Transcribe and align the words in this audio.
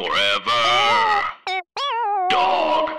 Forever. 0.00 1.28
Dog. 2.30 2.90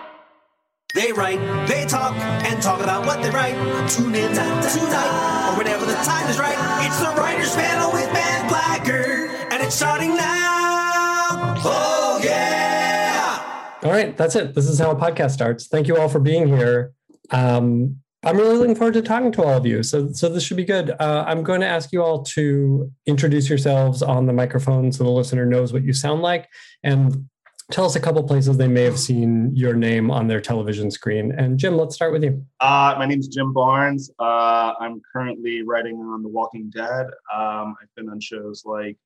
They 0.94 1.12
write, 1.12 1.40
they 1.68 1.88
talk, 1.88 2.16
and 2.16 2.62
talk 2.62 2.80
about 2.80 3.08
what 3.08 3.24
they 3.24 3.32
write. 3.32 3.56
Tune 3.90 4.14
in 4.14 4.30
tonight, 4.30 5.50
or 5.50 5.58
whenever 5.58 5.84
the 5.88 5.96
time 5.96 6.30
is 6.30 6.38
right. 6.38 6.56
It's 6.86 7.00
the 7.00 7.10
Writers 7.20 7.56
Panel 7.56 7.92
with 7.92 8.14
Ben 8.14 8.48
Blacker, 8.48 9.30
and 9.50 9.64
it's 9.64 9.74
starting 9.74 10.16
now. 10.16 11.56
Oh, 11.66 12.22
yeah! 12.24 13.74
All 13.82 13.90
right, 13.90 14.16
that's 14.16 14.36
it. 14.36 14.54
This 14.54 14.70
is 14.70 14.78
how 14.78 14.92
a 14.92 14.96
podcast 14.96 15.32
starts. 15.32 15.66
Thank 15.66 15.88
you 15.88 15.98
all 15.98 16.08
for 16.08 16.20
being 16.20 16.46
here. 16.46 16.94
Um, 17.32 18.01
I'm 18.24 18.38
really 18.38 18.56
looking 18.56 18.76
forward 18.76 18.94
to 18.94 19.02
talking 19.02 19.32
to 19.32 19.44
all 19.44 19.58
of 19.58 19.66
you. 19.66 19.82
So, 19.82 20.12
so 20.12 20.30
this 20.30 20.44
should 20.44 20.58
be 20.58 20.66
good. 20.66 20.92
Uh, 20.92 21.24
I'm 21.28 21.42
going 21.42 21.62
to 21.62 21.68
ask 21.68 21.92
you 21.92 22.04
all 22.04 22.22
to 22.24 22.92
introduce 23.08 23.50
yourselves 23.50 24.04
on 24.04 24.28
the 24.28 24.34
microphone 24.34 24.92
so 24.92 25.04
the 25.04 25.10
listener 25.10 25.46
knows 25.46 25.74
what 25.74 25.84
you 25.84 25.92
sound 25.92 26.22
like, 26.22 26.48
and 26.84 27.28
tell 27.72 27.86
us 27.86 27.96
a 27.96 28.00
couple 28.00 28.22
places 28.24 28.58
they 28.58 28.68
may 28.68 28.84
have 28.84 29.00
seen 29.00 29.50
your 29.56 29.74
name 29.74 30.12
on 30.12 30.28
their 30.28 30.40
television 30.40 30.92
screen. 30.92 31.32
And 31.32 31.58
Jim, 31.58 31.76
let's 31.78 31.96
start 31.96 32.14
with 32.14 32.24
you. 32.24 32.46
Uh, 32.60 32.96
my 33.00 33.08
name 33.08 33.20
is 33.20 33.28
Jim 33.28 33.54
Barnes. 33.54 34.12
Uh, 34.20 34.74
I'm 34.80 35.02
currently 35.12 35.64
writing 35.64 35.96
on 35.98 36.22
The 36.22 36.30
Walking 36.30 36.70
Dead. 36.70 37.08
Um, 37.34 37.76
I've 37.82 37.96
been 37.96 38.08
on 38.10 38.20
shows 38.20 38.64
like 38.66 38.98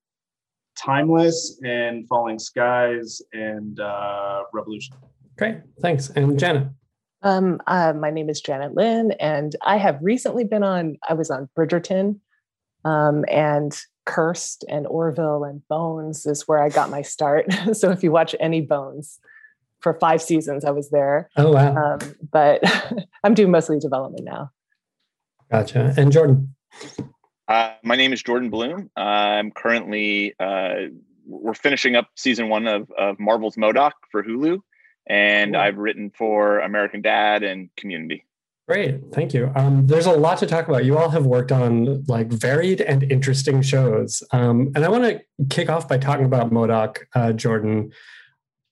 Timeless 0.77 1.61
and 1.63 2.05
Falling 2.09 2.37
Skies 2.37 3.21
and 3.31 3.79
uh, 3.79 4.43
Revolution. 4.51 4.97
Great, 5.37 5.59
thanks. 5.79 6.09
And 6.09 6.37
Janet. 6.37 6.67
Um, 7.25 7.59
uh, 7.65 7.91
my 7.93 8.11
name 8.11 8.29
is 8.29 8.39
Janet 8.39 8.75
Lin, 8.75 9.11
and 9.19 9.55
I 9.65 9.77
have 9.77 9.97
recently 9.99 10.43
been 10.43 10.63
on, 10.63 10.97
I 11.09 11.15
was 11.15 11.31
on 11.31 11.49
Bridgerton 11.57 12.19
um, 12.85 13.25
and 13.27 13.75
Cursed 14.05 14.63
and 14.69 14.85
Orville 14.85 15.43
and 15.43 15.67
Bones 15.67 16.27
is 16.27 16.47
where 16.47 16.61
I 16.61 16.69
got 16.69 16.91
my 16.91 17.01
start. 17.01 17.47
so 17.73 17.89
if 17.89 18.03
you 18.03 18.11
watch 18.11 18.35
any 18.39 18.61
Bones, 18.61 19.19
for 19.81 19.93
five 19.99 20.19
seasons 20.19 20.65
I 20.65 20.71
was 20.71 20.89
there. 20.89 21.29
Oh, 21.37 21.51
wow. 21.51 21.75
Um, 21.75 21.99
but 22.31 22.63
I'm 23.23 23.35
doing 23.35 23.51
mostly 23.51 23.79
development 23.79 24.23
now. 24.23 24.49
Gotcha. 25.51 25.93
And 25.95 26.11
Jordan. 26.11 26.55
Uh, 27.47 27.73
my 27.83 27.95
name 27.95 28.11
is 28.11 28.23
Jordan 28.23 28.49
Blum. 28.49 28.89
I'm 28.95 29.51
currently, 29.51 30.33
uh, 30.39 30.89
we're 31.27 31.53
finishing 31.53 31.95
up 31.95 32.09
season 32.15 32.49
one 32.49 32.67
of, 32.67 32.89
of 32.97 33.19
Marvel's 33.19 33.57
MODOK 33.57 33.91
for 34.09 34.23
Hulu 34.23 34.59
and 35.07 35.53
cool. 35.53 35.61
I've 35.61 35.77
written 35.77 36.11
for 36.11 36.59
American 36.59 37.01
Dad 37.01 37.43
and 37.43 37.69
Community. 37.75 38.25
Great, 38.67 39.13
thank 39.13 39.33
you. 39.33 39.51
Um, 39.55 39.85
there's 39.85 40.07
a 40.07 40.11
lot 40.11 40.39
to 40.39 40.47
talk 40.47 40.67
about. 40.67 40.85
You 40.85 40.97
all 40.97 41.09
have 41.09 41.27
worked 41.27 41.51
on 41.51 42.03
like 42.05 42.29
varied 42.29 42.81
and 42.81 43.03
interesting 43.11 43.61
shows, 43.61 44.23
um, 44.31 44.71
and 44.75 44.83
I 44.83 44.89
want 44.89 45.03
to 45.03 45.21
kick 45.49 45.69
off 45.69 45.87
by 45.87 45.99
talking 45.99 46.25
about 46.25 46.51
MODOK 46.51 46.97
uh, 47.13 47.33
Jordan. 47.33 47.91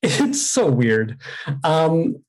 It's 0.06 0.42
so 0.42 0.70
weird. 0.70 1.17
Um, 1.64 2.26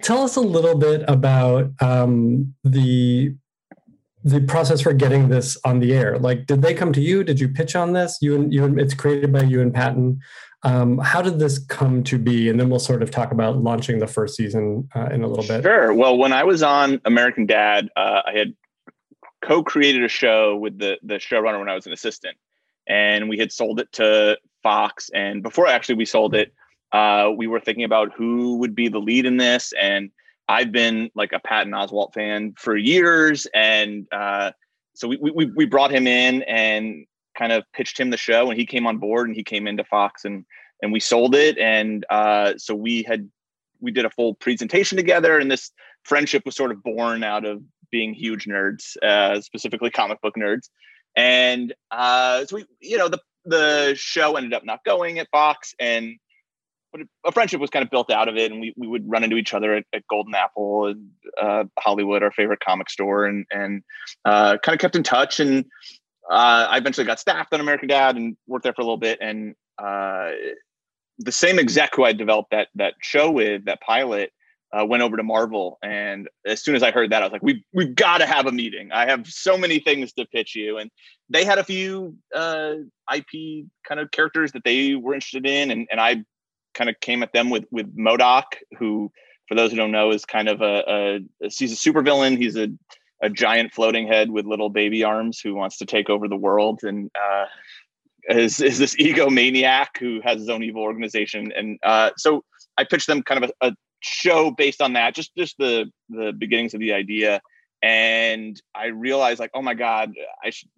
tell 0.00 0.24
us 0.24 0.34
a 0.34 0.40
little 0.40 0.76
bit 0.76 1.04
about 1.06 1.70
um, 1.80 2.54
the 2.64 3.36
the 4.24 4.40
process 4.40 4.80
for 4.80 4.92
getting 4.92 5.28
this 5.28 5.58
on 5.64 5.80
the 5.80 5.92
air. 5.92 6.18
Like, 6.18 6.46
did 6.46 6.62
they 6.62 6.74
come 6.74 6.92
to 6.92 7.00
you? 7.00 7.24
Did 7.24 7.40
you 7.40 7.48
pitch 7.48 7.74
on 7.74 7.92
this? 7.92 8.18
You 8.20 8.34
and 8.34 8.52
you 8.52 8.64
and 8.64 8.80
it's 8.80 8.94
created 8.94 9.32
by 9.32 9.42
you 9.42 9.60
and 9.60 9.74
Patton. 9.74 10.20
Um, 10.64 10.98
how 10.98 11.22
did 11.22 11.40
this 11.40 11.58
come 11.58 12.04
to 12.04 12.18
be? 12.18 12.48
And 12.48 12.58
then 12.60 12.70
we'll 12.70 12.78
sort 12.78 13.02
of 13.02 13.10
talk 13.10 13.32
about 13.32 13.58
launching 13.58 13.98
the 13.98 14.06
first 14.06 14.36
season 14.36 14.88
uh, 14.94 15.06
in 15.06 15.24
a 15.24 15.26
little 15.26 15.44
bit. 15.44 15.64
Sure. 15.64 15.92
Well, 15.92 16.16
when 16.16 16.32
I 16.32 16.44
was 16.44 16.62
on 16.62 17.00
American 17.04 17.46
Dad, 17.46 17.88
uh, 17.96 18.22
I 18.26 18.32
had 18.32 18.54
co-created 19.40 20.04
a 20.04 20.08
show 20.08 20.56
with 20.56 20.78
the 20.78 20.98
the 21.02 21.14
showrunner 21.14 21.58
when 21.58 21.68
I 21.68 21.74
was 21.74 21.86
an 21.86 21.92
assistant, 21.92 22.36
and 22.86 23.28
we 23.28 23.38
had 23.38 23.50
sold 23.50 23.80
it 23.80 23.90
to 23.92 24.38
Fox. 24.62 25.10
And 25.12 25.42
before 25.42 25.66
actually 25.66 25.96
we 25.96 26.04
sold 26.04 26.34
it, 26.34 26.54
uh, 26.92 27.30
we 27.36 27.48
were 27.48 27.58
thinking 27.58 27.84
about 27.84 28.12
who 28.14 28.58
would 28.58 28.76
be 28.76 28.88
the 28.88 29.00
lead 29.00 29.26
in 29.26 29.38
this. 29.38 29.72
And 29.80 30.10
I've 30.48 30.72
been 30.72 31.10
like 31.14 31.32
a 31.32 31.40
Patton 31.40 31.72
Oswalt 31.72 32.14
fan 32.14 32.54
for 32.58 32.76
years, 32.76 33.46
and 33.54 34.06
uh, 34.12 34.52
so 34.94 35.08
we, 35.08 35.18
we 35.18 35.46
we 35.46 35.66
brought 35.66 35.92
him 35.92 36.06
in 36.06 36.42
and 36.42 37.06
kind 37.36 37.52
of 37.52 37.64
pitched 37.72 37.98
him 37.98 38.10
the 38.10 38.16
show 38.16 38.50
and 38.50 38.58
he 38.58 38.66
came 38.66 38.86
on 38.86 38.98
board 38.98 39.26
and 39.26 39.36
he 39.36 39.44
came 39.44 39.66
into 39.66 39.84
Fox 39.84 40.24
and 40.24 40.44
and 40.82 40.92
we 40.92 41.00
sold 41.00 41.34
it 41.34 41.58
and 41.58 42.04
uh, 42.10 42.54
so 42.56 42.74
we 42.74 43.02
had 43.02 43.28
we 43.80 43.90
did 43.90 44.04
a 44.04 44.10
full 44.10 44.34
presentation 44.34 44.96
together 44.96 45.38
and 45.38 45.50
this 45.50 45.70
friendship 46.04 46.44
was 46.44 46.54
sort 46.54 46.70
of 46.70 46.82
born 46.82 47.24
out 47.24 47.44
of 47.44 47.62
being 47.90 48.14
huge 48.14 48.46
nerds 48.46 48.96
uh, 49.02 49.40
specifically 49.40 49.90
comic 49.90 50.20
book 50.20 50.34
nerds 50.36 50.68
and 51.16 51.74
uh, 51.90 52.44
so 52.44 52.56
we 52.56 52.66
you 52.80 52.98
know 52.98 53.08
the 53.08 53.20
the 53.44 53.94
show 53.96 54.36
ended 54.36 54.54
up 54.54 54.64
not 54.64 54.84
going 54.84 55.18
at 55.18 55.28
Fox 55.30 55.74
and 55.80 56.16
but 56.92 57.02
a 57.24 57.32
friendship 57.32 57.60
was 57.60 57.70
kind 57.70 57.84
of 57.84 57.90
built 57.90 58.10
out 58.10 58.28
of 58.28 58.36
it 58.36 58.52
and 58.52 58.60
we, 58.60 58.74
we 58.76 58.86
would 58.86 59.08
run 59.10 59.24
into 59.24 59.36
each 59.36 59.54
other 59.54 59.74
at, 59.74 59.84
at 59.92 60.06
golden 60.08 60.34
apple 60.34 60.86
and 60.86 61.10
uh, 61.40 61.64
hollywood 61.78 62.22
our 62.22 62.32
favorite 62.32 62.60
comic 62.60 62.90
store 62.90 63.26
and 63.26 63.46
and 63.50 63.82
uh, 64.24 64.58
kind 64.58 64.74
of 64.74 64.80
kept 64.80 64.96
in 64.96 65.02
touch 65.02 65.40
and 65.40 65.64
uh, 66.30 66.66
I 66.70 66.78
eventually 66.78 67.06
got 67.06 67.20
staffed 67.20 67.52
on 67.52 67.60
American 67.60 67.88
Dad 67.88 68.16
and 68.16 68.36
worked 68.46 68.64
there 68.64 68.72
for 68.72 68.82
a 68.82 68.84
little 68.84 68.96
bit. 68.96 69.18
And 69.20 69.54
uh, 69.78 70.30
the 71.18 71.32
same 71.32 71.58
exec 71.58 71.94
who 71.94 72.04
I 72.04 72.12
developed 72.12 72.50
that 72.50 72.68
that 72.76 72.94
show 73.00 73.30
with, 73.30 73.64
that 73.66 73.80
pilot, 73.80 74.32
uh, 74.72 74.86
went 74.86 75.02
over 75.02 75.16
to 75.16 75.22
Marvel. 75.22 75.78
And 75.82 76.28
as 76.46 76.62
soon 76.62 76.74
as 76.74 76.82
I 76.82 76.90
heard 76.90 77.10
that, 77.10 77.22
I 77.22 77.26
was 77.26 77.32
like, 77.32 77.42
"We 77.42 77.64
we've 77.72 77.94
got 77.94 78.18
to 78.18 78.26
have 78.26 78.46
a 78.46 78.52
meeting. 78.52 78.90
I 78.92 79.06
have 79.06 79.26
so 79.26 79.58
many 79.58 79.80
things 79.80 80.12
to 80.14 80.26
pitch 80.26 80.54
you." 80.54 80.78
And 80.78 80.90
they 81.28 81.44
had 81.44 81.58
a 81.58 81.64
few 81.64 82.16
uh, 82.34 82.74
IP 83.14 83.66
kind 83.86 84.00
of 84.00 84.10
characters 84.12 84.52
that 84.52 84.64
they 84.64 84.94
were 84.94 85.14
interested 85.14 85.46
in, 85.46 85.70
and 85.70 85.86
and 85.90 86.00
I 86.00 86.24
kind 86.74 86.90
of 86.90 86.98
came 87.00 87.22
at 87.22 87.32
them 87.32 87.50
with 87.50 87.64
with 87.70 87.96
MODOK, 87.96 88.44
who, 88.78 89.10
for 89.48 89.54
those 89.54 89.70
who 89.70 89.76
don't 89.76 89.92
know, 89.92 90.10
is 90.10 90.24
kind 90.24 90.48
of 90.48 90.60
a, 90.60 91.20
a 91.42 91.48
he's 91.48 91.72
a 91.72 91.90
supervillain. 91.90 92.36
He's 92.36 92.56
a 92.56 92.68
a 93.22 93.30
giant 93.30 93.72
floating 93.72 94.06
head 94.08 94.30
with 94.30 94.46
little 94.46 94.68
baby 94.68 95.04
arms 95.04 95.40
who 95.40 95.54
wants 95.54 95.78
to 95.78 95.86
take 95.86 96.10
over 96.10 96.26
the 96.26 96.36
world 96.36 96.80
and 96.82 97.08
uh, 97.16 97.44
is, 98.28 98.60
is 98.60 98.78
this 98.78 98.96
egomaniac 98.96 99.98
who 99.98 100.20
has 100.22 100.40
his 100.40 100.48
own 100.48 100.62
evil 100.62 100.82
organization. 100.82 101.52
And 101.52 101.78
uh, 101.84 102.10
so 102.16 102.44
I 102.76 102.84
pitched 102.84 103.06
them 103.06 103.22
kind 103.22 103.44
of 103.44 103.52
a, 103.60 103.68
a, 103.68 103.76
show 104.04 104.50
based 104.50 104.82
on 104.82 104.94
that, 104.94 105.14
just 105.14 105.32
just 105.36 105.56
the 105.58 105.88
the 106.08 106.32
beginnings 106.36 106.74
of 106.74 106.80
the 106.80 106.92
idea. 106.92 107.40
And 107.84 108.60
I 108.74 108.86
realized 108.86 109.38
like, 109.38 109.52
oh 109.54 109.62
my 109.62 109.74
God, 109.74 110.12
I 110.42 110.50
should 110.50 110.68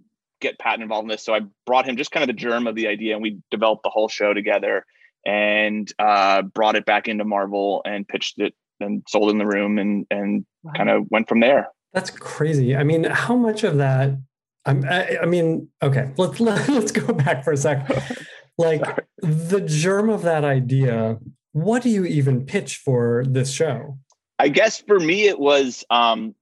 get 0.42 0.58
Patton 0.58 0.82
involved 0.82 1.04
in 1.04 1.08
this. 1.08 1.24
So 1.24 1.34
I 1.34 1.40
brought 1.64 1.88
him 1.88 1.96
just 1.96 2.10
kind 2.10 2.22
of 2.22 2.26
the 2.26 2.38
germ 2.38 2.66
of 2.66 2.74
the 2.74 2.86
idea 2.86 3.14
and 3.14 3.22
we 3.22 3.38
developed 3.50 3.82
the 3.82 3.88
whole 3.88 4.08
show 4.08 4.34
together 4.34 4.84
and 5.26 5.90
uh, 5.98 6.42
brought 6.42 6.76
it 6.76 6.84
back 6.84 7.08
into 7.08 7.24
Marvel 7.24 7.82
and 7.84 8.06
pitched 8.06 8.38
it 8.38 8.54
and 8.80 9.02
sold 9.08 9.30
in 9.30 9.38
the 9.38 9.46
room 9.46 9.78
and 9.78 10.06
and 10.10 10.44
wow. 10.62 10.72
kind 10.76 10.90
of 10.90 11.10
went 11.10 11.28
from 11.28 11.40
there. 11.40 11.68
That's 11.92 12.10
crazy. 12.10 12.76
I 12.76 12.84
mean, 12.84 13.04
how 13.04 13.36
much 13.36 13.64
of 13.64 13.78
that? 13.78 14.18
I'm, 14.66 14.84
I, 14.84 15.18
I 15.22 15.26
mean, 15.26 15.68
okay, 15.82 16.10
let's 16.16 16.40
let's 16.40 16.90
go 16.92 17.12
back 17.12 17.44
for 17.44 17.52
a 17.52 17.56
second. 17.56 18.02
Like 18.56 19.04
the 19.20 19.60
germ 19.60 20.08
of 20.08 20.22
that 20.22 20.44
idea. 20.44 21.18
What 21.50 21.82
do 21.82 21.90
you 21.90 22.04
even 22.04 22.46
pitch 22.46 22.76
for 22.76 23.24
this 23.26 23.50
show? 23.50 23.98
I 24.38 24.48
guess 24.48 24.80
for 24.80 25.00
me, 25.00 25.26
it 25.26 25.40
was 25.40 25.84
um, 25.90 26.36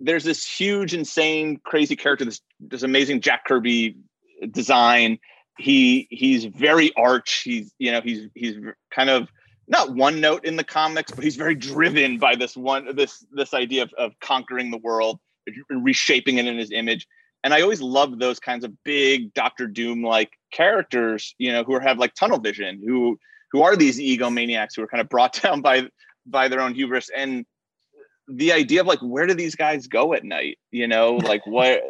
there's 0.00 0.24
this 0.24 0.46
huge, 0.46 0.94
insane, 0.94 1.60
crazy 1.62 1.94
character. 1.94 2.24
This 2.24 2.40
this 2.60 2.82
amazing 2.82 3.20
Jack 3.20 3.44
Kirby 3.44 3.96
design. 4.50 5.18
He 5.58 6.06
he's 6.10 6.44
very 6.44 6.92
arch. 6.96 7.42
He's 7.42 7.72
you 7.78 7.92
know 7.92 8.00
he's 8.00 8.28
he's 8.34 8.56
kind 8.90 9.10
of 9.10 9.28
not 9.66 9.94
one 9.94 10.20
note 10.20 10.44
in 10.44 10.56
the 10.56 10.64
comics, 10.64 11.12
but 11.12 11.22
he's 11.22 11.36
very 11.36 11.54
driven 11.54 12.18
by 12.18 12.36
this 12.36 12.56
one 12.56 12.96
this 12.96 13.24
this 13.32 13.54
idea 13.54 13.82
of, 13.82 13.92
of 13.94 14.12
conquering 14.20 14.70
the 14.70 14.78
world 14.78 15.20
and 15.68 15.84
reshaping 15.84 16.38
it 16.38 16.46
in 16.46 16.58
his 16.58 16.70
image. 16.70 17.06
And 17.44 17.54
I 17.54 17.60
always 17.60 17.80
loved 17.80 18.18
those 18.18 18.40
kinds 18.40 18.64
of 18.64 18.72
big 18.84 19.32
Doctor 19.34 19.66
Doom 19.66 20.02
like 20.02 20.32
characters, 20.52 21.34
you 21.38 21.52
know, 21.52 21.62
who 21.62 21.78
have 21.78 21.98
like 21.98 22.14
tunnel 22.14 22.38
vision, 22.38 22.82
who 22.84 23.18
who 23.52 23.62
are 23.62 23.76
these 23.76 23.98
egomaniacs 23.98 24.76
who 24.76 24.82
are 24.82 24.88
kind 24.88 25.00
of 25.00 25.08
brought 25.08 25.32
down 25.42 25.60
by 25.60 25.88
by 26.26 26.48
their 26.48 26.60
own 26.60 26.74
hubris. 26.74 27.10
And 27.14 27.44
the 28.26 28.52
idea 28.52 28.80
of 28.80 28.86
like 28.86 29.00
where 29.00 29.26
do 29.26 29.34
these 29.34 29.54
guys 29.54 29.86
go 29.86 30.14
at 30.14 30.24
night? 30.24 30.58
You 30.70 30.88
know, 30.88 31.16
like 31.16 31.46
what 31.46 31.82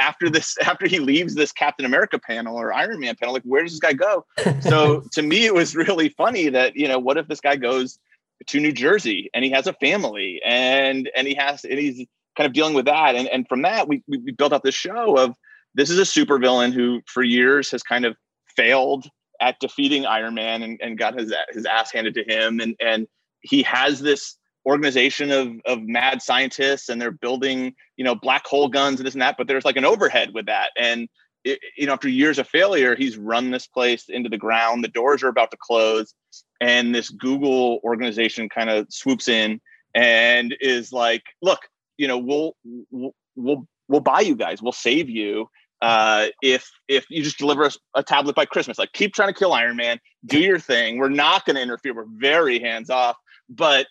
after 0.00 0.28
this 0.30 0.56
after 0.62 0.86
he 0.86 0.98
leaves 0.98 1.34
this 1.34 1.52
Captain 1.52 1.86
America 1.86 2.18
panel 2.18 2.56
or 2.56 2.72
Iron 2.72 3.00
Man 3.00 3.16
panel, 3.16 3.34
like 3.34 3.42
where 3.44 3.62
does 3.62 3.72
this 3.72 3.80
guy 3.80 3.92
go? 3.92 4.24
so 4.60 5.02
to 5.12 5.22
me, 5.22 5.46
it 5.46 5.54
was 5.54 5.74
really 5.76 6.08
funny 6.10 6.48
that 6.48 6.76
you 6.76 6.88
know 6.88 6.98
what 6.98 7.16
if 7.16 7.28
this 7.28 7.40
guy 7.40 7.56
goes 7.56 7.98
to 8.46 8.60
New 8.60 8.72
Jersey 8.72 9.30
and 9.34 9.44
he 9.44 9.50
has 9.50 9.66
a 9.66 9.72
family 9.74 10.40
and 10.44 11.10
and 11.16 11.26
he 11.26 11.34
has 11.34 11.64
and 11.64 11.78
he's 11.78 12.06
kind 12.36 12.46
of 12.46 12.52
dealing 12.52 12.74
with 12.74 12.84
that 12.84 13.16
and 13.16 13.28
and 13.28 13.48
from 13.48 13.62
that 13.62 13.88
we 13.88 14.02
we 14.06 14.18
built 14.32 14.52
up 14.52 14.62
this 14.62 14.74
show 14.74 15.18
of 15.18 15.34
this 15.74 15.90
is 15.90 15.98
a 15.98 16.02
supervillain 16.02 16.72
who 16.72 17.00
for 17.06 17.22
years 17.22 17.70
has 17.70 17.82
kind 17.82 18.04
of 18.04 18.16
failed 18.56 19.08
at 19.40 19.58
defeating 19.60 20.06
Iron 20.06 20.34
Man 20.34 20.62
and, 20.62 20.78
and 20.80 20.98
got 20.98 21.18
his 21.18 21.34
his 21.50 21.66
ass 21.66 21.92
handed 21.92 22.14
to 22.14 22.24
him 22.24 22.60
and 22.60 22.76
and 22.80 23.06
he 23.40 23.62
has 23.62 24.00
this 24.00 24.36
organization 24.68 25.30
of 25.30 25.52
of 25.64 25.82
mad 25.82 26.20
scientists 26.20 26.88
and 26.88 27.00
they're 27.00 27.10
building 27.10 27.74
you 27.96 28.04
know 28.04 28.14
black 28.14 28.46
hole 28.46 28.68
guns 28.68 29.00
and 29.00 29.06
this 29.06 29.14
and 29.14 29.22
that 29.22 29.36
but 29.38 29.48
there's 29.48 29.64
like 29.64 29.76
an 29.76 29.84
overhead 29.84 30.34
with 30.34 30.46
that 30.46 30.70
and 30.78 31.08
you 31.44 31.86
know, 31.86 31.92
after 31.92 32.08
years 32.08 32.38
of 32.38 32.48
failure, 32.48 32.96
he's 32.96 33.16
run 33.16 33.50
this 33.50 33.66
place 33.66 34.08
into 34.08 34.28
the 34.28 34.38
ground. 34.38 34.84
The 34.84 34.88
doors 34.88 35.22
are 35.22 35.28
about 35.28 35.50
to 35.52 35.56
close, 35.56 36.14
and 36.60 36.94
this 36.94 37.10
Google 37.10 37.80
organization 37.84 38.48
kind 38.48 38.70
of 38.70 38.86
swoops 38.90 39.28
in 39.28 39.60
and 39.94 40.56
is 40.60 40.92
like, 40.92 41.22
"Look, 41.40 41.60
you 41.96 42.08
know, 42.08 42.18
we'll 42.18 42.56
we'll 43.36 43.66
we'll 43.88 44.00
buy 44.00 44.20
you 44.20 44.36
guys. 44.36 44.62
We'll 44.62 44.72
save 44.72 45.08
you 45.08 45.48
uh, 45.80 46.28
if 46.42 46.70
if 46.88 47.06
you 47.08 47.22
just 47.22 47.38
deliver 47.38 47.64
us 47.64 47.78
a 47.94 48.02
tablet 48.02 48.34
by 48.34 48.44
Christmas. 48.44 48.78
Like, 48.78 48.92
keep 48.92 49.14
trying 49.14 49.32
to 49.32 49.38
kill 49.38 49.52
Iron 49.52 49.76
Man. 49.76 50.00
Do 50.26 50.40
your 50.40 50.58
thing. 50.58 50.98
We're 50.98 51.08
not 51.08 51.44
going 51.44 51.56
to 51.56 51.62
interfere. 51.62 51.94
We're 51.94 52.06
very 52.08 52.58
hands 52.58 52.90
off. 52.90 53.16
But 53.48 53.86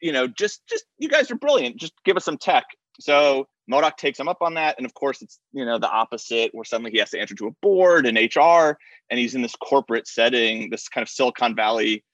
you 0.00 0.12
know, 0.12 0.26
just 0.26 0.66
just 0.68 0.84
you 0.98 1.08
guys 1.08 1.30
are 1.30 1.36
brilliant. 1.36 1.76
Just 1.76 1.94
give 2.04 2.16
us 2.16 2.24
some 2.24 2.38
tech." 2.38 2.64
So 3.00 3.46
MODOK 3.70 3.96
takes 3.96 4.18
him 4.18 4.28
up 4.28 4.42
on 4.42 4.54
that. 4.54 4.76
And 4.78 4.86
of 4.86 4.94
course, 4.94 5.22
it's 5.22 5.38
you 5.52 5.64
know 5.64 5.78
the 5.78 5.90
opposite, 5.90 6.50
where 6.52 6.64
suddenly 6.64 6.90
he 6.90 6.98
has 6.98 7.10
to 7.10 7.20
answer 7.20 7.34
to 7.36 7.48
a 7.48 7.52
board 7.62 8.06
and 8.06 8.16
HR, 8.16 8.78
and 9.10 9.18
he's 9.18 9.34
in 9.34 9.42
this 9.42 9.56
corporate 9.56 10.08
setting, 10.08 10.70
this 10.70 10.88
kind 10.88 11.02
of 11.02 11.08
Silicon 11.08 11.54
Valley 11.54 12.04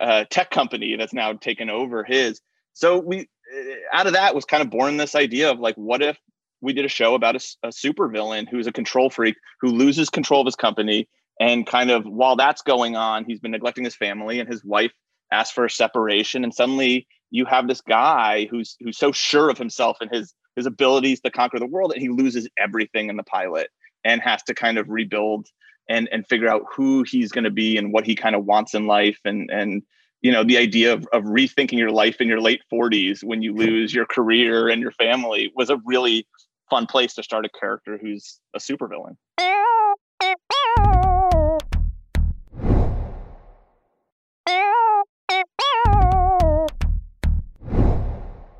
uh, 0.00 0.24
tech 0.30 0.50
company 0.50 0.96
that's 0.96 1.14
now 1.14 1.32
taken 1.32 1.70
over 1.70 2.04
his. 2.04 2.40
So 2.74 2.98
we, 2.98 3.20
uh, 3.20 3.74
out 3.92 4.06
of 4.06 4.12
that, 4.12 4.34
was 4.34 4.44
kind 4.44 4.62
of 4.62 4.70
born 4.70 4.96
this 4.96 5.14
idea 5.14 5.50
of 5.50 5.58
like, 5.58 5.74
what 5.76 6.02
if 6.02 6.18
we 6.60 6.72
did 6.72 6.84
a 6.84 6.88
show 6.88 7.14
about 7.14 7.36
a, 7.36 7.68
a 7.68 7.72
super 7.72 8.08
villain 8.08 8.46
who's 8.46 8.66
a 8.66 8.72
control 8.72 9.10
freak 9.10 9.36
who 9.60 9.68
loses 9.68 10.10
control 10.10 10.42
of 10.42 10.46
his 10.46 10.56
company, 10.56 11.08
and 11.40 11.66
kind 11.66 11.90
of 11.90 12.04
while 12.04 12.36
that's 12.36 12.62
going 12.62 12.96
on, 12.96 13.24
he's 13.24 13.40
been 13.40 13.52
neglecting 13.52 13.84
his 13.84 13.96
family, 13.96 14.40
and 14.40 14.48
his 14.48 14.64
wife 14.64 14.92
asked 15.32 15.54
for 15.54 15.64
a 15.64 15.70
separation, 15.70 16.44
and 16.44 16.54
suddenly 16.54 17.06
you 17.30 17.44
have 17.44 17.68
this 17.68 17.80
guy 17.80 18.46
who's 18.50 18.76
who's 18.80 18.98
so 18.98 19.12
sure 19.12 19.50
of 19.50 19.58
himself 19.58 19.98
and 20.00 20.10
his 20.10 20.34
his 20.56 20.66
abilities 20.66 21.20
to 21.20 21.30
conquer 21.30 21.58
the 21.58 21.66
world 21.66 21.92
and 21.92 22.02
he 22.02 22.08
loses 22.08 22.48
everything 22.58 23.08
in 23.08 23.16
the 23.16 23.22
pilot 23.22 23.68
and 24.04 24.20
has 24.20 24.42
to 24.44 24.54
kind 24.54 24.78
of 24.78 24.88
rebuild 24.88 25.46
and 25.88 26.08
and 26.12 26.26
figure 26.26 26.48
out 26.48 26.62
who 26.74 27.02
he's 27.02 27.32
going 27.32 27.44
to 27.44 27.50
be 27.50 27.76
and 27.76 27.92
what 27.92 28.04
he 28.04 28.14
kind 28.14 28.34
of 28.34 28.44
wants 28.44 28.74
in 28.74 28.86
life. 28.86 29.18
And 29.24 29.50
and 29.50 29.82
you 30.20 30.32
know 30.32 30.44
the 30.44 30.58
idea 30.58 30.92
of, 30.92 31.06
of 31.12 31.24
rethinking 31.24 31.78
your 31.78 31.90
life 31.90 32.20
in 32.20 32.28
your 32.28 32.40
late 32.40 32.60
40s 32.72 33.22
when 33.22 33.42
you 33.42 33.54
lose 33.54 33.94
your 33.94 34.06
career 34.06 34.68
and 34.68 34.82
your 34.82 34.92
family 34.92 35.52
was 35.54 35.70
a 35.70 35.80
really 35.84 36.26
fun 36.70 36.86
place 36.86 37.14
to 37.14 37.22
start 37.22 37.46
a 37.46 37.48
character 37.48 37.98
who's 38.00 38.40
a 38.54 38.58
supervillain 38.58 39.16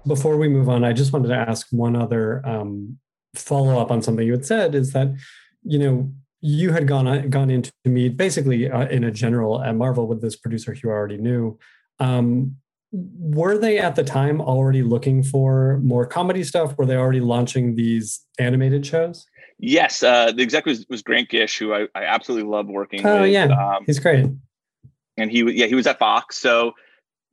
before 0.09 0.37
we 0.37 0.49
move 0.49 0.69
on, 0.69 0.85
I 0.85 0.93
just 0.93 1.13
wanted 1.13 1.29
to 1.29 1.37
ask 1.37 1.69
one 1.71 1.95
other 1.95 2.47
um, 2.47 2.99
follow 3.35 3.79
up 3.79 3.91
on 3.91 4.03
something 4.03 4.27
you 4.27 4.33
had 4.33 4.47
said. 4.47 4.75
Is 4.75 4.93
that 4.93 5.15
you 5.63 5.79
know 5.79 6.13
you 6.41 6.73
had 6.73 6.89
gone 6.89 7.31
gone 7.31 7.51
into 7.51 7.73
meet 7.85 8.17
basically 8.17 8.71
uh, 8.71 8.89
in 8.89 9.05
a 9.05 9.11
general 9.11 9.63
at 9.63 9.77
Marvel 9.77 10.07
with 10.07 10.21
this 10.21 10.37
producer 10.37 10.75
who 10.75 10.89
I 10.91 10.93
already 10.93 11.19
knew. 11.19 11.59
Um, 12.01 12.57
were 12.91 13.59
they 13.59 13.79
at 13.79 13.97
the 13.97 14.05
time 14.05 14.41
already 14.41 14.83
looking 14.83 15.23
for 15.23 15.79
more 15.83 16.07
comedy 16.07 16.43
stuff? 16.43 16.77
Were 16.79 16.87
they 16.87 16.97
already 16.97 17.21
launching 17.21 17.77
these 17.77 18.21
animated 18.39 18.87
shows? 18.87 19.27
Yes, 19.59 20.03
uh, 20.03 20.33
the 20.33 20.43
exec 20.43 20.65
was, 20.65 20.87
was 20.89 21.03
Grant 21.03 21.29
Gish, 21.29 21.59
who 21.59 21.75
I, 21.75 21.89
I 21.95 22.05
absolutely 22.05 22.49
love 22.49 22.69
working 22.69 23.05
oh, 23.05 23.23
with. 23.23 23.33
yeah, 23.33 23.47
um, 23.47 23.85
he's 23.85 23.99
great. 23.99 24.27
And 25.17 25.31
he, 25.31 25.43
yeah, 25.53 25.67
he 25.67 25.75
was 25.75 25.87
at 25.87 25.99
Fox. 25.99 26.39
So 26.39 26.73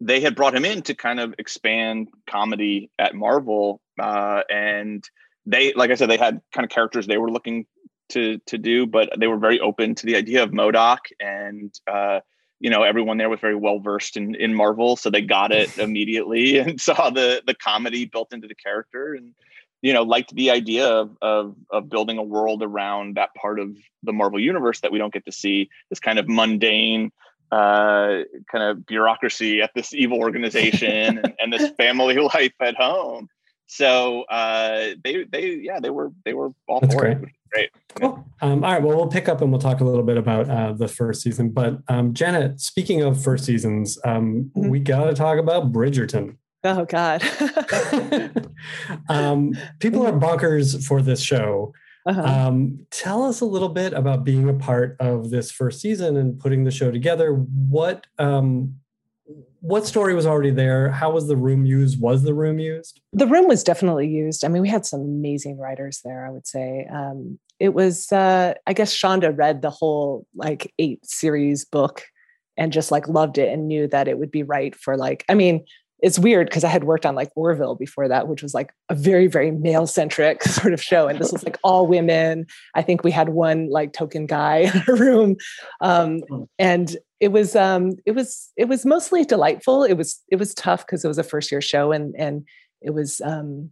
they 0.01 0.19
had 0.19 0.35
brought 0.35 0.55
him 0.55 0.65
in 0.65 0.81
to 0.83 0.95
kind 0.95 1.19
of 1.19 1.33
expand 1.37 2.09
comedy 2.27 2.89
at 2.99 3.15
Marvel, 3.15 3.81
uh, 3.99 4.41
and 4.49 5.07
they, 5.45 5.73
like 5.73 5.91
I 5.91 5.95
said, 5.95 6.09
they 6.09 6.17
had 6.17 6.41
kind 6.53 6.65
of 6.65 6.69
characters 6.69 7.07
they 7.07 7.17
were 7.17 7.31
looking 7.31 7.65
to 8.09 8.39
to 8.47 8.57
do, 8.57 8.85
but 8.85 9.09
they 9.17 9.27
were 9.27 9.37
very 9.37 9.59
open 9.59 9.95
to 9.95 10.05
the 10.05 10.15
idea 10.15 10.43
of 10.43 10.51
MODOK, 10.51 10.99
and 11.19 11.73
uh, 11.91 12.19
you 12.59 12.69
know 12.69 12.83
everyone 12.83 13.17
there 13.17 13.29
was 13.29 13.39
very 13.39 13.55
well 13.55 13.79
versed 13.79 14.17
in 14.17 14.35
in 14.35 14.53
Marvel, 14.53 14.95
so 14.95 15.09
they 15.09 15.21
got 15.21 15.51
it 15.51 15.77
immediately 15.77 16.57
and 16.59 16.79
saw 16.79 17.09
the 17.09 17.41
the 17.45 17.55
comedy 17.55 18.05
built 18.05 18.33
into 18.33 18.47
the 18.47 18.55
character, 18.55 19.13
and 19.13 19.33
you 19.81 19.93
know 19.93 20.03
liked 20.03 20.35
the 20.35 20.51
idea 20.51 20.87
of 20.87 21.17
of 21.21 21.55
of 21.71 21.89
building 21.89 22.17
a 22.17 22.23
world 22.23 22.63
around 22.63 23.15
that 23.15 23.33
part 23.35 23.59
of 23.59 23.75
the 24.03 24.13
Marvel 24.13 24.39
universe 24.39 24.81
that 24.81 24.91
we 24.91 24.99
don't 24.99 25.13
get 25.13 25.25
to 25.25 25.31
see, 25.31 25.69
this 25.89 25.99
kind 25.99 26.19
of 26.19 26.27
mundane 26.27 27.11
uh, 27.51 28.23
kind 28.51 28.63
of 28.63 28.85
bureaucracy 28.85 29.61
at 29.61 29.71
this 29.75 29.93
evil 29.93 30.19
organization 30.19 31.19
and, 31.19 31.33
and, 31.39 31.53
this 31.53 31.71
family 31.77 32.15
life 32.15 32.53
at 32.59 32.75
home. 32.75 33.27
So 33.67 34.23
uh, 34.23 34.89
they 35.03 35.23
they 35.23 35.55
yeah 35.55 35.79
they 35.79 35.89
were 35.89 36.11
they 36.23 36.33
were 36.33 36.51
all 36.67 36.81
That's 36.81 36.93
for 36.93 37.01
great. 37.01 37.17
it. 37.17 37.29
Great. 37.51 37.69
Cool. 37.99 38.25
Um, 38.41 38.63
all 38.63 38.73
right. 38.73 38.81
Well, 38.81 38.97
we'll 38.97 39.07
pick 39.07 39.29
up 39.29 39.41
and 39.41 39.51
we'll 39.51 39.61
talk 39.61 39.79
a 39.79 39.83
little 39.85 40.03
bit 40.03 40.17
about 40.17 40.49
uh, 40.49 40.73
the 40.73 40.87
first 40.87 41.21
season. 41.21 41.49
But 41.49 41.79
um, 41.87 42.13
Janet, 42.13 42.59
speaking 42.59 43.01
of 43.01 43.21
first 43.21 43.45
seasons, 43.45 43.97
um, 44.03 44.51
Mhm. 44.55 44.69
we 44.69 44.79
got 44.79 45.05
to 45.05 45.13
talk 45.13 45.39
about 45.39 45.71
Bridgerton. 45.71 46.37
Oh 46.63 46.85
God. 46.85 47.21
um, 49.09 49.53
people 49.79 50.05
are 50.05 50.13
bonkers 50.13 50.83
for 50.85 51.01
this 51.01 51.21
show. 51.21 51.73
Uh-huh. 52.05 52.21
Um, 52.21 52.85
tell 52.91 53.23
us 53.23 53.41
a 53.41 53.45
little 53.45 53.69
bit 53.69 53.93
about 53.93 54.23
being 54.23 54.47
a 54.47 54.53
part 54.53 54.95
of 54.99 55.31
this 55.31 55.49
first 55.51 55.81
season 55.81 56.17
and 56.17 56.39
putting 56.39 56.63
the 56.63 56.71
show 56.71 56.91
together. 56.91 57.33
What 57.33 58.05
um, 58.19 58.75
what 59.61 59.87
story 59.87 60.13
was 60.13 60.27
already 60.27 60.51
there? 60.51 60.91
How 60.91 61.11
was 61.11 61.27
the 61.27 61.35
room 61.35 61.65
used? 61.65 61.99
Was 61.99 62.21
the 62.21 62.35
room 62.35 62.59
used? 62.59 63.01
the 63.13 63.25
room 63.25 63.47
was 63.47 63.63
definitely 63.63 64.07
used. 64.07 64.45
I 64.45 64.49
mean, 64.49 64.61
we 64.61 64.69
had 64.69 64.85
some 64.85 65.01
amazing 65.01 65.57
writers 65.57 66.01
there. 66.05 66.25
I 66.25 66.29
would 66.29 66.45
say 66.45 66.87
um, 66.93 67.39
it 67.59 67.73
was. 67.73 68.11
Uh, 68.11 68.53
I 68.67 68.73
guess 68.73 68.95
Shonda 68.95 69.35
read 69.35 69.63
the 69.63 69.71
whole 69.71 70.27
like 70.35 70.71
eight 70.77 71.03
series 71.05 71.65
book 71.65 72.03
and 72.55 72.71
just 72.71 72.91
like 72.91 73.07
loved 73.07 73.39
it 73.39 73.51
and 73.51 73.67
knew 73.67 73.87
that 73.87 74.07
it 74.07 74.19
would 74.19 74.31
be 74.31 74.43
right 74.43 74.75
for 74.75 74.95
like. 74.95 75.25
I 75.27 75.33
mean, 75.33 75.65
it's 76.05 76.19
weird 76.19 76.47
because 76.47 76.63
I 76.63 76.69
had 76.69 76.83
worked 76.83 77.03
on 77.03 77.15
like 77.15 77.31
Orville 77.35 77.73
before 77.73 78.07
that, 78.07 78.27
which 78.27 78.43
was 78.43 78.53
like 78.53 78.71
a 78.89 78.95
very 78.95 79.25
very 79.25 79.49
male 79.49 79.87
centric 79.87 80.43
sort 80.59 80.71
of 80.71 80.81
show, 80.81 81.07
and 81.07 81.17
this 81.17 81.31
was 81.31 81.43
like 81.43 81.57
all 81.63 81.87
women. 81.87 82.45
I 82.75 82.83
think 82.83 83.03
we 83.03 83.09
had 83.09 83.29
one 83.29 83.69
like 83.71 83.91
token 83.91 84.27
guy 84.27 84.57
in 84.73 84.83
our 84.87 84.95
room, 84.95 85.35
um, 85.81 86.21
and 86.59 86.95
it 87.19 87.29
was 87.29 87.55
um, 87.55 87.93
it 88.05 88.11
was 88.11 88.51
it 88.55 88.65
was 88.65 88.85
mostly 88.85 89.25
delightful. 89.25 89.83
It 89.83 89.95
was 89.95 90.21
it 90.29 90.35
was 90.35 90.53
tough 90.53 90.85
because 90.85 91.03
it 91.03 91.07
was 91.07 91.17
a 91.17 91.23
first 91.23 91.51
year 91.51 91.61
show 91.61 91.91
and 91.91 92.13
and 92.15 92.45
it 92.81 92.93
was 92.93 93.19
um 93.21 93.71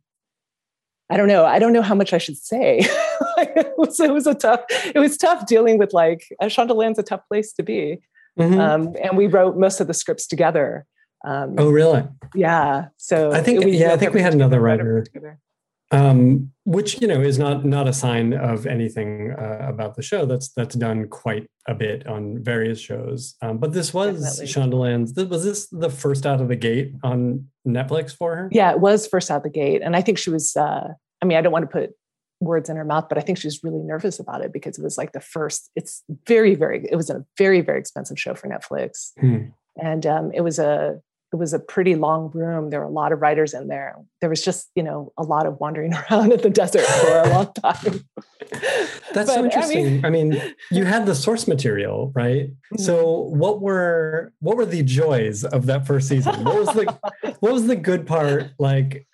i 1.10 1.18
don't 1.18 1.28
know 1.28 1.46
i 1.46 1.60
don't 1.60 1.74
know 1.74 1.82
how 1.82 1.94
much 1.94 2.14
i 2.14 2.18
should 2.18 2.38
say 2.38 2.80
it, 3.38 3.74
was, 3.78 4.00
it 4.00 4.12
was 4.12 4.26
a 4.26 4.34
tough 4.34 4.62
it 4.70 5.00
was 5.00 5.18
tough 5.18 5.46
dealing 5.46 5.78
with 5.78 5.94
like 5.94 6.26
shondaland's 6.44 6.98
a 6.98 7.04
tough 7.04 7.22
place 7.28 7.54
to 7.54 7.64
be 7.64 8.00
Mhm. 8.40 8.60
um 8.60 8.96
and 9.04 9.16
we 9.16 9.28
wrote 9.28 9.58
most 9.58 9.80
of 9.80 9.86
the 9.86 9.94
scripts 9.94 10.26
together 10.26 10.88
um 11.24 11.56
oh, 11.58 11.70
really? 11.72 12.04
yeah 12.36 12.88
so 12.98 13.32
I 13.32 13.42
think- 13.42 13.64
we 13.64 13.78
yeah, 13.78 13.94
I 13.94 13.98
think 13.98 14.14
we 14.14 14.22
had 14.22 14.34
another 14.34 14.60
writer. 14.60 15.06
um, 15.92 16.52
which 16.66 17.00
you 17.02 17.08
know 17.08 17.22
is 17.22 17.38
not 17.38 17.66
not 17.66 17.88
a 17.88 17.94
sign 17.94 18.34
of 18.34 18.66
anything 18.66 19.32
uh, 19.38 19.60
about 19.70 19.96
the 19.96 20.02
show. 20.02 20.26
That's 20.26 20.50
that's 20.50 20.76
done 20.76 21.08
quite 21.08 21.48
a 21.68 21.76
bit 21.76 22.08
on 22.08 22.44
various 22.44 22.80
shows. 22.80 23.36
Um, 23.42 23.58
but 23.60 23.74
this 23.74 23.94
was 23.94 24.22
Definitely. 24.38 24.48
Shondaland's. 24.54 25.24
Was 25.30 25.44
this 25.44 25.68
the 25.68 25.90
first 25.92 26.26
out 26.26 26.42
of 26.42 26.48
the 26.48 26.56
gate 26.56 26.94
on 27.04 27.48
Netflix 27.68 28.16
for 28.16 28.36
her? 28.36 28.50
yeah 28.52 28.72
it 28.72 28.80
was 28.80 29.06
first 29.08 29.30
out 29.32 29.44
the 29.44 29.50
gate 29.50 29.82
and 29.82 29.96
i 29.96 30.02
think 30.02 30.18
she 30.18 30.30
was 30.30 30.54
uh 30.58 30.88
i 31.22 31.26
mean 31.26 31.38
i 31.38 31.42
don't 31.42 31.54
want 31.54 31.64
to 31.64 31.72
put 31.72 31.92
words 32.42 32.68
in 32.70 32.76
her 32.76 32.84
mouth 32.84 33.06
but 33.08 33.18
i 33.18 33.22
think 33.22 33.38
she 33.38 33.48
was 33.48 33.64
really 33.64 33.80
nervous 33.80 34.20
about 34.20 34.42
it 34.42 34.52
because 34.52 34.78
it 34.78 34.84
was 34.84 34.98
like 34.98 35.14
the 35.14 35.22
first 35.22 35.72
it's 35.78 36.04
very 36.28 36.56
very 36.56 36.86
it 36.92 36.98
was 36.98 37.10
a 37.10 37.24
very 37.38 37.62
very 37.62 37.80
expensive 37.80 38.20
show 38.20 38.34
for 38.36 38.50
netflix 38.50 39.12
Hmm. 39.18 39.46
and 39.82 40.06
um, 40.06 40.32
it 40.34 40.42
was 40.42 40.60
a 40.60 41.00
it 41.34 41.38
was 41.38 41.52
a 41.54 41.60
pretty 41.60 41.96
long 41.96 42.30
room 42.34 42.70
there 42.70 42.80
were 42.80 42.86
a 42.86 42.90
lot 42.90 43.12
of 43.12 43.22
writers 43.22 43.54
in 43.54 43.68
there 43.68 43.96
there 44.22 44.30
was 44.30 44.42
just 44.44 44.70
you 44.76 44.84
know 44.84 45.12
a 45.18 45.24
lot 45.24 45.46
of 45.46 45.60
wandering 45.60 45.94
around 46.12 46.32
in 46.32 46.40
the 46.42 46.50
desert 46.50 46.84
for 46.86 47.18
a 47.20 47.30
long 47.30 47.52
time 47.54 48.06
That's 49.14 49.30
so 49.32 49.36
But, 49.36 49.40
I 49.42 49.44
interesting. 49.46 49.86
mean- 49.86 50.06
I 50.06 50.10
mean, 50.10 50.42
you 50.72 50.86
had 50.94 51.06
the 51.06 51.16
source 51.16 51.48
material, 51.48 52.12
right? 52.16 52.50
So, 52.78 53.20
what 53.20 53.62
were 53.62 54.32
what 54.40 54.58
were 54.58 54.66
the 54.66 54.84
joys 54.84 55.44
of 55.44 55.66
that 55.68 55.88
first 55.88 56.08
season? 56.08 56.44
What 56.44 56.56
was 56.56 56.68
the 56.70 57.36
what 57.40 57.54
was 57.54 57.68
the 57.68 57.76
good 57.76 58.06
part 58.06 58.52
like 58.60 59.08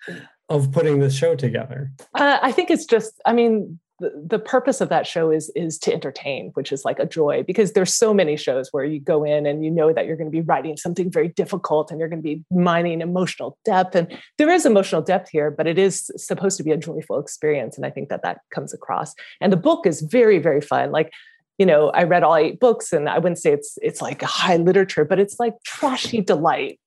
of 0.48 0.72
putting 0.72 1.00
this 1.00 1.14
show 1.14 1.34
together? 1.36 1.92
Uh, 2.14 2.38
I 2.42 2.52
think 2.52 2.70
it's 2.70 2.84
just, 2.86 3.12
I 3.24 3.32
mean, 3.32 3.78
the, 4.00 4.12
the 4.26 4.38
purpose 4.38 4.80
of 4.80 4.88
that 4.88 5.06
show 5.06 5.30
is 5.30 5.50
is 5.54 5.78
to 5.80 5.92
entertain, 5.92 6.50
which 6.54 6.72
is 6.72 6.84
like 6.84 6.98
a 6.98 7.06
joy 7.06 7.44
because 7.46 7.72
there's 7.72 7.94
so 7.94 8.12
many 8.12 8.36
shows 8.36 8.70
where 8.72 8.84
you 8.84 8.98
go 8.98 9.22
in 9.22 9.46
and 9.46 9.64
you 9.64 9.70
know 9.70 9.92
that 9.92 10.06
you're 10.06 10.16
going 10.16 10.30
to 10.30 10.36
be 10.36 10.40
writing 10.40 10.76
something 10.76 11.10
very 11.10 11.28
difficult 11.28 11.90
and 11.90 12.00
you're 12.00 12.08
going 12.08 12.22
to 12.22 12.22
be 12.22 12.42
mining 12.50 13.00
emotional 13.00 13.58
depth 13.64 13.94
and 13.94 14.16
there 14.38 14.50
is 14.50 14.66
emotional 14.66 15.02
depth 15.02 15.28
here, 15.28 15.50
but 15.50 15.66
it 15.66 15.78
is 15.78 16.10
supposed 16.16 16.56
to 16.56 16.62
be 16.62 16.72
a 16.72 16.76
joyful 16.76 17.18
experience 17.20 17.76
and 17.76 17.86
I 17.86 17.90
think 17.90 18.08
that 18.08 18.22
that 18.22 18.38
comes 18.52 18.72
across. 18.72 19.14
And 19.40 19.52
the 19.52 19.58
book 19.58 19.86
is 19.86 20.00
very 20.00 20.38
very 20.38 20.60
fun. 20.60 20.90
Like 20.90 21.12
you 21.58 21.66
know, 21.66 21.90
I 21.90 22.04
read 22.04 22.22
all 22.22 22.36
eight 22.36 22.58
books 22.58 22.90
and 22.90 23.06
I 23.06 23.18
wouldn't 23.18 23.38
say 23.38 23.52
it's 23.52 23.78
it's 23.82 24.00
like 24.00 24.22
high 24.22 24.56
literature, 24.56 25.04
but 25.04 25.20
it's 25.20 25.38
like 25.38 25.62
trashy 25.62 26.22
delight. 26.22 26.80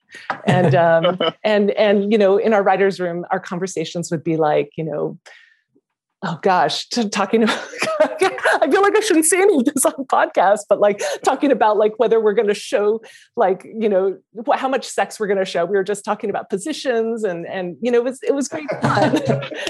And 0.46 0.74
um 0.74 1.20
and 1.44 1.72
and 1.72 2.12
you 2.12 2.18
know 2.18 2.38
in 2.38 2.54
our 2.54 2.64
writers 2.64 3.00
room 3.00 3.24
our 3.30 3.40
conversations 3.40 4.10
would 4.10 4.24
be 4.24 4.36
like 4.36 4.72
you 4.76 4.84
know 4.84 5.20
oh 6.24 6.40
gosh, 6.42 6.88
talking 6.88 7.44
about, 7.44 7.60
I 8.02 8.68
feel 8.72 8.82
like 8.82 8.96
I 8.96 9.02
shouldn't 9.02 9.26
say 9.26 9.42
any 9.42 9.58
of 9.58 9.66
this 9.66 9.86
on 9.86 9.94
podcast, 10.06 10.62
but 10.70 10.80
like 10.80 11.02
talking 11.24 11.52
about 11.52 11.78
like 11.78 12.00
whether 12.00 12.20
we're 12.20 12.34
going 12.34 12.48
to 12.48 12.54
show 12.54 13.02
like, 13.36 13.66
you 13.66 13.90
know, 13.90 14.18
how 14.54 14.70
much 14.70 14.88
sex 14.88 15.20
we're 15.20 15.28
going 15.28 15.40
to 15.40 15.46
show. 15.46 15.66
We 15.66 15.76
were 15.76 15.84
just 15.84 16.06
talking 16.06 16.30
about 16.30 16.50
positions 16.50 17.24
and, 17.24 17.46
and, 17.46 17.76
you 17.82 17.92
know, 17.92 17.98
it 18.00 18.04
was, 18.06 18.24
it 18.24 18.34
was 18.34 18.48
great 18.48 18.70
fun. 18.82 19.12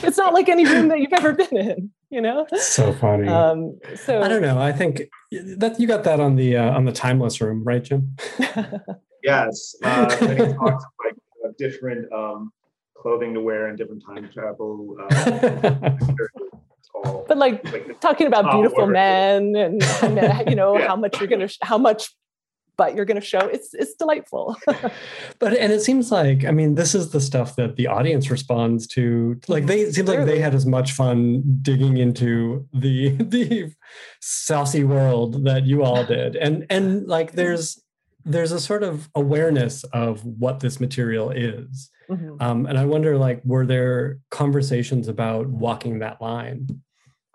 it's 0.03 0.17
not 0.17 0.33
like 0.33 0.47
any 0.47 0.65
room 0.65 0.89
that 0.89 0.99
you've 0.99 1.13
ever 1.13 1.33
been 1.33 1.57
in, 1.57 1.91
you 2.11 2.21
know? 2.21 2.45
So 2.57 2.93
funny. 2.93 3.27
Um, 3.27 3.79
so 3.95 4.21
I 4.21 4.27
don't 4.27 4.43
know. 4.43 4.59
I 4.59 4.71
think 4.71 5.09
that 5.31 5.79
you 5.79 5.87
got 5.87 6.03
that 6.03 6.19
on 6.19 6.35
the, 6.35 6.57
uh, 6.57 6.71
on 6.71 6.85
the 6.85 6.93
timeless 6.93 7.41
room, 7.41 7.63
right, 7.63 7.83
Jim? 7.83 8.15
yes. 9.23 9.75
Uh, 9.83 10.15
many 10.21 10.53
talks 10.53 10.85
like 11.03 11.15
different, 11.57 12.11
um, 12.13 12.51
clothing 13.03 13.33
to 13.35 13.41
wear 13.41 13.67
in 13.69 13.75
different 13.75 14.03
time 14.03 14.29
travel. 14.33 14.97
Uh, 14.99 15.91
but 17.27 17.37
like, 17.37 17.63
like 17.71 17.99
talking 17.99 18.25
about 18.25 18.51
beautiful 18.51 18.87
men 18.87 19.55
and 19.55 19.83
you 20.49 20.55
know 20.55 20.77
yeah. 20.77 20.87
how 20.87 20.95
much 20.95 21.19
you're 21.19 21.27
gonna 21.27 21.49
how 21.61 21.77
much 21.77 22.09
but 22.75 22.95
you're 22.95 23.05
going 23.05 23.21
to 23.21 23.25
show 23.25 23.39
it's 23.39 23.75
it's 23.75 23.93
delightful. 23.93 24.57
But 25.37 25.55
and 25.57 25.71
it 25.71 25.81
seems 25.81 26.11
like 26.11 26.43
i 26.43 26.49
mean 26.49 26.73
this 26.73 26.95
is 26.95 27.11
the 27.11 27.21
stuff 27.21 27.55
that 27.55 27.75
the 27.75 27.85
audience 27.85 28.31
responds 28.31 28.87
to. 28.87 29.39
Like 29.47 29.67
they 29.67 29.81
it 29.81 29.93
seems 29.93 30.09
like 30.09 30.25
they 30.25 30.39
had 30.39 30.55
as 30.55 30.65
much 30.65 30.93
fun 30.93 31.43
digging 31.61 31.97
into 31.97 32.67
the 32.73 33.09
the 33.09 33.71
saucy 34.21 34.83
world 34.83 35.45
that 35.45 35.67
you 35.67 35.83
all 35.83 36.03
did. 36.03 36.35
And 36.35 36.65
and 36.71 37.07
like 37.07 37.33
there's 37.33 37.82
there's 38.25 38.51
a 38.51 38.59
sort 38.59 38.83
of 38.83 39.09
awareness 39.15 39.83
of 39.85 40.23
what 40.25 40.59
this 40.59 40.79
material 40.79 41.29
is 41.29 41.89
mm-hmm. 42.09 42.35
um, 42.39 42.65
and 42.65 42.77
i 42.77 42.85
wonder 42.85 43.17
like 43.17 43.41
were 43.43 43.65
there 43.65 44.19
conversations 44.31 45.07
about 45.07 45.47
walking 45.47 45.99
that 45.99 46.21
line 46.21 46.67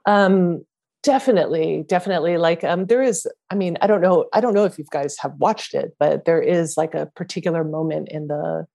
um, 0.07 0.64
definitely 1.02 1.85
definitely 1.88 2.37
like 2.37 2.64
um, 2.64 2.87
there 2.87 3.02
is 3.02 3.26
i 3.50 3.54
mean 3.54 3.76
i 3.80 3.87
don't 3.87 4.00
know 4.00 4.26
i 4.33 4.40
don't 4.40 4.54
know 4.54 4.64
if 4.64 4.78
you 4.78 4.85
guys 4.90 5.16
have 5.18 5.35
watched 5.38 5.75
it 5.75 5.95
but 5.99 6.25
there 6.25 6.42
is 6.42 6.76
like 6.76 6.95
a 6.95 7.07
particular 7.14 7.64
moment 7.64 8.09
in 8.11 8.28
the 8.28 8.66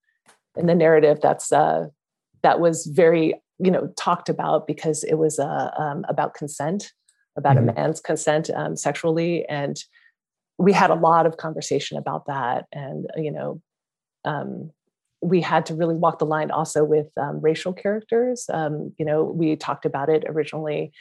in 0.55 0.67
the 0.67 0.75
narrative 0.75 1.19
that's 1.21 1.51
uh 1.51 1.85
that 2.43 2.59
was 2.59 2.85
very 2.85 3.41
you 3.59 3.71
know 3.71 3.91
talked 3.97 4.29
about 4.29 4.67
because 4.67 5.03
it 5.03 5.15
was 5.15 5.39
uh, 5.39 5.71
um, 5.77 6.05
about 6.07 6.33
consent 6.33 6.91
about 7.35 7.55
mm-hmm. 7.55 7.69
a 7.69 7.73
man's 7.73 7.99
consent 7.99 8.49
um, 8.55 8.75
sexually 8.75 9.45
and 9.47 9.83
we 10.57 10.71
had 10.71 10.89
a 10.89 10.95
lot 10.95 11.25
of 11.25 11.37
conversation 11.37 11.97
about 11.97 12.27
that. 12.27 12.65
And 12.71 13.07
you 13.17 13.31
know 13.31 13.61
um, 14.25 14.71
we 15.21 15.41
had 15.41 15.65
to 15.67 15.75
really 15.75 15.95
walk 15.95 16.19
the 16.19 16.25
line 16.25 16.51
also 16.51 16.83
with 16.83 17.07
um, 17.17 17.39
racial 17.41 17.73
characters. 17.73 18.45
Um, 18.51 18.93
you 18.97 19.05
know 19.05 19.23
we 19.23 19.55
talked 19.55 19.85
about 19.85 20.09
it 20.09 20.23
originally. 20.27 20.91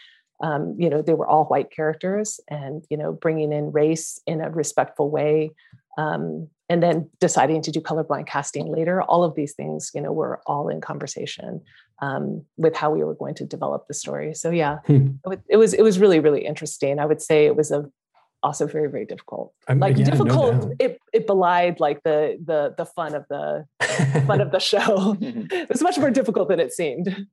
Um, 0.42 0.74
you 0.78 0.90
know 0.90 1.02
they 1.02 1.14
were 1.14 1.28
all 1.28 1.44
white 1.44 1.70
characters 1.70 2.40
and 2.48 2.84
you 2.90 2.96
know 2.96 3.12
bringing 3.12 3.52
in 3.52 3.72
race 3.72 4.20
in 4.26 4.40
a 4.40 4.50
respectful 4.50 5.10
way 5.10 5.50
um, 5.98 6.48
and 6.68 6.82
then 6.82 7.10
deciding 7.20 7.62
to 7.62 7.70
do 7.70 7.80
colorblind 7.80 8.26
casting 8.26 8.72
later. 8.72 9.02
All 9.02 9.24
of 9.24 9.34
these 9.34 9.54
things 9.54 9.90
you 9.94 10.00
know 10.00 10.12
were 10.12 10.40
all 10.46 10.68
in 10.68 10.80
conversation 10.80 11.60
um, 12.00 12.44
with 12.56 12.74
how 12.74 12.90
we 12.90 13.04
were 13.04 13.14
going 13.14 13.34
to 13.36 13.44
develop 13.44 13.86
the 13.86 13.94
story. 13.94 14.34
So 14.34 14.50
yeah. 14.50 14.78
Hmm. 14.86 15.08
it 15.48 15.56
was 15.56 15.74
it 15.74 15.82
was 15.82 15.98
really 15.98 16.20
really 16.20 16.44
interesting. 16.44 16.98
I 16.98 17.06
would 17.06 17.22
say 17.22 17.46
it 17.46 17.56
was 17.56 17.70
a 17.70 17.90
also 18.42 18.66
very 18.66 18.88
very 18.90 19.04
difficult. 19.04 19.52
I'm, 19.68 19.78
like 19.78 19.96
yeah, 19.96 20.04
difficult 20.04 20.54
no 20.54 20.74
it, 20.78 20.98
it 21.12 21.26
belied 21.26 21.80
like 21.80 22.02
the 22.02 22.38
the 22.44 22.74
the 22.76 22.86
fun 22.86 23.14
of 23.14 23.26
the 23.28 23.66
fun 24.26 24.40
of 24.40 24.50
the 24.50 24.58
show. 24.72 25.16
It 25.20 25.68
was 25.68 25.82
much 25.82 25.98
more 25.98 26.10
difficult 26.10 26.48
than 26.48 26.60
it 26.60 26.72
seemed. 26.72 27.26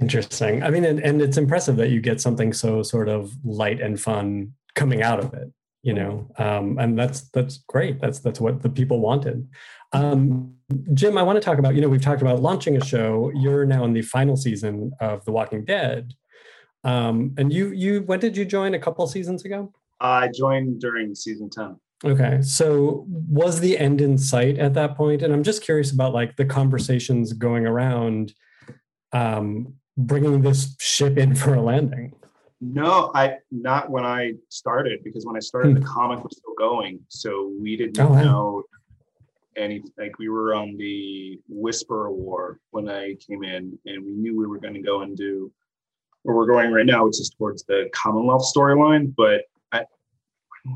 Interesting. 0.00 0.62
I 0.62 0.70
mean 0.70 0.84
and, 0.84 1.00
and 1.00 1.22
it's 1.22 1.36
impressive 1.36 1.76
that 1.76 1.90
you 1.90 2.00
get 2.00 2.20
something 2.20 2.52
so 2.52 2.82
sort 2.82 3.08
of 3.08 3.32
light 3.44 3.80
and 3.80 4.00
fun 4.00 4.52
coming 4.74 5.02
out 5.02 5.20
of 5.20 5.34
it 5.34 5.52
you 5.84 5.92
know? 5.92 6.26
Um, 6.38 6.78
and 6.78 6.98
that's 6.98 7.28
that's 7.28 7.58
great. 7.68 8.00
That's 8.00 8.18
that's 8.18 8.40
what 8.40 8.62
the 8.62 8.70
people 8.70 8.98
wanted. 9.00 9.46
Um, 9.92 10.54
jim 10.94 11.16
i 11.16 11.22
want 11.22 11.36
to 11.36 11.40
talk 11.40 11.58
about 11.58 11.76
you 11.76 11.80
know 11.80 11.88
we've 11.88 12.02
talked 12.02 12.22
about 12.22 12.42
launching 12.42 12.76
a 12.76 12.84
show. 12.84 13.30
You're 13.34 13.64
now 13.64 13.84
in 13.84 13.92
the 13.92 14.02
final 14.02 14.36
season 14.36 14.92
of 14.98 15.24
the 15.24 15.30
walking 15.30 15.64
dead. 15.64 16.14
Um, 16.82 17.34
and 17.36 17.52
you 17.52 17.68
you 17.68 18.02
when 18.02 18.18
did 18.18 18.36
you 18.36 18.44
join? 18.44 18.74
A 18.74 18.78
couple 18.78 19.06
seasons 19.06 19.44
ago 19.44 19.72
I 20.00 20.28
joined 20.28 20.80
during 20.80 21.14
season 21.14 21.50
10. 21.50 21.76
Okay. 22.04 22.42
So 22.42 23.06
was 23.08 23.60
the 23.60 23.78
end 23.78 24.00
in 24.00 24.18
sight 24.18 24.58
at 24.58 24.74
that 24.74 24.96
point? 24.96 25.22
And 25.22 25.32
I'm 25.32 25.42
just 25.42 25.62
curious 25.62 25.92
about 25.92 26.12
like 26.12 26.36
the 26.36 26.44
conversations 26.44 27.32
going 27.32 27.66
around 27.66 28.34
um, 29.12 29.74
bringing 29.96 30.42
this 30.42 30.76
ship 30.80 31.16
in 31.16 31.34
for 31.34 31.54
a 31.54 31.62
landing. 31.62 32.12
No, 32.60 33.10
I 33.14 33.36
not 33.50 33.90
when 33.90 34.04
I 34.04 34.32
started 34.48 35.00
because 35.04 35.26
when 35.26 35.36
I 35.36 35.40
started 35.40 35.76
hmm. 35.76 35.82
the 35.82 35.86
comic 35.86 36.22
was 36.24 36.36
still 36.36 36.54
going, 36.58 37.00
so 37.08 37.52
we 37.60 37.76
didn't 37.76 38.00
oh, 38.00 38.14
know 38.14 38.62
any 39.56 39.82
like 39.98 40.18
we 40.18 40.28
were 40.28 40.54
on 40.54 40.76
the 40.76 41.38
Whisperer 41.48 42.10
War 42.10 42.60
when 42.70 42.88
I 42.88 43.16
came 43.26 43.44
in, 43.44 43.78
and 43.86 44.04
we 44.04 44.12
knew 44.12 44.38
we 44.38 44.46
were 44.46 44.58
going 44.58 44.74
to 44.74 44.80
go 44.80 45.02
and 45.02 45.16
do 45.16 45.52
where 46.22 46.34
we're 46.34 46.46
going 46.46 46.72
right 46.72 46.86
now, 46.86 47.04
which 47.04 47.20
is 47.20 47.30
towards 47.30 47.64
the 47.64 47.90
Commonwealth 47.92 48.50
storyline. 48.54 49.14
But 49.14 49.42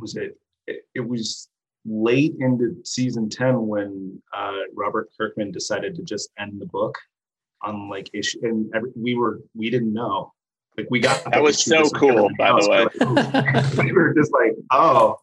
was 0.01 0.17
it? 0.17 0.39
it? 0.67 0.85
it? 0.95 1.07
was 1.07 1.49
late 1.85 2.35
into 2.41 2.77
season 2.85 3.31
10 3.31 3.67
when 3.67 4.21
uh, 4.37 4.61
Robert 4.75 5.09
Kirkman 5.17 5.53
decided 5.53 5.95
to 5.97 6.03
just 6.03 6.31
end 6.39 6.61
the 6.61 6.67
book 6.67 6.99
on 7.63 7.89
like 7.89 8.11
issue 8.13 8.39
and 8.43 8.71
every, 8.75 8.91
we 8.95 9.15
were 9.15 9.41
we 9.55 9.69
didn't 9.69 9.93
know 9.93 10.33
like 10.77 10.87
we 10.91 11.01
got 11.01 11.25
that 11.33 11.43
was 11.43 11.65
so 11.65 11.89
cool 11.91 12.29
by 12.39 12.51
the 12.51 12.69
way 12.69 13.85
we 13.85 13.93
were 13.93 14.15
just 14.15 14.33
like 14.33 14.53
oh 14.71 15.19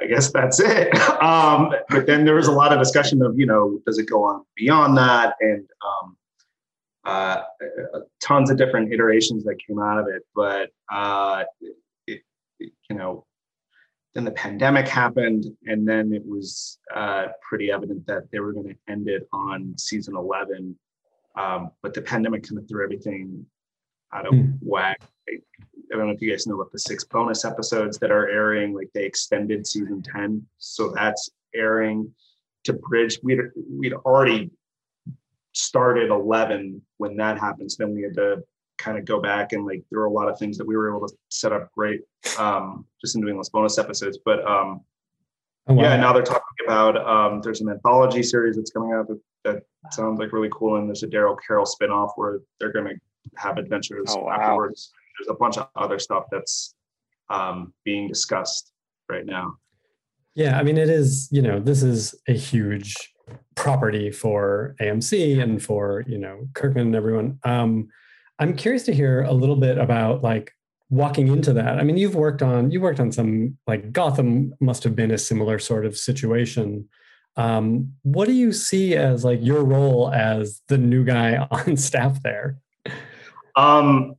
I 0.00 0.06
guess 0.06 0.32
that's 0.32 0.60
it. 0.60 0.88
Um, 1.20 1.74
but 1.90 2.06
then 2.06 2.24
there 2.24 2.34
was 2.34 2.46
a 2.46 2.52
lot 2.52 2.72
of 2.72 2.78
discussion 2.78 3.20
of, 3.20 3.38
you 3.38 3.44
know, 3.44 3.78
does 3.84 3.98
it 3.98 4.08
go 4.08 4.24
on 4.24 4.42
beyond 4.56 4.96
that? 4.96 5.34
And 5.40 5.68
um, 5.84 6.16
uh, 7.04 7.42
tons 8.22 8.50
of 8.50 8.56
different 8.56 8.90
iterations 8.90 9.44
that 9.44 9.56
came 9.66 9.78
out 9.78 9.98
of 9.98 10.06
it. 10.08 10.22
But, 10.34 10.70
uh, 10.90 11.44
it, 12.06 12.22
it, 12.58 12.72
you 12.88 12.96
know, 12.96 13.26
then 14.14 14.24
the 14.24 14.32
pandemic 14.32 14.88
happened, 14.88 15.46
and 15.66 15.86
then 15.86 16.12
it 16.12 16.22
was 16.26 16.78
uh, 16.94 17.26
pretty 17.48 17.70
evident 17.70 18.06
that 18.06 18.30
they 18.32 18.40
were 18.40 18.52
going 18.52 18.68
to 18.68 18.92
end 18.92 19.08
it 19.08 19.28
on 19.32 19.74
season 19.78 20.16
11. 20.16 20.76
Um, 21.36 21.70
but 21.82 21.94
the 21.94 22.02
pandemic 22.02 22.48
kind 22.48 22.58
of 22.58 22.68
threw 22.68 22.82
everything 22.82 23.46
out 24.12 24.26
of 24.26 24.34
mm. 24.34 24.58
whack. 24.60 25.00
I, 25.28 25.34
I 25.92 25.96
don't 25.96 26.06
know 26.06 26.12
if 26.12 26.20
you 26.20 26.30
guys 26.30 26.46
know 26.46 26.56
about 26.56 26.72
the 26.72 26.78
six 26.78 27.04
bonus 27.04 27.44
episodes 27.44 27.98
that 27.98 28.10
are 28.10 28.28
airing. 28.28 28.74
Like 28.74 28.90
they 28.94 29.04
extended 29.04 29.66
season 29.66 30.02
10, 30.02 30.44
so 30.58 30.92
that's 30.94 31.30
airing 31.54 32.12
to 32.64 32.72
bridge. 32.72 33.18
We'd 33.22 33.40
we'd 33.70 33.92
already 33.92 34.50
started 35.52 36.10
11 36.10 36.82
when 36.98 37.16
that 37.16 37.38
happens. 37.38 37.76
Then 37.76 37.94
we 37.94 38.02
had 38.02 38.14
to 38.14 38.42
kind 38.80 38.98
of 38.98 39.04
go 39.04 39.20
back 39.20 39.52
and 39.52 39.66
like 39.66 39.82
there 39.90 40.00
were 40.00 40.06
a 40.06 40.12
lot 40.12 40.28
of 40.28 40.38
things 40.38 40.56
that 40.58 40.66
we 40.66 40.76
were 40.76 40.88
able 40.88 41.06
to 41.06 41.14
set 41.28 41.52
up 41.52 41.70
great 41.72 42.00
um, 42.38 42.86
just 43.00 43.14
in 43.14 43.20
doing 43.20 43.36
those 43.36 43.50
bonus 43.50 43.78
episodes. 43.78 44.18
But 44.24 44.40
um, 44.40 44.80
oh, 45.68 45.74
wow. 45.74 45.82
yeah, 45.82 45.96
now 45.96 46.12
they're 46.12 46.22
talking 46.22 46.42
about 46.64 46.96
um, 46.96 47.40
there's 47.42 47.60
an 47.60 47.68
anthology 47.68 48.22
series 48.22 48.56
that's 48.56 48.70
coming 48.70 48.92
out 48.92 49.06
that, 49.08 49.20
that 49.44 49.62
sounds 49.92 50.18
like 50.18 50.32
really 50.32 50.50
cool, 50.52 50.76
and 50.76 50.88
there's 50.88 51.02
a 51.02 51.08
Daryl 51.08 51.36
Carol 51.46 51.66
spinoff 51.66 52.12
where 52.16 52.40
they're 52.58 52.72
going 52.72 52.86
to 52.86 52.94
have 53.36 53.58
adventures 53.58 54.06
oh, 54.08 54.24
wow. 54.24 54.32
afterwards. 54.32 54.90
There's 55.18 55.34
a 55.34 55.38
bunch 55.38 55.58
of 55.58 55.68
other 55.76 55.98
stuff 55.98 56.24
that's 56.30 56.74
um, 57.28 57.74
being 57.84 58.08
discussed 58.08 58.72
right 59.08 59.26
now. 59.26 59.56
Yeah, 60.34 60.58
I 60.58 60.62
mean, 60.62 60.78
it 60.78 60.88
is. 60.88 61.28
You 61.30 61.42
know, 61.42 61.60
this 61.60 61.82
is 61.82 62.14
a 62.28 62.32
huge 62.32 62.96
property 63.56 64.10
for 64.10 64.74
AMC 64.80 65.42
and 65.42 65.62
for 65.62 66.04
you 66.06 66.18
know 66.18 66.48
Kirkman 66.54 66.86
and 66.86 66.96
everyone. 66.96 67.38
Um, 67.44 67.88
I'm 68.40 68.56
curious 68.56 68.84
to 68.84 68.94
hear 68.94 69.22
a 69.22 69.32
little 69.32 69.54
bit 69.54 69.76
about 69.76 70.22
like 70.22 70.52
walking 70.88 71.28
into 71.28 71.52
that. 71.52 71.78
I 71.78 71.82
mean, 71.82 71.98
you've 71.98 72.14
worked 72.14 72.42
on 72.42 72.70
you 72.70 72.80
worked 72.80 72.98
on 72.98 73.12
some 73.12 73.58
like 73.66 73.92
Gotham 73.92 74.54
must 74.60 74.82
have 74.84 74.96
been 74.96 75.10
a 75.10 75.18
similar 75.18 75.58
sort 75.58 75.84
of 75.84 75.96
situation. 75.96 76.88
Um, 77.36 77.92
what 78.02 78.26
do 78.26 78.32
you 78.32 78.52
see 78.52 78.96
as 78.96 79.24
like 79.24 79.40
your 79.42 79.62
role 79.62 80.10
as 80.12 80.62
the 80.68 80.78
new 80.78 81.04
guy 81.04 81.36
on 81.50 81.76
staff 81.76 82.22
there? 82.22 82.56
Um, 83.56 84.14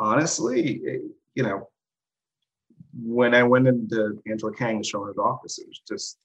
honestly, 0.00 0.80
you 1.34 1.42
know, 1.42 1.68
when 2.94 3.34
I 3.34 3.42
went 3.42 3.68
into 3.68 4.20
Angela 4.26 4.54
Kang's 4.54 4.90
showrunner's 4.90 5.18
office, 5.18 5.58
it 5.58 5.68
was 5.68 5.80
just 5.86 6.18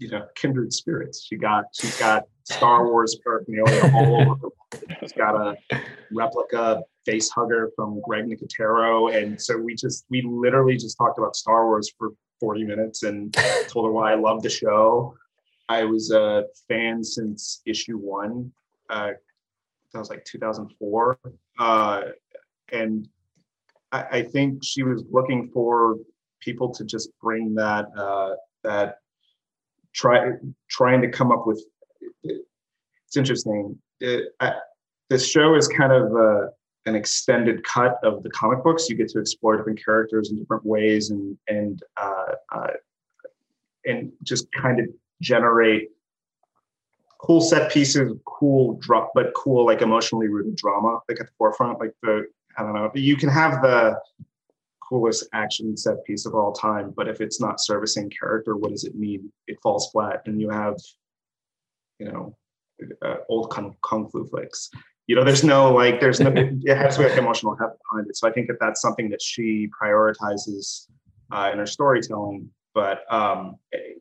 you 0.00 0.08
know 0.08 0.26
kindred 0.34 0.72
spirits. 0.72 1.24
She 1.24 1.36
got 1.36 1.66
she's 1.72 1.96
got 1.98 2.24
Star 2.44 2.88
Wars 2.88 3.16
paraphernalia 3.22 3.90
all 3.94 4.20
over 4.20 4.34
her. 4.34 4.96
She's 4.98 5.12
got 5.12 5.36
a 5.36 5.56
replica 6.10 6.82
face 7.04 7.28
hugger 7.28 7.70
from 7.76 8.00
Greg 8.00 8.24
Nicotero, 8.24 9.14
and 9.14 9.40
so 9.40 9.56
we 9.56 9.74
just 9.74 10.06
we 10.10 10.22
literally 10.22 10.76
just 10.76 10.96
talked 10.96 11.18
about 11.18 11.36
Star 11.36 11.66
Wars 11.66 11.92
for 11.96 12.10
40 12.40 12.64
minutes 12.64 13.02
and 13.02 13.32
told 13.68 13.86
her 13.86 13.92
why 13.92 14.12
I 14.12 14.14
love 14.14 14.42
the 14.42 14.50
show. 14.50 15.14
I 15.68 15.84
was 15.84 16.10
a 16.10 16.44
fan 16.66 17.04
since 17.04 17.60
issue 17.66 17.98
one. 17.98 18.50
Uh, 18.88 19.12
that 19.92 19.98
was 19.98 20.08
like 20.08 20.24
2004, 20.24 21.18
uh, 21.58 22.02
and 22.72 23.06
I, 23.92 24.02
I 24.02 24.22
think 24.22 24.64
she 24.64 24.82
was 24.82 25.04
looking 25.10 25.50
for 25.52 25.96
people 26.40 26.72
to 26.72 26.84
just 26.84 27.10
bring 27.20 27.54
that 27.56 27.86
uh, 27.96 28.34
that 28.64 28.99
try 29.92 30.30
trying 30.68 31.02
to 31.02 31.08
come 31.08 31.32
up 31.32 31.46
with. 31.46 31.62
It's 32.22 33.16
interesting. 33.16 33.78
It, 34.00 34.34
I, 34.40 34.54
this 35.08 35.28
show 35.28 35.54
is 35.56 35.66
kind 35.68 35.92
of 35.92 36.14
uh, 36.14 36.46
an 36.86 36.94
extended 36.94 37.64
cut 37.64 37.98
of 38.02 38.22
the 38.22 38.30
comic 38.30 38.62
books. 38.62 38.88
You 38.88 38.96
get 38.96 39.08
to 39.10 39.18
explore 39.18 39.56
different 39.56 39.82
characters 39.84 40.30
in 40.30 40.38
different 40.38 40.64
ways, 40.64 41.10
and 41.10 41.36
and 41.48 41.82
uh, 41.96 42.32
uh, 42.52 42.68
and 43.84 44.12
just 44.22 44.50
kind 44.52 44.80
of 44.80 44.86
generate 45.20 45.90
cool 47.18 47.40
set 47.40 47.70
pieces, 47.70 48.12
cool 48.24 48.74
drop, 48.80 49.10
but 49.14 49.32
cool 49.34 49.66
like 49.66 49.82
emotionally 49.82 50.28
rooted 50.28 50.56
drama, 50.56 51.00
like 51.08 51.20
at 51.20 51.26
the 51.26 51.32
forefront. 51.36 51.78
Like 51.78 51.94
the 52.02 52.26
I 52.56 52.62
don't 52.62 52.74
know, 52.74 52.90
you 52.94 53.16
can 53.16 53.28
have 53.28 53.62
the 53.62 53.98
coolest 54.90 55.28
action 55.32 55.76
set 55.76 56.04
piece 56.04 56.26
of 56.26 56.34
all 56.34 56.52
time, 56.52 56.92
but 56.96 57.08
if 57.08 57.20
it's 57.20 57.40
not 57.40 57.60
servicing 57.60 58.10
character, 58.10 58.56
what 58.56 58.70
does 58.70 58.84
it 58.84 58.96
mean? 58.96 59.32
It 59.46 59.58
falls 59.62 59.90
flat, 59.90 60.22
and 60.26 60.40
you 60.40 60.50
have, 60.50 60.76
you 61.98 62.10
know, 62.10 62.36
uh, 63.02 63.16
old 63.28 63.50
kung, 63.50 63.76
kung 63.84 64.08
fu 64.10 64.26
flicks. 64.26 64.68
You 65.06 65.16
know, 65.16 65.24
there's 65.24 65.44
no 65.44 65.72
like, 65.72 66.00
there's 66.00 66.20
no. 66.20 66.32
it 66.36 66.76
has 66.76 66.96
to 66.96 67.02
be 67.02 67.08
like 67.08 67.18
emotional 67.18 67.56
heft 67.56 67.76
behind 67.90 68.08
it. 68.08 68.16
So 68.16 68.28
I 68.28 68.32
think 68.32 68.48
that 68.48 68.58
that's 68.60 68.80
something 68.80 69.08
that 69.10 69.22
she 69.22 69.68
prioritizes 69.80 70.88
uh, 71.32 71.50
in 71.52 71.58
her 71.58 71.66
storytelling 71.66 72.50
but 72.74 73.00
um, 73.12 73.56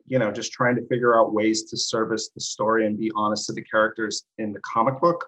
you 0.05 0.19
know 0.19 0.31
just 0.31 0.51
trying 0.51 0.75
to 0.75 0.85
figure 0.87 1.19
out 1.19 1.33
ways 1.33 1.63
to 1.63 1.77
service 1.77 2.29
the 2.33 2.41
story 2.41 2.85
and 2.85 2.97
be 2.97 3.11
honest 3.15 3.47
to 3.47 3.53
the 3.53 3.63
characters 3.63 4.25
in 4.37 4.53
the 4.53 4.59
comic 4.59 4.99
book 4.99 5.25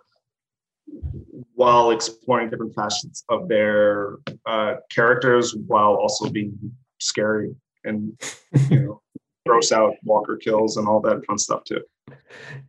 while 1.56 1.92
exploring 1.92 2.50
different 2.50 2.74
facets 2.74 3.24
of 3.30 3.48
their 3.48 4.18
uh, 4.46 4.76
characters 4.90 5.56
while 5.68 5.96
also 5.96 6.30
being 6.30 6.58
scary 7.00 7.54
and 7.84 8.20
you 8.70 8.80
know 8.80 9.02
gross 9.48 9.72
out 9.72 9.94
walker 10.04 10.38
kills 10.38 10.78
and 10.78 10.88
all 10.88 11.00
that 11.00 11.24
fun 11.26 11.38
stuff 11.38 11.64
too 11.64 11.82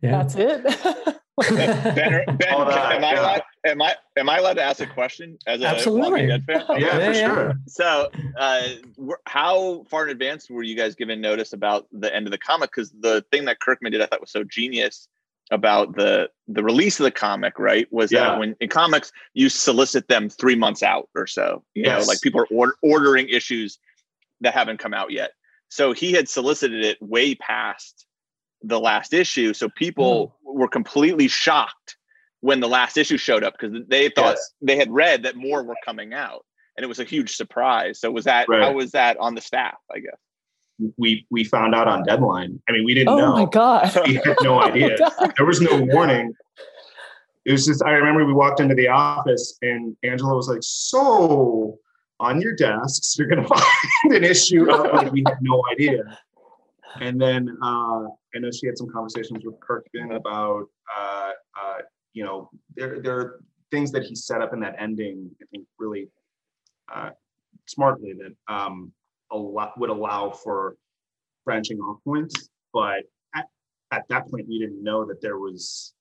yeah 0.01 0.23
that's 0.23 0.35
it 0.35 0.63
ben, 1.49 1.55
ben, 1.55 1.95
ben 1.95 2.37
that, 2.37 2.91
am, 2.93 3.03
I 3.03 3.13
allowed, 3.13 3.41
am 3.65 3.81
I 3.81 3.95
am 4.17 4.29
I 4.29 4.37
allowed 4.37 4.53
to 4.53 4.63
ask 4.63 4.81
a 4.81 4.85
question 4.85 5.37
as 5.47 5.61
a 5.61 5.67
Absolutely. 5.67 6.27
Dead 6.27 6.43
fan? 6.43 6.63
Okay. 6.69 6.81
Yeah, 6.81 7.07
for 7.07 7.13
sure. 7.13 7.53
So, 7.67 8.09
uh, 8.37 8.67
how 9.25 9.83
far 9.89 10.03
in 10.03 10.09
advance 10.09 10.49
were 10.49 10.63
you 10.63 10.75
guys 10.75 10.93
given 10.95 11.21
notice 11.21 11.53
about 11.53 11.87
the 11.91 12.13
end 12.13 12.27
of 12.27 12.31
the 12.31 12.37
comic? 12.37 12.69
Because 12.71 12.91
the 12.91 13.25
thing 13.31 13.45
that 13.45 13.59
Kirkman 13.59 13.91
did, 13.91 14.01
I 14.01 14.05
thought 14.05 14.21
was 14.21 14.31
so 14.31 14.43
genius 14.43 15.07
about 15.51 15.95
the 15.95 16.29
the 16.47 16.63
release 16.63 16.99
of 16.99 17.03
the 17.03 17.11
comic, 17.11 17.59
right? 17.59 17.87
Was 17.91 18.11
yeah. 18.11 18.21
that 18.21 18.39
when 18.39 18.55
in 18.59 18.69
comics 18.69 19.11
you 19.33 19.49
solicit 19.49 20.07
them 20.07 20.29
three 20.29 20.55
months 20.55 20.83
out 20.83 21.09
or 21.15 21.27
so. 21.27 21.63
You 21.73 21.83
yes. 21.85 22.01
know, 22.01 22.07
like 22.07 22.21
people 22.21 22.41
are 22.41 22.47
order, 22.47 22.75
ordering 22.81 23.29
issues 23.29 23.79
that 24.41 24.53
haven't 24.53 24.79
come 24.79 24.93
out 24.93 25.11
yet. 25.11 25.31
So 25.69 25.91
he 25.93 26.11
had 26.11 26.29
solicited 26.29 26.83
it 26.85 27.01
way 27.01 27.35
past 27.35 28.05
the 28.61 28.79
last 28.79 29.13
issue. 29.13 29.53
So 29.53 29.69
people 29.69 30.35
mm. 30.45 30.55
were 30.55 30.67
completely 30.67 31.27
shocked 31.27 31.97
when 32.41 32.59
the 32.59 32.67
last 32.67 32.97
issue 32.97 33.17
showed 33.17 33.43
up 33.43 33.55
because 33.59 33.81
they 33.87 34.09
thought 34.09 34.35
yes. 34.35 34.53
they 34.61 34.75
had 34.75 34.91
read 34.91 35.23
that 35.23 35.35
more 35.35 35.63
were 35.63 35.77
coming 35.85 36.13
out, 36.13 36.45
and 36.75 36.83
it 36.83 36.87
was 36.87 36.99
a 36.99 37.05
huge 37.05 37.35
surprise. 37.35 37.99
So 37.99 38.11
was 38.11 38.25
that 38.25 38.47
right. 38.49 38.61
how 38.61 38.73
was 38.73 38.91
that 38.91 39.17
on 39.17 39.35
the 39.35 39.41
staff? 39.41 39.77
I 39.93 39.99
guess 39.99 40.17
we 40.97 41.25
we 41.29 41.43
found 41.43 41.75
out 41.75 41.87
on 41.87 42.03
deadline. 42.03 42.61
I 42.67 42.71
mean, 42.71 42.83
we 42.83 42.93
didn't 42.93 43.09
oh 43.09 43.17
know. 43.17 43.33
Oh 43.33 43.37
my 43.37 43.45
god, 43.45 43.91
we 44.07 44.15
had 44.15 44.35
no 44.41 44.61
idea. 44.63 44.95
oh 44.99 45.31
there 45.37 45.45
was 45.45 45.61
no 45.61 45.81
warning. 45.81 46.33
It 47.45 47.51
was 47.51 47.65
just 47.65 47.83
I 47.83 47.91
remember 47.91 48.25
we 48.25 48.33
walked 48.33 48.59
into 48.59 48.75
the 48.75 48.87
office 48.87 49.57
and 49.61 49.95
Angela 50.03 50.35
was 50.35 50.47
like, 50.47 50.61
"So." 50.61 51.79
On 52.19 52.39
your 52.39 52.55
desks, 52.55 53.17
you're 53.17 53.27
gonna 53.27 53.45
find 54.03 54.13
an 54.13 54.23
issue. 54.23 54.71
Of, 54.71 54.93
like, 54.93 55.11
we 55.11 55.23
had 55.27 55.39
no 55.41 55.61
idea. 55.69 56.03
And 57.01 57.19
then 57.19 57.57
uh, 57.61 58.03
I 58.35 58.39
know 58.39 58.49
she 58.51 58.67
had 58.67 58.77
some 58.77 58.87
conversations 58.89 59.43
with 59.43 59.59
Kirkman 59.59 60.13
about, 60.13 60.65
uh, 60.95 61.31
uh, 61.59 61.77
you 62.13 62.23
know, 62.23 62.49
there, 62.75 63.01
there 63.01 63.17
are 63.17 63.39
things 63.71 63.91
that 63.91 64.03
he 64.03 64.15
set 64.15 64.41
up 64.41 64.53
in 64.53 64.59
that 64.61 64.75
ending, 64.79 65.31
I 65.41 65.45
think 65.51 65.65
really 65.79 66.07
uh, 66.93 67.09
smartly 67.65 68.13
that 68.13 68.53
um, 68.53 68.91
would 69.35 69.89
allow 69.89 70.31
for 70.31 70.75
branching 71.45 71.79
off 71.79 72.03
points. 72.03 72.49
But 72.73 73.03
at, 73.35 73.45
at 73.91 74.03
that 74.09 74.29
point, 74.29 74.47
we 74.47 74.59
didn't 74.59 74.83
know 74.83 75.05
that 75.05 75.21
there 75.21 75.37
was, 75.37 75.93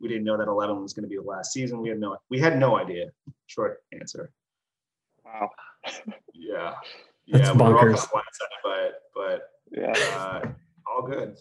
we 0.00 0.08
didn't 0.08 0.24
know 0.24 0.36
that 0.36 0.48
11 0.48 0.80
was 0.80 0.92
going 0.92 1.04
to 1.04 1.08
be 1.08 1.16
the 1.16 1.22
last 1.22 1.52
season. 1.52 1.80
We 1.80 1.88
had 1.88 1.98
no, 1.98 2.16
we 2.30 2.38
had 2.38 2.58
no 2.58 2.76
idea. 2.76 3.06
Short 3.46 3.78
answer. 3.92 4.30
Wow. 5.24 5.50
Yeah. 6.38 6.74
That's 7.28 7.48
yeah, 7.48 7.54
bonkers. 7.54 8.06
but 8.62 9.02
but 9.14 9.48
yeah. 9.72 9.92
Uh, 10.16 10.48
all 10.86 11.02
good. 11.02 11.36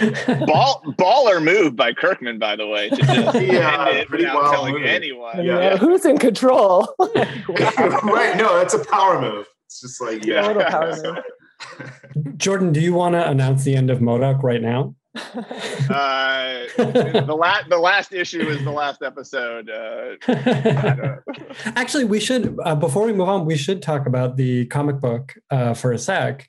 Ball 0.46 0.82
baller 0.98 1.42
move 1.42 1.76
by 1.76 1.92
Kirkman, 1.92 2.38
by 2.38 2.56
the 2.56 2.66
way, 2.66 2.90
to 2.90 2.96
just 2.96 3.34
yeah, 3.40 3.88
end 3.88 3.98
it 3.98 4.10
without 4.10 4.42
well 4.42 4.52
telling 4.52 4.74
moved. 4.74 4.86
anyone. 4.86 5.36
Yeah. 5.44 5.60
yeah. 5.60 5.76
Who's 5.76 6.04
in 6.04 6.18
control? 6.18 6.94
right. 6.98 8.36
No, 8.36 8.58
that's 8.58 8.74
a 8.74 8.84
power 8.84 9.20
move. 9.20 9.46
It's 9.66 9.80
just 9.80 10.00
like 10.00 10.24
yeah. 10.24 10.42
Total 10.42 10.64
power 10.64 10.96
move. 11.02 12.36
Jordan, 12.36 12.72
do 12.72 12.80
you 12.80 12.94
want 12.94 13.14
to 13.14 13.28
announce 13.28 13.64
the 13.64 13.76
end 13.76 13.90
of 13.90 13.98
MODOK 13.98 14.42
right 14.42 14.62
now? 14.62 14.94
uh, 15.16 16.64
the 16.76 17.36
last 17.38 17.68
the 17.68 17.78
last 17.78 18.12
issue 18.12 18.48
is 18.48 18.64
the 18.64 18.72
last 18.72 19.02
episode. 19.02 19.70
Uh, 19.70 21.16
Actually, 21.76 22.04
we 22.04 22.18
should 22.18 22.58
uh, 22.64 22.74
before 22.74 23.06
we 23.06 23.12
move 23.12 23.28
on, 23.28 23.46
we 23.46 23.56
should 23.56 23.80
talk 23.80 24.06
about 24.06 24.36
the 24.36 24.66
comic 24.66 25.00
book 25.00 25.34
uh, 25.50 25.74
for 25.74 25.92
a 25.92 25.98
sec 25.98 26.48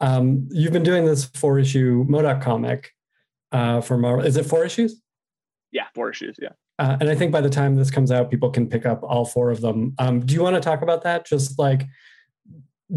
um, 0.00 0.48
you've 0.50 0.72
been 0.72 0.82
doing 0.82 1.04
this 1.04 1.24
four 1.24 1.58
issue 1.58 2.04
MODOK 2.06 2.42
comic 2.42 2.92
uh, 3.52 3.80
for 3.80 3.96
Marvel. 3.96 4.24
Is 4.24 4.36
it 4.36 4.44
four 4.44 4.64
issues? 4.64 5.00
Yeah, 5.72 5.86
four 5.94 6.10
issues. 6.10 6.36
Yeah. 6.40 6.50
Uh, 6.78 6.98
and 7.00 7.08
I 7.08 7.14
think 7.14 7.32
by 7.32 7.40
the 7.40 7.50
time 7.50 7.76
this 7.76 7.90
comes 7.90 8.10
out, 8.10 8.30
people 8.30 8.50
can 8.50 8.68
pick 8.68 8.84
up 8.84 9.02
all 9.02 9.24
four 9.24 9.50
of 9.50 9.60
them. 9.62 9.94
Um, 9.98 10.20
do 10.20 10.34
you 10.34 10.42
want 10.42 10.56
to 10.56 10.60
talk 10.60 10.82
about 10.82 11.02
that? 11.04 11.26
Just 11.26 11.58
like, 11.58 11.86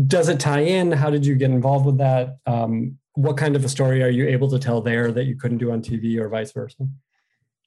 does 0.08 0.30
it 0.30 0.40
tie 0.40 0.62
in? 0.62 0.92
How 0.92 1.10
did 1.10 1.26
you 1.26 1.36
get 1.36 1.52
involved 1.52 1.86
with 1.86 1.98
that? 1.98 2.38
Um, 2.46 2.98
what 3.14 3.38
kind 3.38 3.56
of 3.56 3.66
a 3.66 3.70
story 3.70 4.04
are 4.04 4.10
you 4.10 4.28
able 4.28 4.50
to 4.50 4.60
tell 4.60 4.82
there 4.82 5.12
that 5.12 5.26
you 5.26 5.36
couldn't 5.36 5.58
do 5.58 5.72
on 5.72 5.82
TV 5.82 6.20
or 6.20 6.30
vice 6.30 6.52
versa? 6.52 6.88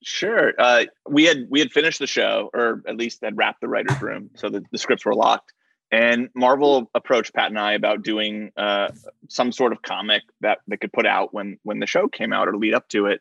Sure. 0.02 0.52
Uh, 0.58 0.84
we 1.08 1.24
had 1.24 1.46
we 1.48 1.60
had 1.60 1.70
finished 1.70 1.98
the 1.98 2.06
show, 2.06 2.50
or 2.52 2.82
at 2.88 2.96
least 2.96 3.20
had 3.22 3.36
wrapped 3.36 3.60
the 3.60 3.68
writers' 3.68 4.00
room, 4.02 4.30
so 4.34 4.48
the, 4.48 4.64
the 4.72 4.78
scripts 4.78 5.04
were 5.04 5.14
locked. 5.14 5.52
And 5.92 6.30
Marvel 6.34 6.90
approached 6.94 7.34
Pat 7.34 7.50
and 7.50 7.58
I 7.58 7.74
about 7.74 8.02
doing 8.02 8.50
uh, 8.56 8.88
some 9.28 9.52
sort 9.52 9.72
of 9.72 9.82
comic 9.82 10.22
that 10.40 10.58
they 10.66 10.78
could 10.78 10.92
put 10.92 11.06
out 11.06 11.34
when 11.34 11.58
when 11.62 11.78
the 11.78 11.86
show 11.86 12.08
came 12.08 12.32
out 12.32 12.48
or 12.48 12.56
lead 12.56 12.74
up 12.74 12.88
to 12.88 13.06
it. 13.06 13.20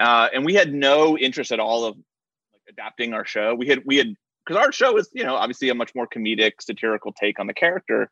Uh, 0.00 0.28
and 0.32 0.44
we 0.44 0.54
had 0.54 0.72
no 0.72 1.16
interest 1.16 1.52
at 1.52 1.60
all 1.60 1.84
of 1.84 1.96
like, 1.96 2.62
adapting 2.70 3.12
our 3.12 3.24
show. 3.24 3.54
We 3.54 3.68
had 3.68 3.82
we 3.84 3.96
had 3.96 4.14
because 4.46 4.62
our 4.62 4.72
show 4.72 4.96
is 4.96 5.08
you 5.12 5.24
know 5.24 5.34
obviously 5.34 5.68
a 5.68 5.74
much 5.74 5.94
more 5.94 6.06
comedic 6.06 6.52
satirical 6.60 7.12
take 7.12 7.38
on 7.38 7.46
the 7.46 7.54
character, 7.54 8.10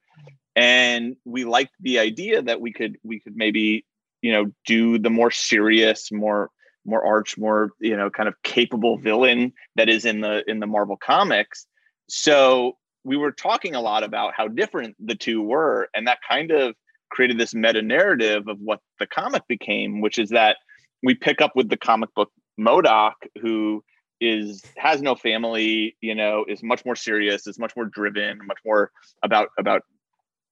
and 0.56 1.16
we 1.24 1.44
liked 1.44 1.72
the 1.80 1.98
idea 1.98 2.42
that 2.42 2.60
we 2.60 2.72
could 2.72 2.96
we 3.02 3.20
could 3.20 3.36
maybe 3.36 3.84
you 4.22 4.32
know 4.32 4.50
do 4.66 4.98
the 4.98 5.10
more 5.10 5.30
serious, 5.30 6.10
more 6.10 6.50
more 6.84 7.04
arch, 7.04 7.38
more 7.38 7.72
you 7.80 7.96
know 7.96 8.10
kind 8.10 8.28
of 8.28 8.34
capable 8.42 8.98
villain 8.98 9.52
that 9.76 9.88
is 9.88 10.04
in 10.04 10.20
the 10.20 10.42
in 10.48 10.60
the 10.60 10.66
Marvel 10.66 10.96
comics. 10.96 11.66
So 12.08 12.76
we 13.04 13.16
were 13.16 13.32
talking 13.32 13.74
a 13.74 13.80
lot 13.80 14.02
about 14.02 14.34
how 14.34 14.48
different 14.48 14.96
the 14.98 15.14
two 15.14 15.42
were 15.42 15.88
and 15.94 16.06
that 16.06 16.18
kind 16.28 16.50
of 16.50 16.74
created 17.10 17.38
this 17.38 17.54
meta 17.54 17.82
narrative 17.82 18.48
of 18.48 18.58
what 18.60 18.80
the 18.98 19.06
comic 19.06 19.46
became 19.46 20.00
which 20.00 20.18
is 20.18 20.30
that 20.30 20.56
we 21.02 21.14
pick 21.14 21.40
up 21.40 21.52
with 21.54 21.68
the 21.68 21.76
comic 21.76 22.12
book 22.14 22.30
MODOK 22.58 23.12
who 23.40 23.84
is 24.20 24.62
has 24.76 25.02
no 25.02 25.14
family 25.14 25.96
you 26.00 26.14
know 26.14 26.44
is 26.48 26.62
much 26.62 26.84
more 26.84 26.96
serious 26.96 27.46
is 27.46 27.58
much 27.58 27.74
more 27.76 27.86
driven 27.86 28.38
much 28.46 28.58
more 28.64 28.90
about 29.22 29.48
about 29.58 29.82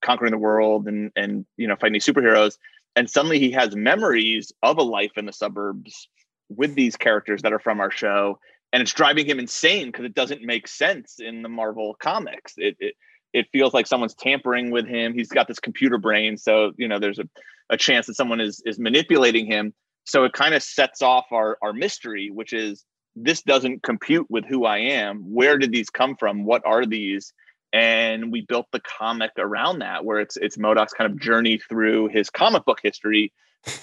conquering 0.04 0.32
the 0.32 0.38
world 0.38 0.88
and 0.88 1.12
and 1.16 1.46
you 1.56 1.66
know 1.66 1.76
fighting 1.76 1.92
these 1.92 2.06
superheroes 2.06 2.58
and 2.96 3.08
suddenly 3.08 3.38
he 3.38 3.50
has 3.50 3.74
memories 3.76 4.52
of 4.62 4.78
a 4.78 4.82
life 4.82 5.12
in 5.16 5.26
the 5.26 5.32
suburbs 5.32 6.08
with 6.48 6.74
these 6.74 6.96
characters 6.96 7.42
that 7.42 7.52
are 7.52 7.60
from 7.60 7.80
our 7.80 7.90
show 7.90 8.38
and 8.72 8.80
it's 8.80 8.92
driving 8.92 9.26
him 9.26 9.38
insane 9.38 9.86
because 9.86 10.04
it 10.04 10.14
doesn't 10.14 10.42
make 10.42 10.66
sense 10.66 11.16
in 11.18 11.42
the 11.42 11.48
Marvel 11.48 11.94
comics. 12.00 12.54
It, 12.56 12.76
it 12.80 12.94
it 13.32 13.46
feels 13.50 13.72
like 13.72 13.86
someone's 13.86 14.14
tampering 14.14 14.70
with 14.70 14.86
him. 14.86 15.14
He's 15.14 15.28
got 15.28 15.48
this 15.48 15.58
computer 15.58 15.98
brain, 15.98 16.36
so 16.36 16.72
you 16.76 16.88
know 16.88 16.98
there's 16.98 17.18
a, 17.18 17.28
a 17.70 17.76
chance 17.76 18.06
that 18.06 18.14
someone 18.14 18.40
is 18.40 18.62
is 18.64 18.78
manipulating 18.78 19.46
him. 19.46 19.74
So 20.04 20.24
it 20.24 20.32
kind 20.32 20.54
of 20.54 20.62
sets 20.62 21.02
off 21.02 21.26
our 21.32 21.58
our 21.62 21.72
mystery, 21.72 22.30
which 22.32 22.52
is 22.52 22.84
this 23.14 23.42
doesn't 23.42 23.82
compute 23.82 24.26
with 24.30 24.44
who 24.44 24.64
I 24.64 24.78
am. 24.78 25.20
Where 25.32 25.58
did 25.58 25.72
these 25.72 25.90
come 25.90 26.16
from? 26.16 26.44
What 26.44 26.62
are 26.64 26.86
these? 26.86 27.32
And 27.72 28.32
we 28.32 28.42
built 28.42 28.66
the 28.72 28.80
comic 28.80 29.30
around 29.38 29.80
that, 29.80 30.04
where 30.04 30.20
it's 30.20 30.36
it's 30.36 30.58
MODOK's 30.58 30.92
kind 30.92 31.10
of 31.10 31.20
journey 31.20 31.58
through 31.58 32.08
his 32.08 32.30
comic 32.30 32.64
book 32.64 32.80
history 32.82 33.32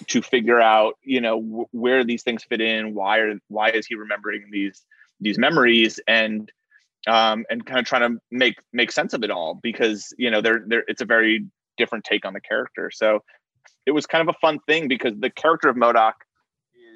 to 0.08 0.22
figure 0.22 0.62
out 0.62 0.96
you 1.04 1.22
know 1.22 1.68
where 1.72 2.04
these 2.04 2.22
things 2.22 2.44
fit 2.44 2.60
in 2.60 2.94
why 2.94 3.20
are 3.20 3.36
why 3.48 3.70
is 3.72 3.88
he 3.88 3.96
remembering 3.96 4.44
these 4.52 4.84
these 5.22 5.38
memories 5.38 6.02
and 6.06 6.52
um, 7.08 7.46
and 7.50 7.66
kind 7.66 7.80
of 7.80 7.86
trying 7.86 8.14
to 8.14 8.20
make 8.32 8.56
make 8.74 8.92
sense 8.92 9.14
of 9.14 9.24
it 9.24 9.32
all 9.32 9.60
because 9.62 10.14
you 10.18 10.30
know 10.30 10.42
they're, 10.42 10.64
they're 10.68 10.84
it's 10.88 11.02
a 11.02 11.06
very 11.06 11.46
different 11.78 12.04
take 12.04 12.26
on 12.26 12.34
the 12.34 12.42
character. 12.42 12.92
So 12.94 13.24
it 13.86 13.92
was 13.92 14.06
kind 14.06 14.28
of 14.28 14.36
a 14.36 14.38
fun 14.40 14.60
thing 14.68 14.88
because 14.88 15.14
the 15.18 15.30
character 15.30 15.70
of 15.70 15.76
MODOK 15.76 16.14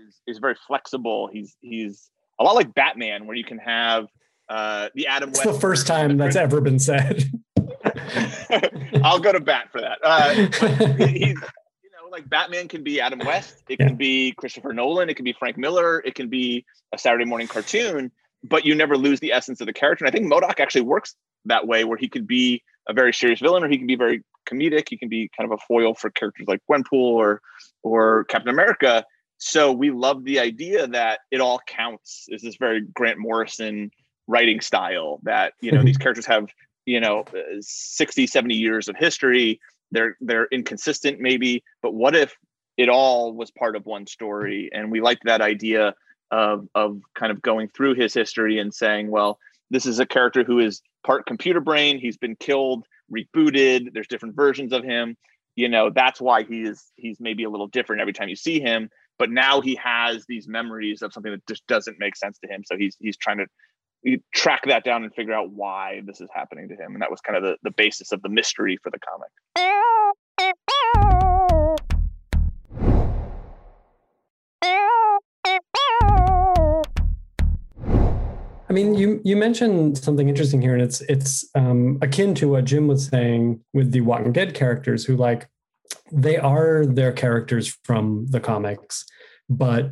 is 0.08 0.22
is 0.28 0.40
very 0.40 0.56
flexible. 0.68 1.30
He's 1.32 1.56
he's 1.62 2.10
a 2.40 2.44
lot 2.44 2.56
like 2.56 2.74
Batman, 2.74 3.28
where 3.28 3.36
you 3.36 3.44
can 3.44 3.58
have 3.60 4.08
uh, 4.50 4.90
the 4.96 5.08
Adam. 5.08 5.30
It's 5.30 5.46
West 5.46 5.54
the 5.54 5.60
first 5.60 5.88
time 5.88 6.18
that's 6.18 6.36
ever 6.36 6.62
been 6.62 6.80
said. 6.80 7.24
I'll 9.04 9.20
go 9.20 9.32
to 9.32 9.40
bat 9.40 9.70
for 9.72 9.82
that. 9.82 10.00
Uh, 10.04 10.34
he's 11.08 11.28
you 11.28 11.36
know 11.36 12.10
like 12.12 12.30
Batman 12.30 12.68
can 12.68 12.84
be 12.84 13.02
Adam 13.02 13.20
West, 13.20 13.64
it 13.70 13.78
yeah. 13.80 13.88
can 13.88 13.96
be 13.96 14.34
Christopher 14.34 14.74
Nolan, 14.74 15.10
it 15.10 15.16
can 15.16 15.26
be 15.26 15.34
Frank 15.34 15.58
Miller, 15.58 16.00
it 16.00 16.16
can 16.16 16.30
be 16.30 16.66
a 16.94 16.98
Saturday 16.98 17.26
morning 17.26 17.48
cartoon, 17.48 18.12
but 18.44 18.66
you 18.66 18.76
never 18.76 18.98
lose 18.98 19.20
the 19.20 19.32
essence 19.32 19.62
of 19.62 19.68
the 19.68 19.74
character. 19.74 20.06
And 20.06 20.14
I 20.14 20.18
think 20.18 20.32
MODOK 20.32 20.60
actually 20.60 20.82
works 20.82 21.16
that 21.46 21.68
way, 21.68 21.84
where 21.84 21.98
he 21.98 22.08
could 22.08 22.28
be 22.28 22.64
a 22.88 22.94
very 22.94 23.14
serious 23.14 23.40
villain, 23.40 23.64
or 23.64 23.70
he 23.70 23.78
can 23.78 23.88
be 23.88 23.96
very 23.96 24.24
comedic. 24.50 24.90
He 24.90 24.98
can 24.98 25.10
be 25.10 25.30
kind 25.38 25.52
of 25.52 25.58
a 25.58 25.62
foil 25.68 25.94
for 25.94 26.10
characters 26.10 26.48
like 26.48 26.62
Gwenpool 26.70 26.84
or 26.94 27.42
or 27.82 28.26
Captain 28.26 28.50
America. 28.50 29.06
So 29.38 29.72
we 29.72 29.92
love 29.92 30.24
the 30.24 30.40
idea 30.40 30.88
that 30.88 31.20
it 31.32 31.42
all 31.42 31.60
counts. 31.68 32.26
Is 32.30 32.42
this 32.42 32.56
very 32.56 32.82
Grant 32.82 33.20
Morrison 33.20 33.92
writing 34.28 34.62
style 34.62 35.20
that 35.24 35.54
you 35.62 35.72
know 35.72 35.84
these 35.84 35.98
characters 35.98 36.26
have 36.26 36.48
you 36.86 37.00
know 37.00 37.22
uh, 37.36 37.58
60 37.60 38.28
70 38.28 38.56
years 38.56 38.88
of 38.88 38.96
history. 38.96 39.60
They're 39.92 40.18
they're 40.22 40.48
inconsistent 40.52 41.20
maybe 41.20 41.64
but 41.82 41.94
what 41.94 42.16
if 42.16 42.36
it 42.78 42.90
all 42.90 43.34
was 43.34 43.52
part 43.52 43.76
of 43.76 43.86
one 43.86 44.08
story? 44.08 44.70
And 44.74 44.92
we 44.92 45.02
liked 45.02 45.24
that 45.26 45.42
idea 45.42 45.94
of 46.32 46.68
of 46.74 47.02
kind 47.16 47.32
of 47.32 47.42
going 47.42 47.70
through 47.70 47.96
his 47.96 48.14
history 48.14 48.60
and 48.60 48.74
saying 48.74 49.12
well 49.12 49.40
this 49.70 49.86
is 49.86 50.00
a 50.00 50.06
character 50.06 50.44
who 50.44 50.60
is 50.60 50.82
part 51.06 51.26
computer 51.26 51.60
brain. 51.60 52.00
He's 52.00 52.18
been 52.18 52.36
killed 52.36 52.86
rebooted. 53.12 53.94
There's 53.94 54.08
different 54.08 54.36
versions 54.36 54.72
of 54.74 54.84
him. 54.84 55.18
You 55.56 55.70
know 55.70 55.92
that's 55.92 56.20
why 56.20 56.44
he 56.44 56.62
is 56.62 56.92
he's 56.96 57.20
maybe 57.20 57.44
a 57.44 57.50
little 57.50 57.68
different 57.68 58.02
every 58.02 58.14
time 58.14 58.30
you 58.30 58.36
see 58.36 58.60
him 58.60 58.90
but 59.18 59.30
now 59.30 59.62
he 59.62 59.76
has 59.76 60.26
these 60.28 60.48
memories 60.48 61.02
of 61.02 61.14
something 61.14 61.32
that 61.32 61.46
just 61.48 61.66
doesn't 61.68 61.98
make 62.00 62.16
sense 62.16 62.40
to 62.40 62.48
him. 62.48 62.64
So 62.66 62.78
he's 62.78 62.98
he's 63.00 63.18
trying 63.18 63.38
to 63.38 64.18
track 64.34 64.64
that 64.68 64.84
down 64.84 65.04
and 65.04 65.14
figure 65.14 65.34
out 65.34 65.52
why 65.52 66.02
this 66.06 66.20
is 66.20 66.30
happening 66.34 66.68
to 66.70 66.76
him. 66.76 66.94
And 66.94 67.02
that 67.02 67.12
was 67.12 67.22
kind 67.22 67.38
of 67.38 67.44
the, 67.44 67.58
the 67.64 67.72
basis 67.72 68.12
of 68.12 68.22
the 68.22 68.30
mystery 68.30 68.78
for 68.82 68.92
the 68.92 69.00
comic. 69.00 69.30
I 78.70 78.76
mean, 78.76 78.96
you 78.96 79.22
you 79.24 79.38
mentioned 79.38 80.00
something 80.00 80.28
interesting 80.28 80.60
here, 80.60 80.74
and 80.74 80.82
it's 80.82 81.02
it's 81.02 81.48
um, 81.54 82.00
akin 82.02 82.34
to 82.36 82.50
what 82.50 82.66
Jim 82.66 82.88
was 82.88 83.06
saying 83.06 83.60
with 83.72 83.92
the 83.92 84.02
Walking 84.02 84.34
Dead 84.34 84.56
characters, 84.56 85.06
who 85.06 85.16
like 85.16 85.48
they 86.12 86.38
are 86.38 86.86
their 86.86 87.12
characters 87.12 87.78
from 87.84 88.28
the 88.30 88.40
comics, 88.40 89.06
but 89.50 89.92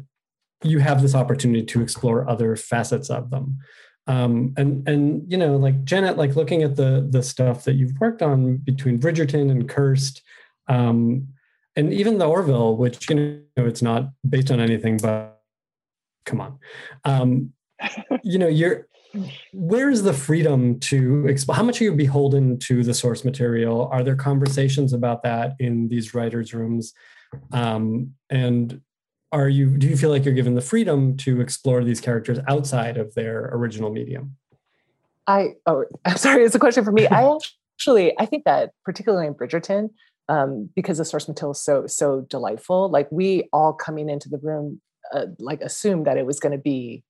you 0.64 0.80
have 0.80 1.02
this 1.02 1.16
opportunity 1.16 1.66
to 1.66 1.82
explore 1.82 2.30
other 2.30 2.56
facets 2.56 3.10
of 3.10 3.30
them. 3.30 3.58
Um, 4.08 4.54
and 4.58 4.88
and 4.88 5.32
you 5.32 5.38
know, 5.38 5.56
like 5.58 5.84
Janet, 5.84 6.18
like 6.18 6.36
looking 6.36 6.64
at 6.64 6.76
the 6.76 7.08
the 7.10 7.24
stuff 7.24 7.64
that 7.66 7.74
you've 7.74 8.00
worked 8.00 8.22
on 8.22 8.58
between 8.58 9.00
Bridgerton 9.00 9.52
and 9.52 9.70
Cursed, 9.70 10.22
um, 10.68 11.28
and 11.76 11.94
even 11.94 12.18
the 12.18 12.28
Orville, 12.28 12.76
which 12.78 13.10
you 13.10 13.16
know 13.16 13.66
it's 13.66 13.82
not 13.82 14.10
based 14.28 14.52
on 14.52 14.60
anything, 14.60 14.98
but 14.98 15.42
come 16.26 16.42
on. 16.42 16.60
Um, 17.06 17.54
you 18.24 18.40
know, 18.40 18.48
you're 18.48 18.88
where 19.54 19.90
is 19.90 20.04
the 20.04 20.14
freedom 20.14 20.80
to 20.80 21.28
explain 21.28 21.58
how 21.58 21.64
much 21.64 21.82
are 21.82 21.86
you 21.86 21.94
beholden 21.94 22.58
to 22.60 22.84
the 22.84 22.94
source 22.94 23.26
material? 23.26 23.90
Are 23.92 24.04
there 24.04 24.16
conversations 24.16 24.94
about 24.94 25.24
that 25.24 25.56
in 25.60 25.90
these 25.90 26.14
writers 26.14 26.54
rooms? 26.54 26.94
Um, 27.52 28.14
and 28.30 28.82
are 29.32 29.50
you 29.50 29.78
do 29.78 29.88
you 29.88 29.96
feel 29.96 30.10
like 30.10 30.26
you're 30.26 30.34
given 30.34 30.56
the 30.56 30.62
freedom 30.62 31.16
to 31.18 31.42
explore 31.42 31.84
these 31.84 32.02
characters 32.02 32.40
outside 32.48 32.98
of 32.98 33.14
their 33.16 33.50
original 33.54 33.92
medium? 33.92 34.38
I 35.28 35.54
oh 35.66 35.86
i'm 36.06 36.18
sorry 36.26 36.44
it's 36.44 36.56
a 36.56 36.60
question 36.60 36.84
for 36.84 36.92
me. 36.92 37.08
I 37.08 37.38
actually 37.76 38.14
i 38.20 38.26
think 38.26 38.44
that 38.46 38.72
particularly 38.84 39.28
in 39.28 39.34
bridgerton 39.34 39.90
um, 40.30 40.70
because 40.76 40.98
the 40.98 41.06
source 41.06 41.28
material 41.28 41.52
is 41.52 41.62
so 41.62 41.88
so 41.88 42.22
delightful 42.30 42.90
like 42.90 43.12
we 43.12 43.50
all 43.52 43.74
coming 43.74 44.10
into 44.10 44.30
the 44.30 44.38
room 44.38 44.80
uh, 45.14 45.26
like 45.40 45.62
assumed 45.62 46.06
that 46.06 46.18
it 46.18 46.26
was 46.26 46.40
going 46.40 46.52
to 46.54 46.62
be 46.62 47.04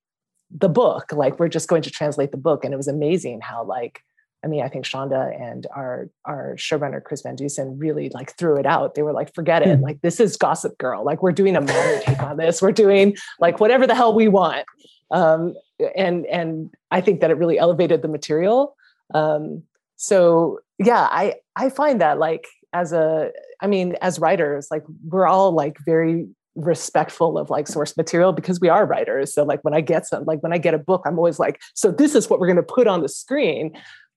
the 0.58 0.68
book 0.68 1.12
like 1.12 1.38
we're 1.38 1.48
just 1.48 1.68
going 1.68 1.82
to 1.82 1.90
translate 1.90 2.30
the 2.30 2.36
book 2.36 2.64
and 2.64 2.74
it 2.74 2.76
was 2.76 2.88
amazing 2.88 3.40
how 3.40 3.64
like 3.64 4.02
I 4.44 4.48
mean, 4.48 4.62
I 4.62 4.68
think 4.68 4.84
Shonda 4.84 5.40
and 5.40 5.66
our 5.74 6.08
our 6.24 6.56
showrunner 6.56 7.02
Chris 7.02 7.22
Van 7.22 7.36
Dusen 7.36 7.78
really 7.78 8.08
like 8.08 8.36
threw 8.36 8.56
it 8.56 8.66
out. 8.66 8.94
They 8.94 9.02
were 9.02 9.12
like, 9.12 9.32
"Forget 9.34 9.62
it! 9.62 9.76
Hmm. 9.76 9.84
Like 9.84 10.00
this 10.02 10.18
is 10.18 10.36
Gossip 10.36 10.76
Girl. 10.78 11.04
Like 11.04 11.22
we're 11.22 11.32
doing 11.32 11.54
a 11.54 11.60
modern 11.60 12.00
take 12.02 12.20
on 12.20 12.36
this. 12.38 12.60
We're 12.60 12.72
doing 12.72 13.16
like 13.38 13.60
whatever 13.60 13.86
the 13.86 13.94
hell 13.94 14.14
we 14.14 14.28
want." 14.28 14.66
Um, 15.12 15.54
and 15.94 16.26
and 16.26 16.74
I 16.90 17.00
think 17.00 17.20
that 17.20 17.30
it 17.30 17.34
really 17.34 17.58
elevated 17.58 18.02
the 18.02 18.08
material. 18.08 18.76
Um, 19.14 19.62
so 19.96 20.58
yeah, 20.78 21.08
I 21.10 21.36
I 21.54 21.70
find 21.70 22.00
that 22.00 22.18
like 22.18 22.46
as 22.72 22.92
a 22.92 23.30
I 23.60 23.68
mean, 23.68 23.94
as 24.00 24.18
writers, 24.18 24.68
like 24.72 24.82
we're 25.04 25.28
all 25.28 25.52
like 25.52 25.76
very 25.86 26.26
respectful 26.54 27.38
of 27.38 27.50
like 27.50 27.66
source 27.66 27.96
material 27.96 28.32
because 28.32 28.60
we 28.60 28.68
are 28.68 28.86
writers. 28.86 29.32
So 29.32 29.44
like 29.44 29.62
when 29.64 29.74
i 29.74 29.80
get 29.80 30.06
some 30.06 30.24
like 30.24 30.42
when 30.42 30.52
i 30.52 30.58
get 30.58 30.74
a 30.74 30.78
book 30.78 31.02
i'm 31.06 31.18
always 31.18 31.38
like 31.38 31.60
so 31.74 31.90
this 31.90 32.14
is 32.14 32.28
what 32.28 32.40
we're 32.40 32.46
going 32.46 32.56
to 32.56 32.62
put 32.62 32.86
on 32.86 33.02
the 33.02 33.08
screen. 33.08 33.72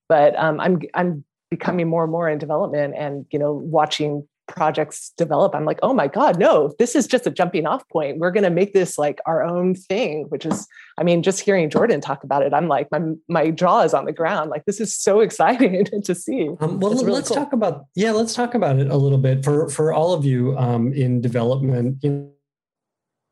But 0.10 0.38
um, 0.38 0.60
i'm 0.60 0.82
i'm 0.94 1.24
becoming 1.50 1.88
more 1.88 2.04
and 2.04 2.12
more 2.12 2.30
in 2.30 2.38
development 2.38 2.96
and 2.98 3.26
you 3.32 3.40
know 3.40 3.54
watching 3.54 4.28
projects 4.48 5.12
develop 5.18 5.56
i'm 5.56 5.66
like 5.66 5.80
oh 5.82 5.94
my 5.94 6.08
god 6.08 6.38
no 6.38 6.74
this 6.78 6.96
is 6.96 7.08
just 7.08 7.26
a 7.26 7.32
jumping 7.32 7.66
off 7.66 7.88
point. 7.90 8.20
We're 8.20 8.32
going 8.32 8.44
to 8.44 8.50
make 8.50 8.74
this 8.74 8.98
like 8.98 9.20
our 9.26 9.44
own 9.44 9.76
thing 9.76 10.26
which 10.30 10.46
is 10.46 10.68
i 10.98 11.04
mean 11.04 11.24
just 11.24 11.40
hearing 11.40 11.70
jordan 11.70 12.00
talk 12.00 12.24
about 12.24 12.44
it 12.44 12.54
i'm 12.54 12.68
like 12.68 12.92
my 12.92 13.00
my 13.28 13.52
jaw 13.52 13.82
is 13.82 13.94
on 13.94 14.06
the 14.06 14.12
ground. 14.12 14.50
Like 14.50 14.66
this 14.66 14.80
is 14.80 14.96
so 14.96 15.20
exciting 15.26 15.86
to 15.86 16.16
see. 16.16 16.50
Um, 16.60 16.80
well 16.80 16.94
really 16.94 17.12
let's 17.12 17.30
cool. 17.30 17.38
talk 17.38 17.54
about 17.54 17.86
yeah 17.96 18.12
let's 18.12 18.34
talk 18.34 18.56
about 18.56 18.80
it 18.80 18.90
a 18.90 18.98
little 18.98 19.18
bit 19.18 19.44
for 19.44 19.70
for 19.70 19.94
all 19.94 20.14
of 20.14 20.26
you 20.26 20.58
um, 20.58 20.94
in 20.94 21.22
development 21.22 21.98
you 22.02 22.10
know, 22.10 22.32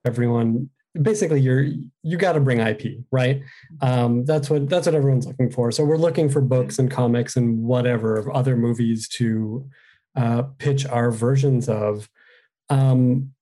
everyone 0.06 0.70
basically 1.02 1.42
you're 1.42 1.66
you 2.04 2.18
got 2.18 2.34
to 2.34 2.40
bring 2.40 2.60
ip 2.60 2.82
right? 3.12 3.42
Um, 3.82 4.26
that's 4.26 4.50
what 4.50 4.70
that's 4.70 4.86
what 4.86 4.96
everyone's 4.96 5.26
looking 5.26 5.52
for. 5.52 5.72
So 5.72 5.84
we're 5.84 5.98
looking 5.98 6.30
for 6.30 6.42
books 6.42 6.80
and 6.80 6.90
comics 6.90 7.36
and 7.36 7.60
whatever 7.64 8.32
other 8.34 8.56
movies 8.56 9.08
to 9.10 9.68
uh, 10.16 10.44
pitch 10.58 10.86
our 10.86 11.12
versions 11.12 11.70
of. 11.70 12.10
Um, 12.70 13.34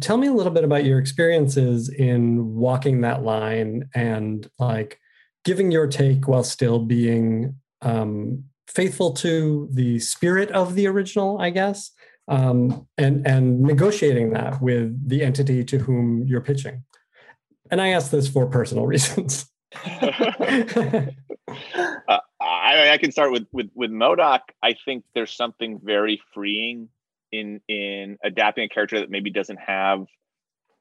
tell 0.00 0.16
me 0.16 0.26
a 0.26 0.32
little 0.32 0.52
bit 0.52 0.64
about 0.64 0.84
your 0.84 0.98
experiences 0.98 1.88
in 1.88 2.54
walking 2.54 3.02
that 3.02 3.22
line 3.22 3.88
and 3.94 4.48
like 4.58 4.98
giving 5.44 5.70
your 5.70 5.86
take 5.86 6.26
while 6.26 6.42
still 6.42 6.80
being 6.80 7.54
um, 7.82 8.44
faithful 8.66 9.12
to 9.12 9.68
the 9.72 9.98
spirit 10.00 10.50
of 10.50 10.74
the 10.74 10.86
original, 10.86 11.38
I 11.40 11.50
guess, 11.50 11.92
um, 12.28 12.86
and 12.98 13.26
and 13.26 13.60
negotiating 13.62 14.30
that 14.30 14.60
with 14.60 15.08
the 15.08 15.22
entity 15.22 15.64
to 15.64 15.78
whom 15.78 16.24
you're 16.26 16.40
pitching. 16.40 16.82
And 17.70 17.80
I 17.80 17.88
ask 17.88 18.10
this 18.10 18.28
for 18.28 18.46
personal 18.46 18.86
reasons. 18.92 19.46
I, 22.66 22.92
I 22.92 22.98
can 22.98 23.12
start 23.12 23.30
with 23.30 23.46
with 23.52 23.70
with 23.74 23.90
MODOK. 23.90 24.40
I 24.62 24.74
think 24.84 25.04
there's 25.14 25.34
something 25.34 25.80
very 25.82 26.20
freeing 26.34 26.88
in 27.30 27.60
in 27.68 28.18
adapting 28.24 28.64
a 28.64 28.68
character 28.68 29.00
that 29.00 29.10
maybe 29.10 29.30
doesn't 29.30 29.58
have 29.58 30.06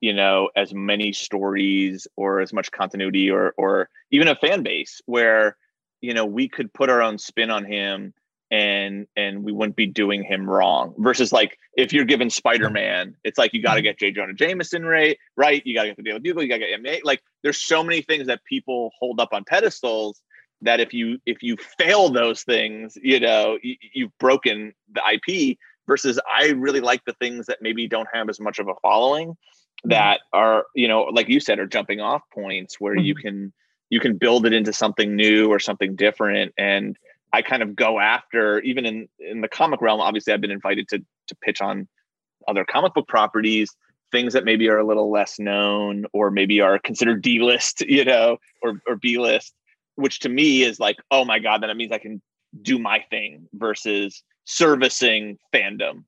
you 0.01 0.13
know 0.13 0.49
as 0.55 0.73
many 0.73 1.13
stories 1.13 2.07
or 2.15 2.41
as 2.41 2.51
much 2.53 2.71
continuity 2.71 3.29
or 3.29 3.53
or 3.57 3.89
even 4.11 4.27
a 4.27 4.35
fan 4.35 4.63
base 4.63 5.01
where 5.05 5.57
you 6.01 6.13
know 6.13 6.25
we 6.25 6.49
could 6.49 6.73
put 6.73 6.89
our 6.89 7.01
own 7.01 7.17
spin 7.17 7.51
on 7.51 7.63
him 7.63 8.13
and 8.51 9.07
and 9.15 9.43
we 9.43 9.51
wouldn't 9.51 9.75
be 9.75 9.87
doing 9.87 10.23
him 10.23 10.49
wrong 10.49 10.93
versus 10.99 11.31
like 11.31 11.57
if 11.75 11.91
you're 11.91 12.05
given 12.05 12.29
spider-man 12.29 13.15
it's 13.23 13.39
like 13.39 13.53
you 13.53 13.61
got 13.61 13.73
to 13.73 13.81
get 13.81 13.97
j 13.97 14.11
jonah 14.11 14.33
jameson 14.33 14.85
right 14.85 15.17
right 15.35 15.63
you 15.65 15.73
got 15.73 15.83
to 15.83 15.89
get 15.89 15.97
the 15.97 16.03
daily 16.03 16.19
bugle 16.19 16.43
you 16.43 16.49
got 16.49 16.57
to 16.57 16.67
get 16.67 16.79
M8. 16.79 16.99
like 17.03 17.23
there's 17.41 17.59
so 17.59 17.83
many 17.83 18.01
things 18.01 18.27
that 18.27 18.43
people 18.43 18.91
hold 18.99 19.19
up 19.19 19.29
on 19.33 19.43
pedestals 19.43 20.21
that 20.61 20.79
if 20.79 20.93
you 20.93 21.19
if 21.25 21.41
you 21.43 21.57
fail 21.77 22.09
those 22.09 22.43
things 22.43 22.97
you 23.01 23.19
know 23.19 23.57
you, 23.61 23.75
you've 23.93 24.17
broken 24.19 24.73
the 24.93 25.01
ip 25.13 25.57
versus 25.87 26.19
i 26.33 26.47
really 26.49 26.79
like 26.79 27.03
the 27.05 27.13
things 27.13 27.45
that 27.45 27.57
maybe 27.61 27.87
don't 27.87 28.07
have 28.13 28.29
as 28.29 28.39
much 28.39 28.59
of 28.59 28.67
a 28.67 28.73
following 28.81 29.29
mm-hmm. 29.29 29.89
that 29.89 30.21
are 30.33 30.65
you 30.75 30.87
know 30.87 31.03
like 31.03 31.29
you 31.29 31.39
said 31.39 31.59
are 31.59 31.67
jumping 31.67 31.99
off 31.99 32.21
points 32.33 32.79
where 32.79 32.95
you 32.95 33.13
mm-hmm. 33.15 33.27
can 33.27 33.53
you 33.89 33.99
can 33.99 34.17
build 34.17 34.45
it 34.45 34.53
into 34.53 34.73
something 34.73 35.15
new 35.15 35.49
or 35.49 35.59
something 35.59 35.95
different 35.95 36.53
and 36.57 36.97
i 37.33 37.41
kind 37.41 37.61
of 37.61 37.75
go 37.75 37.99
after 37.99 38.59
even 38.61 38.85
in 38.85 39.07
in 39.19 39.41
the 39.41 39.47
comic 39.47 39.81
realm 39.81 40.01
obviously 40.01 40.33
i've 40.33 40.41
been 40.41 40.51
invited 40.51 40.87
to 40.87 40.99
to 41.27 41.35
pitch 41.35 41.61
on 41.61 41.87
other 42.47 42.63
comic 42.63 42.93
book 42.93 43.07
properties 43.07 43.75
things 44.11 44.33
that 44.33 44.45
maybe 44.45 44.69
are 44.69 44.77
a 44.77 44.85
little 44.85 45.11
less 45.11 45.39
known 45.39 46.05
or 46.13 46.31
maybe 46.31 46.61
are 46.61 46.79
considered 46.79 47.21
D 47.21 47.39
list, 47.39 47.81
you 47.87 48.05
know, 48.05 48.37
or, 48.61 48.81
or 48.87 48.95
B 48.95 49.19
list, 49.19 49.53
which 49.95 50.19
to 50.21 50.29
me 50.29 50.63
is 50.63 50.79
like, 50.79 50.97
oh 51.11 51.25
my 51.25 51.39
God, 51.39 51.61
then 51.61 51.69
it 51.69 51.77
means 51.77 51.91
I 51.91 51.97
can 51.97 52.21
do 52.61 52.79
my 52.79 53.03
thing 53.09 53.47
versus 53.53 54.23
servicing 54.45 55.37
fandom 55.53 56.03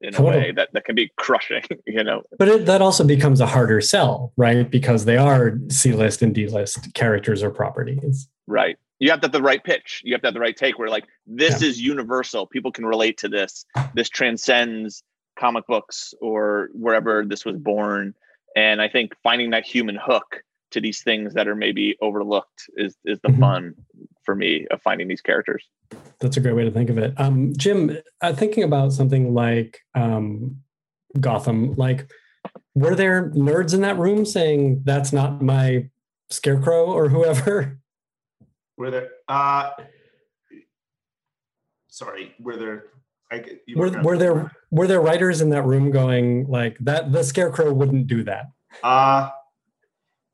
in 0.00 0.14
a 0.14 0.22
way 0.22 0.52
that, 0.52 0.68
that 0.72 0.84
can 0.84 0.94
be 0.94 1.10
crushing, 1.16 1.62
you 1.86 2.04
know. 2.04 2.22
But 2.38 2.48
it, 2.48 2.66
that 2.66 2.82
also 2.82 3.04
becomes 3.04 3.40
a 3.40 3.46
harder 3.46 3.80
sell, 3.80 4.32
right? 4.36 4.68
Because 4.70 5.04
they 5.04 5.16
are 5.16 5.58
C 5.70 5.92
list 5.92 6.22
and 6.22 6.34
D 6.34 6.46
list 6.46 6.94
characters 6.94 7.42
or 7.42 7.50
properties. 7.50 8.28
Right. 8.46 8.76
You 9.00 9.10
have 9.10 9.20
to 9.20 9.26
have 9.26 9.32
the 9.32 9.42
right 9.42 9.62
pitch. 9.62 10.02
You 10.04 10.14
have 10.14 10.22
to 10.22 10.28
have 10.28 10.34
the 10.34 10.40
right 10.40 10.56
take 10.56 10.78
where 10.78 10.88
like 10.88 11.04
this 11.26 11.62
yeah. 11.62 11.68
is 11.68 11.80
universal. 11.80 12.46
People 12.46 12.72
can 12.72 12.84
relate 12.84 13.18
to 13.18 13.28
this. 13.28 13.64
This 13.94 14.08
transcends 14.08 15.02
comic 15.38 15.66
books 15.66 16.14
or 16.20 16.68
wherever 16.72 17.24
this 17.24 17.44
was 17.44 17.56
born. 17.56 18.14
And 18.56 18.82
I 18.82 18.88
think 18.88 19.12
finding 19.22 19.50
that 19.50 19.64
human 19.64 19.96
hook 20.00 20.42
to 20.70 20.80
these 20.80 21.02
things 21.02 21.34
that 21.34 21.48
are 21.48 21.54
maybe 21.54 21.96
overlooked 22.00 22.64
is 22.76 22.96
is 23.04 23.18
the 23.20 23.28
mm-hmm. 23.28 23.40
fun 23.40 23.74
for 24.24 24.34
me 24.34 24.66
of 24.70 24.82
finding 24.82 25.08
these 25.08 25.20
characters. 25.20 25.64
That's 26.20 26.36
a 26.36 26.40
great 26.40 26.54
way 26.54 26.64
to 26.64 26.70
think 26.70 26.90
of 26.90 26.98
it. 26.98 27.14
Um, 27.18 27.52
Jim, 27.56 27.96
uh, 28.20 28.32
thinking 28.32 28.64
about 28.64 28.92
something 28.92 29.32
like 29.32 29.80
um, 29.94 30.58
Gotham, 31.20 31.74
like 31.76 32.10
were 32.74 32.94
there 32.94 33.30
nerds 33.30 33.74
in 33.74 33.80
that 33.82 33.98
room 33.98 34.24
saying 34.24 34.82
that's 34.84 35.12
not 35.12 35.42
my 35.42 35.88
scarecrow 36.30 36.86
or 36.86 37.08
whoever? 37.08 37.78
Were 38.76 38.90
there? 38.90 39.08
Uh, 39.26 39.70
sorry, 41.88 42.34
were 42.38 42.56
there? 42.56 42.84
I, 43.30 43.44
were, 43.74 43.90
were, 43.90 44.02
were 44.02 44.18
there 44.18 44.52
were 44.70 44.86
there 44.86 45.00
writers 45.00 45.40
in 45.40 45.50
that 45.50 45.62
room 45.62 45.90
going 45.90 46.46
like 46.46 46.78
that? 46.80 47.12
The 47.12 47.24
scarecrow 47.24 47.72
wouldn't 47.72 48.06
do 48.06 48.22
that. 48.24 48.46
Uh 48.82 49.30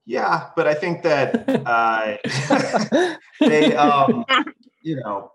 yeah, 0.06 0.50
but 0.56 0.66
I 0.66 0.74
think 0.74 1.02
that 1.02 1.48
uh, 1.66 3.16
they, 3.40 3.74
um, 3.74 4.24
you 4.82 4.96
know, 4.96 5.32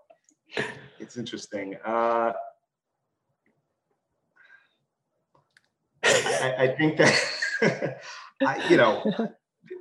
it's 0.98 1.16
interesting. 1.16 1.76
Uh, 1.84 2.32
I, 6.02 6.54
I 6.58 6.76
think 6.76 6.96
that, 6.96 8.00
I, 8.42 8.68
you 8.68 8.76
know, 8.76 9.02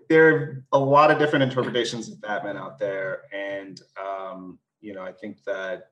there 0.09 0.27
are 0.27 0.63
a 0.73 0.79
lot 0.79 1.11
of 1.11 1.19
different 1.19 1.43
interpretations 1.43 2.09
of 2.09 2.19
Batman 2.21 2.57
out 2.57 2.79
there, 2.79 3.21
and 3.33 3.81
um, 3.97 4.59
you 4.81 4.93
know, 4.93 5.03
I 5.03 5.11
think 5.11 5.43
that, 5.43 5.91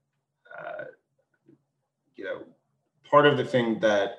uh, 0.57 0.86
you 2.15 2.25
know, 2.25 2.41
part 3.10 3.25
of 3.25 3.38
the 3.38 3.45
thing 3.45 3.79
that 3.79 4.17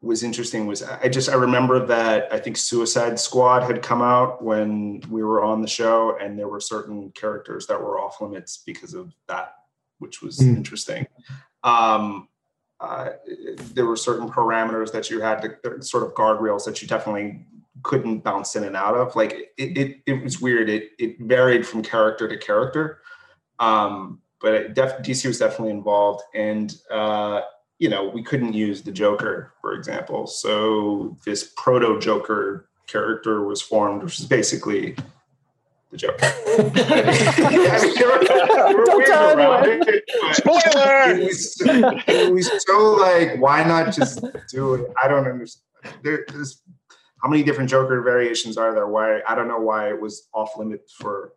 was 0.00 0.22
interesting 0.22 0.66
was 0.66 0.82
I 0.82 1.08
just 1.08 1.28
I 1.28 1.34
remember 1.34 1.84
that 1.86 2.32
I 2.32 2.38
think 2.38 2.56
Suicide 2.56 3.18
Squad 3.18 3.62
had 3.62 3.82
come 3.82 4.02
out 4.02 4.42
when 4.42 5.02
we 5.10 5.22
were 5.22 5.42
on 5.42 5.62
the 5.62 5.68
show, 5.68 6.16
and 6.20 6.38
there 6.38 6.48
were 6.48 6.60
certain 6.60 7.10
characters 7.12 7.66
that 7.66 7.80
were 7.80 7.98
off 7.98 8.20
limits 8.20 8.62
because 8.64 8.94
of 8.94 9.12
that, 9.28 9.54
which 9.98 10.22
was 10.22 10.38
mm. 10.38 10.56
interesting. 10.56 11.06
Um, 11.64 12.28
uh, 12.78 13.10
there 13.74 13.86
were 13.86 13.96
certain 13.96 14.28
parameters 14.28 14.92
that 14.92 15.10
you 15.10 15.20
had 15.20 15.42
to 15.42 15.82
sort 15.82 16.04
of 16.04 16.14
guardrails 16.14 16.64
that 16.66 16.82
you 16.82 16.88
definitely 16.88 17.44
couldn't 17.82 18.22
bounce 18.22 18.56
in 18.56 18.64
and 18.64 18.76
out 18.76 18.94
of. 18.94 19.16
Like 19.16 19.52
it, 19.56 19.78
it, 19.78 19.96
it 20.06 20.22
was 20.22 20.40
weird. 20.40 20.68
It, 20.68 20.90
it 20.98 21.18
varied 21.20 21.66
from 21.66 21.82
character 21.82 22.28
to 22.28 22.36
character. 22.36 23.00
Um, 23.58 24.20
but 24.40 24.74
def- 24.74 24.98
DC 24.98 25.26
was 25.26 25.38
definitely 25.38 25.72
involved, 25.72 26.22
and 26.34 26.74
uh, 26.90 27.40
you 27.78 27.88
know, 27.88 28.08
we 28.08 28.22
couldn't 28.22 28.54
use 28.54 28.82
the 28.82 28.92
Joker, 28.92 29.52
for 29.60 29.74
example. 29.74 30.26
So 30.26 31.16
this 31.24 31.52
proto 31.56 31.98
Joker 32.00 32.68
character 32.86 33.44
was 33.44 33.60
formed, 33.60 34.02
which 34.02 34.18
is 34.18 34.26
basically 34.26 34.96
the 35.90 35.96
Joker. 35.96 36.26
Spoiler! 40.32 41.10
It 41.10 41.24
was, 41.24 41.56
it 41.60 42.32
was 42.32 42.66
so 42.66 42.92
like, 42.92 43.40
why 43.40 43.62
not 43.64 43.94
just 43.94 44.24
do 44.50 44.74
it? 44.74 44.90
I 45.02 45.08
don't 45.08 45.26
understand. 45.26 45.62
There, 46.02 46.24
there's 46.32 46.62
how 47.22 47.28
many 47.28 47.42
different 47.42 47.70
Joker 47.70 48.02
variations 48.02 48.56
are 48.56 48.74
there? 48.74 48.86
Why 48.86 49.20
I 49.28 49.34
don't 49.34 49.48
know 49.48 49.60
why 49.60 49.88
it 49.90 50.00
was 50.00 50.28
off 50.32 50.56
limits 50.56 50.92
for 50.92 51.32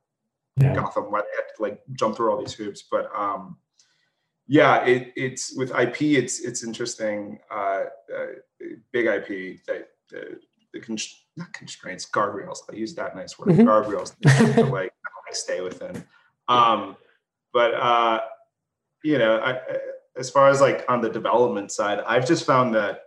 yeah. 0.58 0.74
Gotham. 0.74 1.12
Why 1.12 1.22
they 1.22 1.28
had 1.36 1.44
to 1.56 1.62
like 1.62 1.82
jump 1.94 2.16
through 2.16 2.32
all 2.32 2.40
these 2.40 2.54
hoops, 2.54 2.84
but 2.90 3.10
um, 3.16 3.58
yeah, 4.52 4.84
it, 4.84 5.14
it's 5.16 5.56
with 5.56 5.70
IP. 5.70 6.02
It's 6.02 6.40
it's 6.40 6.64
interesting. 6.64 7.38
Uh, 7.52 7.84
uh, 8.14 8.26
big 8.92 9.06
IP 9.06 9.64
that 9.68 9.90
uh, 10.12 10.36
the 10.74 10.80
con- 10.80 10.98
not 11.38 11.54
constraints, 11.54 12.10
guardrails. 12.10 12.58
I 12.68 12.74
use 12.74 12.96
that 12.96 13.16
nice 13.16 13.38
word. 13.38 13.50
Mm-hmm. 13.50 13.68
Guardrails. 13.68 14.72
like 14.72 14.92
I 15.06 15.34
stay 15.34 15.62
within. 15.62 16.04
Um, 16.48 16.98
but 17.54 17.76
uh, 17.76 18.22
you 19.04 19.20
know, 19.20 19.38
I, 19.38 19.60
as 20.18 20.32
far 20.32 20.50
as 20.50 20.62
like 20.62 20.84
on 20.90 21.02
the 21.02 21.10
development 21.12 21.72
side, 21.72 22.00
I've 22.08 22.28
just 22.28 22.44
found 22.44 22.74
that 22.74 23.04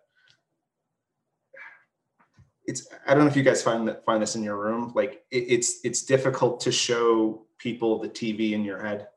it's. 2.66 2.86
I 3.04 3.14
don't 3.14 3.24
know 3.24 3.30
if 3.30 3.36
you 3.36 3.42
guys 3.42 3.64
find 3.64 3.88
that 3.88 4.04
find 4.04 4.22
this 4.22 4.36
in 4.36 4.44
your 4.44 4.58
room. 4.58 4.92
Like 4.94 5.24
it, 5.32 5.44
it's 5.48 5.80
it's 5.82 6.04
difficult 6.04 6.60
to 6.60 6.70
show 6.70 7.46
people 7.58 7.98
the 7.98 8.08
TV 8.08 8.52
in 8.52 8.64
your 8.64 8.80
head 8.80 9.08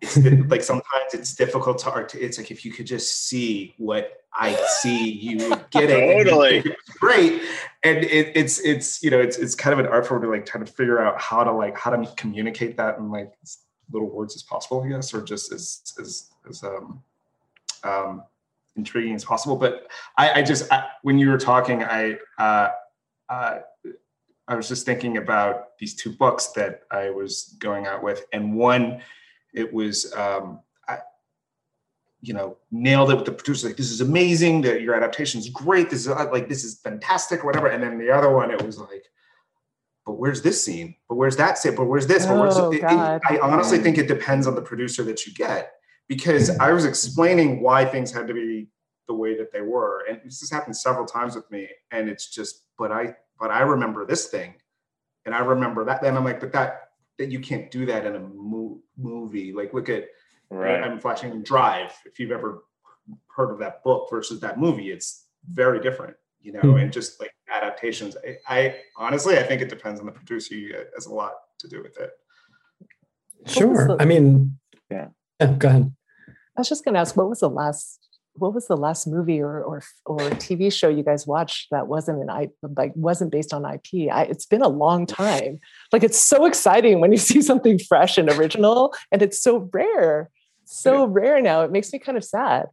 it's 0.00 0.50
like 0.50 0.62
sometimes 0.62 1.14
it's 1.14 1.34
difficult 1.34 1.78
to 1.80 1.90
art. 1.90 2.14
It's 2.14 2.38
like 2.38 2.50
if 2.50 2.64
you 2.64 2.72
could 2.72 2.86
just 2.86 3.28
see 3.28 3.74
what 3.78 4.22
I 4.32 4.54
see, 4.80 5.10
you 5.10 5.48
would 5.48 5.70
get 5.70 5.90
it. 5.90 6.24
totally, 6.24 6.74
great. 7.00 7.42
And 7.82 7.98
it, 7.98 8.32
it's 8.36 8.60
it's 8.60 9.02
you 9.02 9.10
know 9.10 9.20
it's 9.20 9.36
it's 9.36 9.54
kind 9.54 9.72
of 9.72 9.84
an 9.84 9.90
art 9.90 10.06
form 10.06 10.22
to 10.22 10.28
like 10.28 10.46
try 10.46 10.60
to 10.60 10.66
figure 10.66 11.00
out 11.00 11.20
how 11.20 11.44
to 11.44 11.52
like 11.52 11.76
how 11.76 11.90
to 11.90 12.12
communicate 12.16 12.76
that 12.76 12.98
in 12.98 13.10
like 13.10 13.32
little 13.90 14.08
words 14.08 14.36
as 14.36 14.42
possible, 14.42 14.82
I 14.82 14.88
guess, 14.88 15.12
or 15.14 15.22
just 15.22 15.52
as 15.52 15.94
as 16.00 16.30
as 16.48 16.62
um 16.62 17.02
um 17.84 18.22
intriguing 18.76 19.14
as 19.14 19.24
possible. 19.24 19.56
But 19.56 19.88
I, 20.16 20.40
I 20.40 20.42
just 20.42 20.72
I, 20.72 20.86
when 21.02 21.18
you 21.18 21.30
were 21.30 21.38
talking, 21.38 21.82
I 21.82 22.18
uh, 22.38 22.70
uh, 23.28 23.58
I 24.46 24.54
was 24.54 24.68
just 24.68 24.86
thinking 24.86 25.18
about 25.18 25.76
these 25.78 25.94
two 25.94 26.12
books 26.12 26.48
that 26.48 26.82
I 26.90 27.10
was 27.10 27.56
going 27.58 27.86
out 27.86 28.02
with, 28.02 28.24
and 28.32 28.54
one 28.54 29.02
it 29.54 29.72
was, 29.72 30.12
um, 30.14 30.60
I, 30.88 30.98
you 32.20 32.34
know, 32.34 32.56
nailed 32.70 33.10
it 33.10 33.16
with 33.16 33.24
the 33.24 33.32
producer. 33.32 33.68
Like, 33.68 33.76
this 33.76 33.90
is 33.90 34.00
amazing. 34.00 34.62
That 34.62 34.82
your 34.82 34.94
adaptation 34.94 35.40
is 35.40 35.48
great. 35.48 35.90
This 35.90 36.00
is 36.00 36.08
uh, 36.08 36.28
like 36.30 36.48
this 36.48 36.64
is 36.64 36.80
fantastic, 36.80 37.44
whatever. 37.44 37.68
And 37.68 37.82
then 37.82 37.98
the 37.98 38.10
other 38.10 38.30
one, 38.30 38.50
it 38.50 38.64
was 38.64 38.78
like, 38.78 39.04
but 40.04 40.14
where's 40.14 40.40
this 40.40 40.64
scene? 40.64 40.96
But 41.08 41.16
where's 41.16 41.36
that 41.36 41.58
scene? 41.58 41.74
But 41.74 41.84
where's 41.84 42.06
this? 42.06 42.24
But 42.24 42.38
where's 42.38 42.56
oh, 42.56 42.72
it, 42.72 42.78
it, 42.78 42.82
I 42.84 43.38
honestly 43.42 43.78
think 43.78 43.98
it 43.98 44.08
depends 44.08 44.46
on 44.46 44.54
the 44.54 44.62
producer 44.62 45.04
that 45.04 45.26
you 45.26 45.34
get 45.34 45.72
because 46.08 46.58
I 46.58 46.72
was 46.72 46.86
explaining 46.86 47.62
why 47.62 47.84
things 47.84 48.10
had 48.10 48.26
to 48.26 48.34
be 48.34 48.68
the 49.06 49.14
way 49.14 49.36
that 49.36 49.52
they 49.52 49.60
were, 49.60 50.04
and 50.08 50.20
this 50.24 50.40
has 50.40 50.50
happened 50.50 50.76
several 50.76 51.04
times 51.04 51.34
with 51.36 51.50
me. 51.50 51.68
And 51.90 52.08
it's 52.08 52.30
just, 52.30 52.62
but 52.78 52.90
I, 52.90 53.16
but 53.38 53.50
I 53.50 53.60
remember 53.60 54.06
this 54.06 54.28
thing, 54.28 54.54
and 55.26 55.34
I 55.34 55.40
remember 55.40 55.84
that. 55.84 56.00
Then 56.00 56.16
I'm 56.16 56.24
like, 56.24 56.40
but 56.40 56.52
that 56.52 56.87
that 57.18 57.30
you 57.30 57.40
can't 57.40 57.70
do 57.70 57.86
that 57.86 58.06
in 58.06 58.14
a 58.14 58.20
mo- 58.20 58.80
movie. 58.96 59.52
Like 59.52 59.74
look 59.74 59.88
at 59.88 60.06
right. 60.50 60.82
I'm 60.82 60.98
flashing 60.98 61.42
Drive. 61.42 61.92
If 62.06 62.18
you've 62.18 62.32
ever 62.32 62.64
heard 63.34 63.50
of 63.50 63.58
that 63.58 63.82
book 63.82 64.08
versus 64.10 64.40
that 64.40 64.58
movie, 64.58 64.90
it's 64.90 65.26
very 65.50 65.80
different, 65.80 66.16
you 66.40 66.52
know. 66.52 66.60
Mm. 66.60 66.82
And 66.82 66.92
just 66.92 67.20
like 67.20 67.34
adaptations, 67.52 68.16
I, 68.48 68.56
I, 68.56 68.76
honestly 68.96 69.38
I 69.38 69.42
think 69.42 69.62
it 69.62 69.68
depends 69.68 70.00
on 70.00 70.06
the 70.06 70.12
producer. 70.12 70.54
It 70.54 70.90
has 70.94 71.06
a 71.06 71.14
lot 71.14 71.32
to 71.58 71.68
do 71.68 71.82
with 71.82 71.98
it. 71.98 72.10
Sure. 73.46 73.96
I 74.00 74.04
mean, 74.04 74.58
yeah. 74.90 75.08
yeah. 75.40 75.54
Go 75.54 75.68
ahead. 75.68 75.92
I 76.28 76.60
was 76.60 76.68
just 76.68 76.84
going 76.84 76.94
to 76.94 77.00
ask, 77.00 77.16
what 77.16 77.28
was 77.28 77.40
the 77.40 77.48
last 77.48 78.07
what 78.38 78.54
was 78.54 78.66
the 78.66 78.76
last 78.76 79.06
movie 79.06 79.40
or 79.40 79.62
or 79.62 79.82
or 80.04 80.18
TV 80.30 80.72
show 80.72 80.88
you 80.88 81.02
guys 81.02 81.26
watched 81.26 81.68
that 81.70 81.88
wasn't 81.88 82.22
an 82.22 82.30
I 82.30 82.48
like 82.76 82.92
wasn't 82.94 83.32
based 83.32 83.52
on 83.52 83.64
IP? 83.64 84.10
I, 84.12 84.24
it's 84.24 84.46
been 84.46 84.62
a 84.62 84.68
long 84.68 85.06
time. 85.06 85.60
Like 85.92 86.04
it's 86.04 86.18
so 86.18 86.46
exciting 86.46 87.00
when 87.00 87.12
you 87.12 87.18
see 87.28 87.42
something 87.42 87.78
fresh 87.78 88.18
and 88.18 88.30
original, 88.30 88.94
and 89.12 89.22
it's 89.22 89.40
so 89.40 89.68
rare, 89.72 90.30
so 90.64 91.04
yeah. 91.04 91.06
rare 91.10 91.40
now. 91.40 91.62
It 91.62 91.72
makes 91.72 91.92
me 91.92 91.98
kind 91.98 92.16
of 92.16 92.24
sad. 92.24 92.66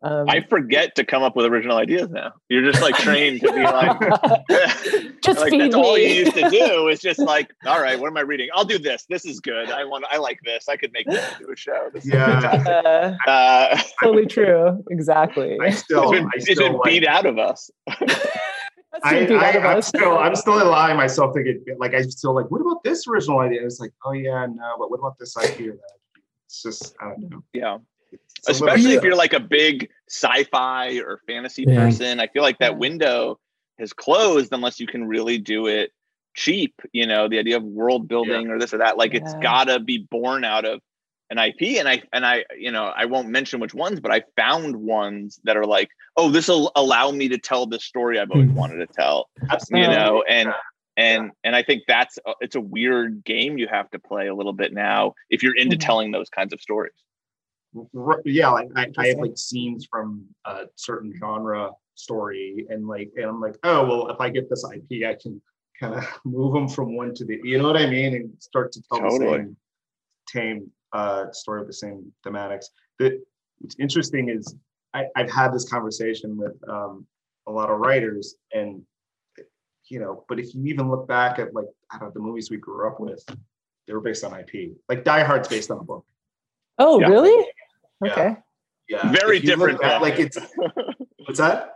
Um, 0.00 0.26
I 0.28 0.42
forget 0.48 0.94
to 0.94 1.04
come 1.04 1.24
up 1.24 1.34
with 1.34 1.44
original 1.46 1.76
ideas 1.76 2.08
now. 2.10 2.32
You're 2.48 2.70
just 2.70 2.80
like 2.80 2.94
trained 2.96 3.40
to 3.40 3.52
be 3.52 3.62
like, 3.64 4.00
just 5.24 5.40
like 5.40 5.50
feed 5.50 5.60
that's 5.60 5.74
me. 5.74 5.82
all 5.82 5.98
you 5.98 6.08
used 6.08 6.34
to 6.34 6.48
do 6.50 6.88
is 6.92 7.00
just 7.00 7.18
like, 7.18 7.52
all 7.66 7.82
right, 7.82 7.98
what 7.98 8.06
am 8.06 8.16
I 8.16 8.20
reading? 8.20 8.48
I'll 8.54 8.64
do 8.64 8.78
this. 8.78 9.06
This 9.08 9.24
is 9.24 9.40
good. 9.40 9.70
I 9.70 9.84
want. 9.84 10.04
I 10.08 10.18
like 10.18 10.38
this. 10.44 10.68
I 10.68 10.76
could 10.76 10.92
make 10.92 11.06
this 11.06 11.32
into 11.32 11.50
a 11.52 11.56
show. 11.56 11.90
This 11.92 12.06
yeah, 12.06 13.16
uh, 13.26 13.28
uh, 13.28 13.82
totally 14.00 14.26
true. 14.26 14.84
Exactly. 14.90 15.58
I 15.60 15.70
still, 15.70 16.12
it's 16.12 16.12
been, 16.12 16.30
I 16.32 16.38
still 16.38 16.52
it's 16.52 16.60
been 16.60 16.72
like, 16.74 16.84
beat 16.84 17.06
out 17.06 17.26
of 17.26 17.38
us. 17.38 17.68
I, 19.04 19.26
I, 19.26 19.74
am 19.74 19.82
still, 19.82 20.18
I'm 20.18 20.34
still 20.34 20.62
allowing 20.62 20.96
myself 20.96 21.34
to 21.34 21.42
get 21.42 21.56
like 21.78 21.94
I 21.94 22.02
still 22.02 22.34
like. 22.34 22.50
What 22.52 22.60
about 22.60 22.84
this 22.84 23.08
original 23.08 23.40
idea? 23.40 23.64
It's 23.64 23.80
like, 23.80 23.92
oh 24.04 24.12
yeah, 24.12 24.46
no, 24.46 24.76
but 24.78 24.90
what 24.90 24.98
about 24.98 25.18
this 25.18 25.36
idea? 25.36 25.72
It's 26.46 26.62
just, 26.62 26.94
I 27.00 27.08
don't 27.08 27.28
know. 27.28 27.44
Yeah. 27.52 27.78
It's 28.12 28.48
a 28.48 28.52
little- 28.52 28.68
especially 28.68 28.94
if 28.94 29.02
you're 29.02 29.16
like 29.16 29.32
a 29.32 29.40
big 29.40 29.88
sci-fi 30.08 30.98
or 31.00 31.20
fantasy 31.26 31.64
Yeah. 31.66 31.76
person. 31.76 32.20
I 32.20 32.26
feel 32.28 32.42
like 32.42 32.58
that 32.58 32.78
window 32.78 33.38
has 33.78 33.92
closed 33.92 34.52
unless 34.52 34.80
you 34.80 34.86
can 34.86 35.06
really 35.06 35.38
do 35.38 35.66
it 35.66 35.92
cheap. 36.34 36.74
You 36.92 37.06
know, 37.06 37.28
the 37.28 37.38
idea 37.38 37.56
of 37.56 37.64
world 37.64 38.08
building 38.08 38.48
or 38.48 38.58
this 38.58 38.72
or 38.74 38.78
that. 38.78 38.96
Like 38.96 39.14
it's 39.14 39.34
gotta 39.34 39.80
be 39.80 39.98
born 40.10 40.44
out 40.44 40.64
of 40.64 40.80
an 41.30 41.38
IP. 41.38 41.78
And 41.78 41.88
I 41.88 42.02
and 42.12 42.24
I, 42.24 42.44
you 42.56 42.70
know, 42.70 42.84
I 42.86 43.04
won't 43.04 43.28
mention 43.28 43.60
which 43.60 43.74
ones, 43.74 44.00
but 44.00 44.10
I 44.12 44.22
found 44.36 44.76
ones 44.76 45.40
that 45.44 45.56
are 45.56 45.66
like, 45.66 45.90
oh, 46.16 46.30
this 46.30 46.48
will 46.48 46.72
allow 46.74 47.10
me 47.10 47.28
to 47.28 47.38
tell 47.38 47.66
this 47.66 47.84
story 47.84 48.18
I've 48.18 48.30
always 48.30 48.48
Mhm. 48.50 48.54
wanted 48.54 48.76
to 48.78 48.86
tell. 48.86 49.28
Absolutely. 49.50 49.90
You 49.92 49.94
know, 49.98 50.22
and 50.28 50.48
Yeah. 50.48 50.54
and 50.96 51.30
and 51.44 51.54
I 51.54 51.62
think 51.62 51.82
that's 51.86 52.18
a- 52.26 52.34
it's 52.40 52.56
a 52.56 52.60
weird 52.60 53.24
game 53.24 53.58
you 53.58 53.68
have 53.68 53.90
to 53.90 53.98
play 53.98 54.28
a 54.28 54.34
little 54.34 54.52
bit 54.54 54.72
now 54.72 55.14
if 55.28 55.42
you're 55.42 55.54
into 55.56 55.76
Mhm. 55.76 55.80
telling 55.80 56.10
those 56.12 56.28
kinds 56.30 56.52
of 56.52 56.60
stories. 56.60 56.94
R- 57.96 58.22
yeah 58.24 58.48
like 58.48 58.68
I, 58.76 58.90
I 58.96 59.06
have 59.08 59.18
like 59.18 59.36
scenes 59.36 59.86
from 59.90 60.24
a 60.44 60.62
certain 60.76 61.12
genre 61.18 61.70
story 61.94 62.66
and 62.70 62.86
like 62.86 63.10
and 63.16 63.26
i'm 63.26 63.40
like 63.40 63.56
oh 63.64 63.84
well 63.84 64.08
if 64.08 64.20
i 64.20 64.30
get 64.30 64.48
this 64.48 64.64
ip 64.72 65.04
i 65.06 65.14
can 65.20 65.40
kind 65.78 65.94
of 65.94 66.04
move 66.24 66.54
them 66.54 66.68
from 66.68 66.96
one 66.96 67.14
to 67.14 67.24
the 67.24 67.38
you 67.44 67.58
know 67.58 67.66
what 67.66 67.76
i 67.76 67.86
mean 67.86 68.14
and 68.14 68.30
start 68.38 68.72
to 68.72 68.82
tell 68.90 69.00
Totally. 69.00 69.18
the 69.18 69.26
same 69.36 69.56
tame 70.28 70.70
uh 70.92 71.30
story 71.32 71.60
with 71.60 71.68
the 71.68 71.74
same 71.74 72.10
thematics 72.24 72.66
the, 72.98 73.20
what's 73.58 73.76
interesting 73.78 74.28
is 74.30 74.54
I, 74.94 75.04
i've 75.16 75.30
had 75.30 75.52
this 75.52 75.68
conversation 75.68 76.36
with 76.36 76.54
um 76.68 77.06
a 77.46 77.52
lot 77.52 77.68
of 77.70 77.78
writers 77.78 78.36
and 78.54 78.82
you 79.88 80.00
know 80.00 80.24
but 80.28 80.38
if 80.38 80.54
you 80.54 80.64
even 80.66 80.90
look 80.90 81.06
back 81.06 81.38
at 81.38 81.52
like 81.54 81.66
i 81.90 81.98
don't 81.98 82.08
know 82.08 82.12
the 82.14 82.20
movies 82.20 82.50
we 82.50 82.56
grew 82.56 82.86
up 82.88 82.98
with 82.98 83.22
they 83.86 83.92
were 83.92 84.00
based 84.00 84.24
on 84.24 84.38
ip 84.40 84.72
like 84.88 85.04
die 85.04 85.22
hard's 85.22 85.48
based 85.48 85.70
on 85.70 85.78
a 85.78 85.84
book 85.84 86.04
Oh, 86.78 87.00
Yeah. 87.00 87.08
really? 87.08 87.46
Yeah. 88.04 88.12
Okay. 88.12 88.36
yeah 88.88 89.12
Very 89.12 89.38
If 89.38 89.44
you 89.44 89.56
look 89.56 89.68
different, 89.70 89.80
back, 89.80 90.00
though. 90.00 90.06
like 90.06 90.18
it's 90.18 90.38
what's 91.26 91.38
that 91.38 91.74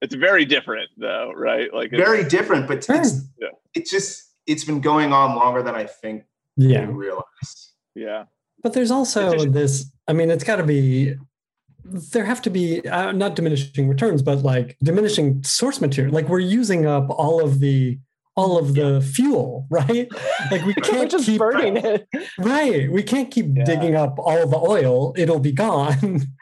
it's 0.00 0.14
very 0.14 0.44
different 0.44 0.90
though, 0.98 1.32
right? 1.34 1.72
Like 1.72 1.92
it's- 1.92 2.00
very 2.08 2.24
different, 2.28 2.68
but 2.68 2.84
Sure. 2.84 2.96
it's 2.96 3.22
Yeah. 3.40 3.48
it's 3.74 3.90
just 3.90 4.30
it's 4.46 4.64
been 4.64 4.80
going 4.80 5.12
on 5.12 5.36
longer 5.36 5.62
than 5.62 5.74
I 5.74 5.84
think 5.86 6.24
Yeah. 6.56 6.86
we 6.86 6.92
realized. 6.94 7.72
yeah. 7.94 8.24
But 8.62 8.72
there's 8.74 8.90
also 8.90 9.32
It's 9.32 9.44
a- 9.44 9.48
this, 9.50 9.90
I 10.08 10.12
mean, 10.12 10.30
it's 10.30 10.44
got 10.44 10.56
to 10.56 10.62
be, 10.64 11.14
there 11.84 12.24
have 12.24 12.40
to 12.42 12.50
be, 12.50 12.86
uh, 12.88 13.12
not 13.12 13.36
diminishing 13.36 13.88
returns, 13.88 14.22
but 14.22 14.38
like 14.42 14.76
diminishing 14.82 15.42
source 15.44 15.80
material. 15.80 16.12
Like 16.14 16.28
we're 16.28 16.40
using 16.40 16.86
up 16.86 17.08
all 17.10 17.42
of 17.44 17.60
the, 17.60 17.98
all 18.36 18.58
of 18.58 18.74
the 18.74 19.00
fuel, 19.00 19.66
right? 19.70 20.08
Like 20.50 20.64
we 20.66 20.74
can't 20.74 21.10
just 21.10 21.26
keep, 21.26 21.38
burning 21.38 21.76
it. 21.76 22.06
right. 22.38 22.90
We 22.90 23.02
can't 23.02 23.30
keep 23.30 23.46
Yeah. 23.56 23.64
digging 23.64 23.94
up 23.96 24.18
all 24.18 24.46
the 24.46 24.58
oil. 24.58 25.14
It'll 25.16 25.40
be 25.40 25.52
gone. 25.52 26.22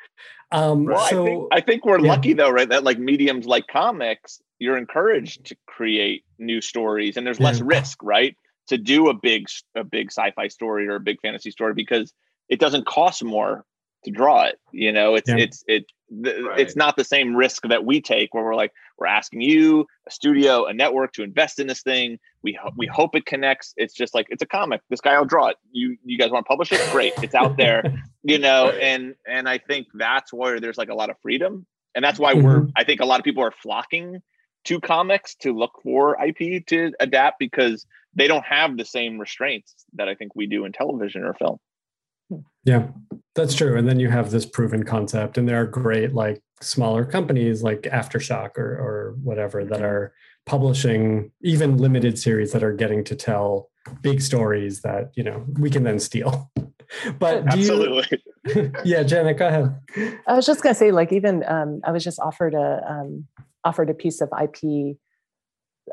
Um, 0.54 0.84
Well, 0.84 1.06
so 1.08 1.22
I 1.22 1.24
think 1.24 1.48
I 1.52 1.60
think 1.62 1.84
we're 1.86 1.98
yeah. 2.00 2.08
lucky 2.12 2.32
though, 2.34 2.50
right? 2.50 2.68
That 2.68 2.84
like 2.84 2.98
mediums 2.98 3.46
like 3.46 3.66
comics, 3.68 4.38
you're 4.58 4.76
encouraged 4.76 5.46
to 5.46 5.56
create 5.66 6.24
new 6.38 6.60
stories, 6.60 7.16
and 7.16 7.26
there's 7.26 7.40
less 7.40 7.58
Yeah. 7.60 7.64
risk, 7.68 8.02
right? 8.02 8.36
To 8.68 8.76
do 8.76 9.08
a 9.08 9.14
big 9.14 9.46
a 9.74 9.82
big 9.82 10.08
sci-fi 10.12 10.48
story 10.48 10.86
or 10.88 10.96
a 10.96 11.00
big 11.00 11.20
fantasy 11.22 11.50
story 11.52 11.72
because 11.72 12.12
it 12.50 12.60
doesn't 12.60 12.84
cost 12.84 13.24
more 13.24 13.64
to 14.04 14.10
draw 14.10 14.44
it. 14.44 14.58
You 14.72 14.92
know, 14.92 15.14
it's 15.14 15.28
Yeah. 15.28 15.38
it's 15.38 15.64
it 15.66 15.86
the, 16.10 16.42
Right. 16.42 16.60
it's 16.60 16.76
not 16.76 16.96
the 16.96 17.04
same 17.04 17.34
risk 17.34 17.62
that 17.68 17.84
we 17.84 18.00
take 18.02 18.34
where 18.34 18.44
we're 18.44 18.54
like 18.54 18.72
we're 18.98 19.06
asking 19.06 19.40
you 19.40 19.86
a 20.06 20.10
studio 20.10 20.66
a 20.66 20.74
network 20.74 21.12
to 21.14 21.22
invest 21.22 21.58
in 21.58 21.66
this 21.66 21.82
thing. 21.82 22.18
We 22.42 22.52
ho- 22.52 22.72
we 22.76 22.86
hope 22.86 23.14
it 23.16 23.24
connects. 23.24 23.72
It's 23.76 23.94
just 23.94 24.14
like 24.14 24.26
it's 24.28 24.42
a 24.42 24.46
comic. 24.46 24.82
This 24.90 25.00
guy 25.00 25.18
will 25.18 25.26
draw 25.26 25.48
it. 25.48 25.56
You 25.70 25.96
you 26.04 26.18
guys 26.18 26.30
want 26.30 26.44
to 26.44 26.48
publish 26.48 26.72
it? 26.72 26.80
Great. 26.92 27.14
It's 27.22 27.34
out 27.34 27.56
there 27.56 27.82
you 28.22 28.38
know? 28.38 28.66
Right. 28.70 28.80
and 28.80 29.14
and 29.26 29.48
i 29.48 29.58
think 29.58 29.88
that's 29.94 30.32
where 30.32 30.60
there's 30.60 30.78
like 30.78 30.90
a 30.90 30.94
lot 30.94 31.10
of 31.10 31.16
freedom. 31.22 31.66
And 31.94 32.02
that's 32.02 32.18
why 32.18 32.32
we're 32.34 32.60
mm-hmm. 32.60 32.70
i 32.76 32.84
think 32.84 33.00
a 33.00 33.04
lot 33.04 33.20
of 33.20 33.24
people 33.24 33.42
are 33.42 33.52
flocking 33.62 34.22
to 34.64 34.80
comics 34.80 35.34
to 35.36 35.52
look 35.52 35.80
for 35.82 36.16
ip 36.24 36.66
to 36.66 36.92
adapt 37.00 37.38
because 37.38 37.86
they 38.14 38.28
don't 38.28 38.44
have 38.44 38.76
the 38.76 38.84
same 38.84 39.18
restraints 39.18 39.84
that 39.94 40.08
i 40.08 40.14
think 40.14 40.34
we 40.34 40.46
do 40.46 40.64
in 40.64 40.72
television 40.72 41.22
or 41.24 41.34
film 41.34 41.58
Yeah, 42.64 42.88
that's 43.34 43.54
true. 43.54 43.76
And 43.76 43.88
then 43.88 43.98
you 43.98 44.08
have 44.08 44.30
this 44.30 44.46
proven 44.46 44.84
concept, 44.84 45.36
and 45.36 45.48
there 45.48 45.60
are 45.60 45.66
great 45.66 46.14
like 46.14 46.42
smaller 46.60 47.04
companies 47.04 47.62
like 47.62 47.82
Aftershock 47.82 48.56
or 48.56 48.78
or 48.78 49.16
whatever 49.22 49.64
that 49.64 49.82
are 49.82 50.14
publishing 50.46 51.30
even 51.42 51.76
limited 51.76 52.18
series 52.18 52.52
that 52.52 52.62
are 52.62 52.72
getting 52.72 53.04
to 53.04 53.16
tell 53.16 53.68
big 54.00 54.20
stories 54.20 54.82
that 54.82 55.10
you 55.14 55.24
know 55.24 55.44
we 55.58 55.70
can 55.70 55.82
then 55.82 55.98
steal. 55.98 56.50
But 57.18 57.46
do 57.46 57.58
absolutely 57.58 58.20
you? 58.54 58.72
Yeah, 58.84 59.02
Janet, 59.02 59.38
go 59.38 59.48
ahead. 59.48 59.80
I 60.26 60.34
was 60.34 60.44
just 60.44 60.62
gonna 60.62 60.74
say, 60.74 60.92
like, 60.92 61.10
even 61.10 61.42
um, 61.48 61.80
I 61.84 61.90
was 61.90 62.04
just 62.04 62.20
offered 62.20 62.52
a 62.52 62.84
um, 62.86 63.26
offered 63.64 63.88
a 63.88 63.94
piece 63.94 64.20
of 64.20 64.28
IP 64.30 64.98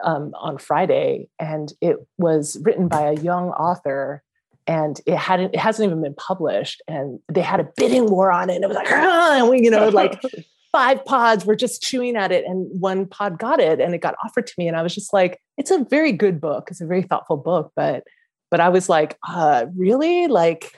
um, 0.04 0.34
on 0.36 0.58
Friday, 0.58 1.30
and 1.40 1.72
it 1.80 1.98
was 2.18 2.58
written 2.64 2.90
by 2.90 3.04
a 3.04 3.14
young 3.14 3.50
author, 3.52 4.24
and 4.70 5.02
it 5.08 5.18
hadn't 5.18 5.56
it 5.56 5.60
hasn't 5.60 5.88
even 5.88 6.00
been 6.04 6.14
published, 6.14 6.84
and 6.88 7.20
they 7.28 7.42
had 7.42 7.60
a 7.60 7.68
bidding 7.76 8.08
war 8.12 8.32
on 8.32 8.52
it, 8.52 8.56
and 8.56 8.64
it 8.64 8.68
was 8.68 8.78
like, 8.78 8.92
"Ah," 8.92 9.38
and 9.40 9.50
we, 9.50 9.64
you 9.64 9.72
know, 9.72 9.90
like 9.90 10.22
five 10.72 11.04
pods 11.06 11.44
were 11.44 11.56
just 11.56 11.82
chewing 11.82 12.16
at 12.16 12.32
it, 12.32 12.46
and 12.46 12.68
one 12.80 13.08
pod 13.08 13.40
got 13.40 13.60
it, 13.60 13.82
and 13.82 13.96
it 13.96 13.98
got 13.98 14.14
offered 14.24 14.46
to 14.46 14.54
me, 14.60 14.68
and 14.68 14.78
I 14.78 14.84
was 14.84 14.94
just 14.94 15.12
like, 15.12 15.42
it's 15.58 15.72
a 15.72 15.84
very 15.90 16.12
good 16.12 16.40
book, 16.40 16.68
it's 16.70 16.82
a 16.82 16.86
very 16.86 17.02
thoughtful 17.02 17.36
book, 17.38 17.72
but 17.76 18.04
but 18.52 18.60
I 18.60 18.70
was 18.70 18.88
like, 18.90 19.18
uh, 19.28 19.66
really, 19.76 20.28
like 20.28 20.72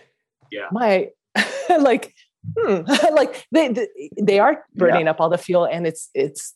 Yeah. 0.52 0.70
my 0.72 1.10
like 1.70 2.14
hmm, 2.58 2.82
like 3.14 3.46
they, 3.52 3.68
they 3.68 3.88
they 4.22 4.40
are 4.40 4.64
burning 4.74 5.10
up 5.10 5.20
all 5.20 5.30
the 5.30 5.38
fuel 5.38 5.66
and 5.66 5.86
it's 5.86 6.10
it's 6.14 6.54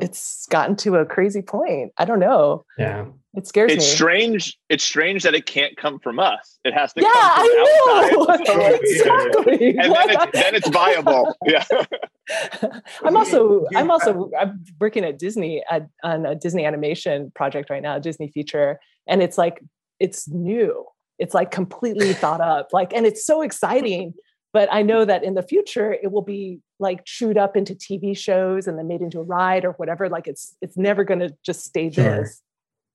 it's 0.00 0.46
gotten 0.50 0.76
to 0.76 0.96
a 0.96 1.04
crazy 1.04 1.42
point 1.42 1.92
i 1.98 2.04
don't 2.04 2.20
know. 2.20 2.64
Yeah, 2.78 3.06
it 3.34 3.46
scares 3.46 3.72
it's 3.72 3.80
me. 3.80 3.84
It's 3.84 3.92
strange 3.92 4.58
it's 4.68 4.84
strange 4.84 5.22
that 5.24 5.34
it 5.34 5.46
can't 5.46 5.76
come 5.76 5.98
from 5.98 6.18
us. 6.18 6.58
It 6.64 6.74
has 6.74 6.92
to 6.94 7.02
yeah 7.02 7.10
come 7.12 7.46
from 7.46 7.64
i 7.88 8.10
know! 8.10 8.28
outside. 8.28 8.80
Exactly. 8.82 9.78
And 9.78 9.92
then 9.92 10.10
it's, 10.10 10.32
then 10.32 10.54
it's 10.54 10.68
viable. 10.68 11.34
Yeah. 11.46 11.64
I'm 13.04 13.16
also 13.16 13.66
i'm 13.74 13.90
also 13.90 14.30
i'm 14.38 14.64
working 14.78 15.04
at 15.04 15.18
disney 15.18 15.64
at, 15.68 15.88
on 16.04 16.26
a 16.26 16.36
disney 16.36 16.64
animation 16.64 17.32
project 17.34 17.70
right 17.70 17.82
now 17.82 17.96
a 17.96 18.00
disney 18.00 18.28
feature 18.28 18.78
and 19.08 19.20
it's 19.20 19.36
like 19.36 19.60
it's 20.00 20.26
new. 20.28 20.86
It's 21.18 21.34
like 21.34 21.50
completely 21.50 22.14
thought 22.14 22.40
up. 22.40 22.68
Like 22.72 22.92
and 22.94 23.06
it's 23.06 23.24
so 23.24 23.42
exciting 23.42 24.14
but 24.52 24.68
i 24.72 24.82
know 24.82 25.04
that 25.04 25.22
in 25.24 25.34
the 25.34 25.42
future 25.42 25.92
it 25.92 26.10
will 26.12 26.22
be 26.22 26.60
like 26.78 27.04
chewed 27.04 27.36
up 27.38 27.56
into 27.56 27.74
tv 27.74 28.16
shows 28.16 28.66
and 28.66 28.78
then 28.78 28.86
made 28.88 29.00
into 29.00 29.18
a 29.18 29.22
ride 29.22 29.64
or 29.64 29.72
whatever 29.72 30.08
like 30.08 30.26
it's 30.26 30.56
it's 30.60 30.76
never 30.76 31.04
going 31.04 31.20
to 31.20 31.30
just 31.44 31.64
stay 31.64 31.90
Sure. 31.90 32.22
this 32.22 32.42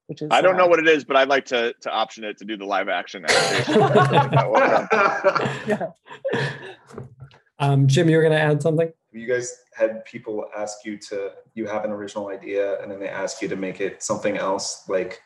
which 0.07 0.21
is 0.21 0.27
I 0.31 0.41
don't 0.41 0.55
know 0.55 0.65
uh, 0.65 0.69
what 0.69 0.77
it 0.77 0.87
is, 0.87 1.03
but 1.03 1.15
I'd 1.17 1.29
like 1.29 1.45
to 1.45 1.73
to 1.81 1.91
option 1.91 2.23
it 2.23 2.37
to 2.37 2.45
do 2.45 2.55
the 2.57 2.65
live 2.65 2.89
action 2.89 3.25
adaptation. 3.25 3.79
That 3.79 4.49
one. 4.51 4.87
yeah. 5.67 6.41
um, 7.59 7.87
Jim, 7.87 8.07
you 8.07 8.17
were 8.17 8.21
going 8.21 8.35
to 8.35 8.39
add 8.39 8.61
something. 8.61 8.91
you 9.11 9.25
guys 9.27 9.55
had 9.75 10.05
people 10.05 10.45
ask 10.55 10.85
you 10.85 10.97
to 11.09 11.31
you 11.55 11.65
have 11.65 11.85
an 11.85 11.91
original 11.91 12.27
idea 12.27 12.79
and 12.81 12.91
then 12.91 12.99
they 12.99 13.09
ask 13.09 13.41
you 13.41 13.47
to 13.47 13.55
make 13.55 13.81
it 13.81 14.03
something 14.03 14.37
else 14.37 14.87
like 14.87 15.21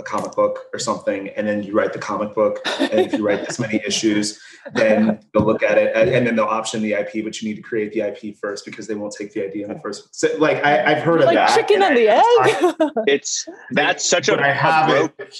a 0.00 0.02
comic 0.04 0.32
book 0.32 0.66
or 0.72 0.78
something 0.78 1.28
and 1.30 1.46
then 1.46 1.62
you 1.62 1.72
write 1.74 1.92
the 1.92 1.98
comic 1.98 2.32
book 2.32 2.60
and 2.78 3.00
if 3.00 3.12
you 3.12 3.26
write 3.26 3.44
this 3.44 3.58
many 3.58 3.80
issues 3.84 4.40
then 4.74 5.18
they'll 5.34 5.44
look 5.44 5.62
at 5.62 5.76
it 5.76 5.92
and, 5.96 6.08
and 6.10 6.24
then 6.26 6.36
they'll 6.36 6.44
option 6.44 6.80
the 6.82 6.92
ip 6.92 7.10
but 7.24 7.42
you 7.42 7.48
need 7.48 7.56
to 7.56 7.62
create 7.62 7.92
the 7.92 8.00
ip 8.00 8.36
first 8.40 8.64
because 8.64 8.86
they 8.86 8.94
won't 8.94 9.12
take 9.18 9.32
the 9.32 9.44
idea 9.44 9.66
in 9.66 9.72
the 9.72 9.78
first 9.80 10.14
so, 10.14 10.28
like 10.38 10.64
I, 10.64 10.92
i've 10.92 11.02
heard 11.02 11.20
of 11.20 11.26
like 11.26 11.34
that. 11.34 11.54
chicken 11.54 11.82
and 11.82 11.98
and 11.98 12.10
I- 12.10 12.60
the 12.76 12.84
egg? 12.84 12.90
It's 13.08 13.48
that's 13.72 14.08
such 14.08 14.28
a, 14.28 14.32
but 14.36 14.44
i 14.44 14.48
a 14.48 14.54
have 14.54 14.88
broke 14.88 15.30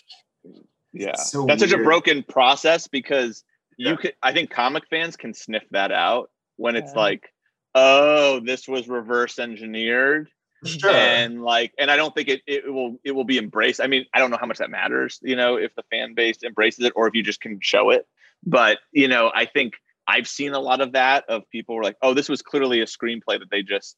yeah 0.92 1.14
so 1.14 1.46
that's 1.46 1.62
such 1.62 1.72
a 1.72 1.78
broken 1.78 2.24
process 2.24 2.88
because 2.88 3.44
you 3.76 3.90
Yeah. 3.90 3.96
could 3.96 4.12
i 4.24 4.32
think 4.32 4.50
comic 4.50 4.84
fans 4.90 5.16
can 5.16 5.34
sniff 5.34 5.62
that 5.70 5.92
out 5.92 6.30
when 6.56 6.74
it's 6.74 6.92
Yeah. 6.94 7.00
like 7.00 7.32
oh 7.76 8.40
this 8.40 8.66
was 8.66 8.88
reverse 8.88 9.38
engineered 9.38 10.28
sure. 10.64 10.90
And 10.90 11.42
like 11.42 11.72
and 11.78 11.90
i 11.90 11.96
don't 11.96 12.14
think 12.14 12.28
it, 12.28 12.42
it 12.46 12.72
will 12.72 12.98
it 13.04 13.12
will 13.12 13.24
be 13.24 13.38
embraced. 13.38 13.80
I 13.80 13.86
mean 13.86 14.06
i 14.14 14.18
don't 14.18 14.30
know 14.30 14.38
how 14.40 14.46
much 14.46 14.58
that 14.58 14.70
matters 14.70 15.18
you 15.22 15.36
know 15.36 15.56
if 15.56 15.74
the 15.74 15.82
fan 15.90 16.14
base 16.14 16.38
embraces 16.44 16.84
it 16.84 16.92
or 16.96 17.06
if 17.08 17.14
you 17.14 17.22
just 17.22 17.40
can 17.40 17.58
show 17.60 17.90
it. 17.90 18.06
But 18.44 18.78
you 18.92 19.08
know 19.08 19.30
i 19.34 19.44
think 19.46 19.74
i've 20.06 20.28
seen 20.28 20.52
a 20.54 20.60
lot 20.60 20.80
of 20.80 20.92
that 20.92 21.24
of 21.28 21.42
people 21.50 21.74
were 21.76 21.82
like 21.84 21.96
oh 22.02 22.14
this 22.14 22.28
was 22.28 22.42
clearly 22.42 22.80
a 22.80 22.86
screenplay 22.86 23.38
that 23.38 23.50
they 23.50 23.62
just 23.62 23.96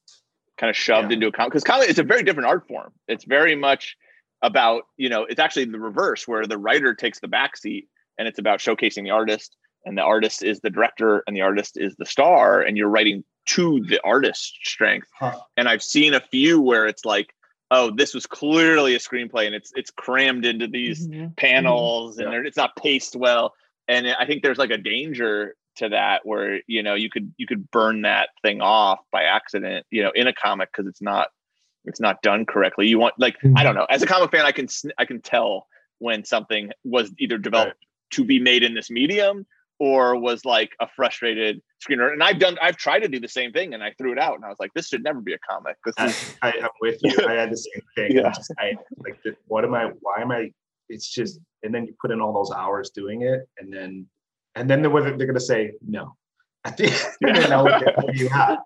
kind 0.58 0.68
of 0.70 0.76
shoved 0.76 1.10
Yeah. 1.10 1.14
into 1.14 1.26
a 1.28 1.32
comic. 1.32 1.52
Because 1.54 1.84
it's 1.88 1.98
a 1.98 2.02
very 2.02 2.22
different 2.22 2.48
art 2.48 2.68
form. 2.68 2.92
It's 3.08 3.24
very 3.24 3.54
much 3.54 3.96
about 4.42 4.82
you 4.96 5.08
know 5.08 5.24
it's 5.24 5.40
actually 5.40 5.64
the 5.66 5.78
reverse 5.78 6.26
where 6.28 6.46
the 6.46 6.58
writer 6.58 6.94
takes 6.94 7.20
the 7.20 7.28
backseat 7.28 7.86
and 8.18 8.26
it's 8.28 8.38
about 8.38 8.58
showcasing 8.58 9.04
the 9.04 9.10
artist 9.10 9.56
and 9.84 9.96
the 9.96 10.02
artist 10.02 10.42
is 10.42 10.60
the 10.60 10.70
director 10.70 11.22
and 11.26 11.34
the 11.36 11.40
artist 11.40 11.78
is 11.78 11.94
the 11.96 12.06
star 12.06 12.60
and 12.60 12.76
you're 12.76 12.88
writing 12.88 13.22
to 13.54 13.84
the 13.88 14.00
artist's 14.04 14.52
strength 14.64 15.08
Huh. 15.18 15.38
and 15.56 15.68
i've 15.68 15.82
seen 15.82 16.14
a 16.14 16.20
few 16.20 16.60
where 16.60 16.86
it's 16.86 17.04
like 17.04 17.34
oh 17.70 17.90
this 17.90 18.14
was 18.14 18.26
clearly 18.26 18.94
a 18.94 18.98
screenplay 18.98 19.46
and 19.46 19.54
it's 19.54 19.72
it's 19.74 19.90
crammed 19.90 20.44
into 20.44 20.66
these 20.66 21.08
Mhm. 21.08 21.36
panels 21.36 22.18
and 22.18 22.32
Yeah. 22.32 22.42
it's 22.44 22.56
not 22.56 22.76
paced 22.76 23.16
well 23.16 23.54
and 23.88 24.06
i 24.08 24.24
think 24.26 24.42
there's 24.42 24.58
like 24.58 24.70
a 24.70 24.78
danger 24.78 25.54
to 25.76 25.88
that 25.88 26.20
where 26.24 26.60
you 26.66 26.82
know 26.82 26.94
you 26.94 27.08
could 27.10 27.32
you 27.38 27.46
could 27.46 27.70
burn 27.70 28.02
that 28.02 28.28
thing 28.42 28.60
off 28.60 28.98
by 29.12 29.22
accident 29.24 29.86
you 29.90 30.02
know 30.02 30.10
in 30.14 30.26
a 30.26 30.32
comic 30.32 30.68
because 30.72 30.86
it's 30.88 31.02
not 31.02 31.28
it's 31.86 32.00
not 32.00 32.20
done 32.22 32.44
correctly 32.44 32.86
you 32.88 32.98
want 32.98 33.14
like 33.18 33.36
Mhm. 33.40 33.58
i 33.58 33.62
don't 33.62 33.74
know 33.74 33.86
as 33.88 34.02
a 34.02 34.06
comic 34.06 34.30
fan 34.30 34.44
i 34.46 34.52
can 34.52 34.68
sn- 34.68 34.92
i 34.98 35.04
can 35.04 35.20
tell 35.20 35.66
when 35.98 36.24
something 36.24 36.70
was 36.84 37.12
either 37.18 37.38
developed 37.38 37.84
to 38.10 38.24
be 38.24 38.38
made 38.40 38.62
in 38.62 38.74
this 38.74 38.90
medium 38.90 39.46
or 39.80 40.16
was 40.16 40.44
like 40.44 40.70
a 40.80 40.86
frustrated 40.94 41.60
screener 41.84 42.12
and 42.12 42.22
i've 42.22 42.38
done 42.38 42.56
i've 42.62 42.76
tried 42.76 43.00
to 43.00 43.08
do 43.08 43.18
the 43.18 43.26
same 43.26 43.50
thing 43.50 43.74
and 43.74 43.82
i 43.82 43.92
threw 43.98 44.12
it 44.12 44.18
out 44.18 44.36
and 44.36 44.44
i 44.44 44.48
was 44.48 44.58
like 44.60 44.70
this 44.74 44.86
should 44.86 45.02
never 45.02 45.20
be 45.20 45.32
a 45.32 45.38
comic 45.38 45.76
this 45.84 45.94
I, 45.98 46.06
is 46.06 46.36
I, 46.42 46.52
I'm 46.62 46.68
with 46.80 46.98
you. 47.02 47.16
I 47.28 47.32
had 47.32 47.50
the 47.50 47.56
same 47.56 47.82
thing. 47.96 48.16
Yeah. 48.16 48.28
I 48.28 48.30
Just, 48.32 48.54
I 48.58 48.72
like, 48.98 49.18
what 49.46 49.64
am 49.64 49.74
I? 49.74 49.90
Why 50.00 50.20
am 50.20 50.30
I? 50.30 50.52
It's 50.88 51.08
just, 51.08 51.40
and 51.62 51.74
then 51.74 51.86
you 51.86 51.94
put 52.00 52.10
in 52.10 52.20
all 52.20 52.32
those 52.32 52.50
hours 52.56 52.90
doing 52.90 53.22
it, 53.22 53.48
and 53.58 53.72
then, 53.72 54.06
and 54.54 54.68
then 54.68 54.82
they're 54.82 55.16
they're 55.16 55.26
gonna 55.26 55.40
say 55.40 55.72
no. 55.86 56.16
At 56.64 56.76
the 56.76 56.86
end, 56.86 57.36
and 57.38 57.50
now 57.50 57.64
what 57.64 57.96
what 57.96 58.16
you 58.16 58.28
have? 58.28 58.58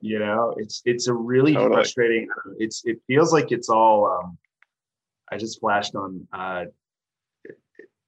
You 0.00 0.18
know, 0.18 0.54
it's 0.56 0.82
it's 0.84 1.06
a 1.08 1.14
really 1.14 1.54
Totally. 1.54 1.74
frustrating. 1.74 2.28
It's 2.58 2.82
it 2.84 2.98
feels 3.06 3.32
like 3.32 3.52
it's 3.52 3.68
all. 3.68 4.06
um 4.06 4.38
I 5.30 5.36
just 5.38 5.60
flashed 5.60 5.94
on 5.94 6.26
uh 6.32 6.64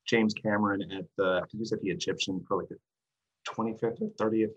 James 0.07 0.35
Cameron 0.35 0.83
at 0.83 1.05
the 1.17 1.25
I 1.25 1.41
think 1.41 1.53
he 1.53 1.59
was 1.59 1.73
at 1.73 1.81
the 1.81 1.91
Egyptian 1.91 2.45
for 2.47 2.59
like 2.59 2.69
the 2.69 2.79
25th 3.49 4.01
or 4.01 4.31
30th 4.31 4.53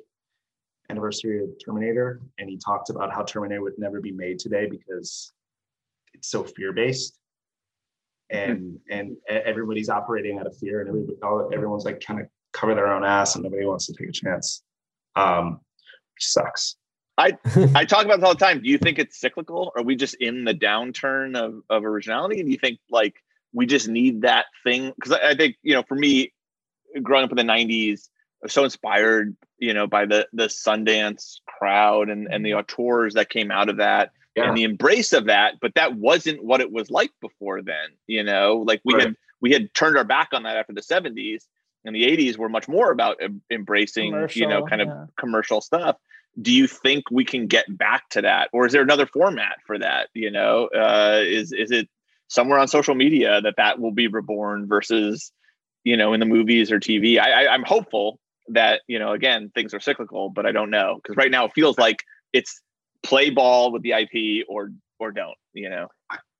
anniversary 0.89 1.43
of 1.43 1.49
Terminator, 1.63 2.21
and 2.37 2.49
he 2.49 2.57
talked 2.57 2.89
about 2.89 3.11
how 3.13 3.23
Terminator 3.23 3.61
would 3.61 3.77
never 3.77 4.01
be 4.01 4.11
made 4.11 4.39
today 4.39 4.67
because 4.69 5.31
it's 6.13 6.29
so 6.29 6.43
fear 6.43 6.73
based, 6.73 7.19
and 8.29 8.79
and 8.89 9.11
e- 9.31 9.41
everybody's 9.45 9.89
operating 9.89 10.39
out 10.39 10.47
of 10.47 10.57
fear, 10.57 10.81
and 10.81 10.89
everybody, 10.89 11.17
all, 11.23 11.49
everyone's 11.53 11.85
like 11.85 11.99
trying 11.99 12.19
to 12.19 12.25
cover 12.53 12.75
their 12.75 12.87
own 12.87 13.03
ass, 13.03 13.35
and 13.35 13.43
nobody 13.43 13.65
wants 13.65 13.85
to 13.87 13.93
take 13.93 14.09
a 14.09 14.11
chance, 14.11 14.63
um, 15.15 15.59
which 16.15 16.25
sucks. 16.25 16.75
I, 17.17 17.37
I 17.75 17.85
talk 17.85 18.05
about 18.05 18.19
this 18.19 18.25
all 18.25 18.33
the 18.33 18.39
time. 18.39 18.61
Do 18.61 18.69
you 18.69 18.77
think 18.77 18.97
it's 18.97 19.19
cyclical? 19.19 19.73
Are 19.75 19.83
we 19.83 19.95
just 19.95 20.15
in 20.15 20.45
the 20.45 20.53
downturn 20.53 21.37
of, 21.37 21.61
of 21.69 21.83
originality? 21.83 22.41
Do 22.41 22.49
you 22.49 22.57
think 22.57 22.79
like 22.89 23.15
we 23.53 23.65
just 23.65 23.87
need 23.87 24.21
that 24.21 24.45
thing? 24.63 24.91
Because 24.95 25.13
I, 25.13 25.29
I 25.31 25.35
think, 25.35 25.55
you 25.63 25.73
know, 25.73 25.83
for 25.87 25.95
me, 25.95 26.33
growing 27.01 27.23
up 27.23 27.31
in 27.31 27.37
the 27.37 27.43
90s, 27.43 28.09
I 28.41 28.45
was 28.45 28.53
so 28.53 28.63
inspired, 28.63 29.35
you 29.57 29.73
know, 29.73 29.87
by 29.87 30.05
the 30.05 30.27
the 30.33 30.45
Sundance 30.45 31.35
crowd 31.45 32.09
and, 32.09 32.27
and 32.31 32.45
the 32.45 32.53
auteurs 32.53 33.13
that 33.15 33.29
came 33.29 33.51
out 33.51 33.69
of 33.69 33.77
that 33.77 34.11
Yeah. 34.35 34.47
and 34.47 34.57
the 34.57 34.63
embrace 34.63 35.11
of 35.13 35.25
that. 35.25 35.55
But 35.61 35.73
that 35.75 35.95
wasn't 35.95 36.43
what 36.43 36.61
it 36.61 36.71
was 36.71 36.89
like 36.89 37.11
before 37.21 37.61
then, 37.61 37.89
you 38.07 38.23
know, 38.23 38.63
like 38.65 38.81
we 38.85 38.93
Right. 38.93 39.03
had 39.07 39.15
we 39.41 39.51
had 39.51 39.73
turned 39.73 39.97
our 39.97 40.03
back 40.03 40.29
on 40.33 40.43
that 40.43 40.57
after 40.57 40.73
the 40.73 40.81
70s 40.81 41.43
and 41.85 41.95
the 41.95 42.03
80s 42.03 42.37
were 42.37 42.49
much 42.49 42.67
more 42.67 42.91
about 42.91 43.17
em- 43.21 43.41
embracing, 43.49 44.07
you 44.33 44.47
know, 44.47 44.63
Commercial, 44.63 44.67
kind 44.67 44.81
of 44.81 44.87
yeah. 44.89 45.05
commercial 45.17 45.61
stuff 45.61 45.97
do 46.41 46.51
you 46.53 46.67
think 46.67 47.09
we 47.11 47.25
can 47.25 47.47
get 47.47 47.65
back 47.75 48.07
to 48.09 48.21
that 48.21 48.49
or 48.53 48.65
is 48.65 48.71
there 48.71 48.83
another 48.83 49.07
format 49.07 49.57
for 49.65 49.79
that 49.79 50.09
you 50.13 50.29
know 50.29 50.69
uh 50.75 51.19
is 51.25 51.51
is 51.51 51.71
it 51.71 51.89
somewhere 52.29 52.59
on 52.59 52.67
social 52.67 52.95
media 52.95 53.41
that 53.41 53.55
that 53.57 53.79
will 53.79 53.91
be 53.91 54.07
reborn 54.07 54.67
versus 54.67 55.31
you 55.83 55.97
know 55.97 56.13
in 56.13 56.19
the 56.19 56.25
movies 56.25 56.71
or 56.71 56.79
tv 56.79 57.19
i, 57.19 57.43
I 57.45 57.53
i'm 57.53 57.63
hopeful 57.63 58.19
that 58.47 58.81
you 58.87 58.97
know 58.99 59.11
again 59.11 59.51
things 59.53 59.73
are 59.73 59.79
cyclical 59.79 60.29
but 60.29 60.45
i 60.45 60.51
don't 60.51 60.69
know 60.69 60.99
because 61.01 61.17
right 61.17 61.31
now 61.31 61.45
it 61.45 61.51
feels 61.53 61.77
like 61.77 61.97
it's 62.33 62.61
play 63.03 63.29
ball 63.29 63.71
with 63.71 63.81
the 63.83 63.91
ip 63.91 64.45
or 64.47 64.71
or 64.99 65.11
don't 65.11 65.35
you 65.53 65.69
know 65.69 65.87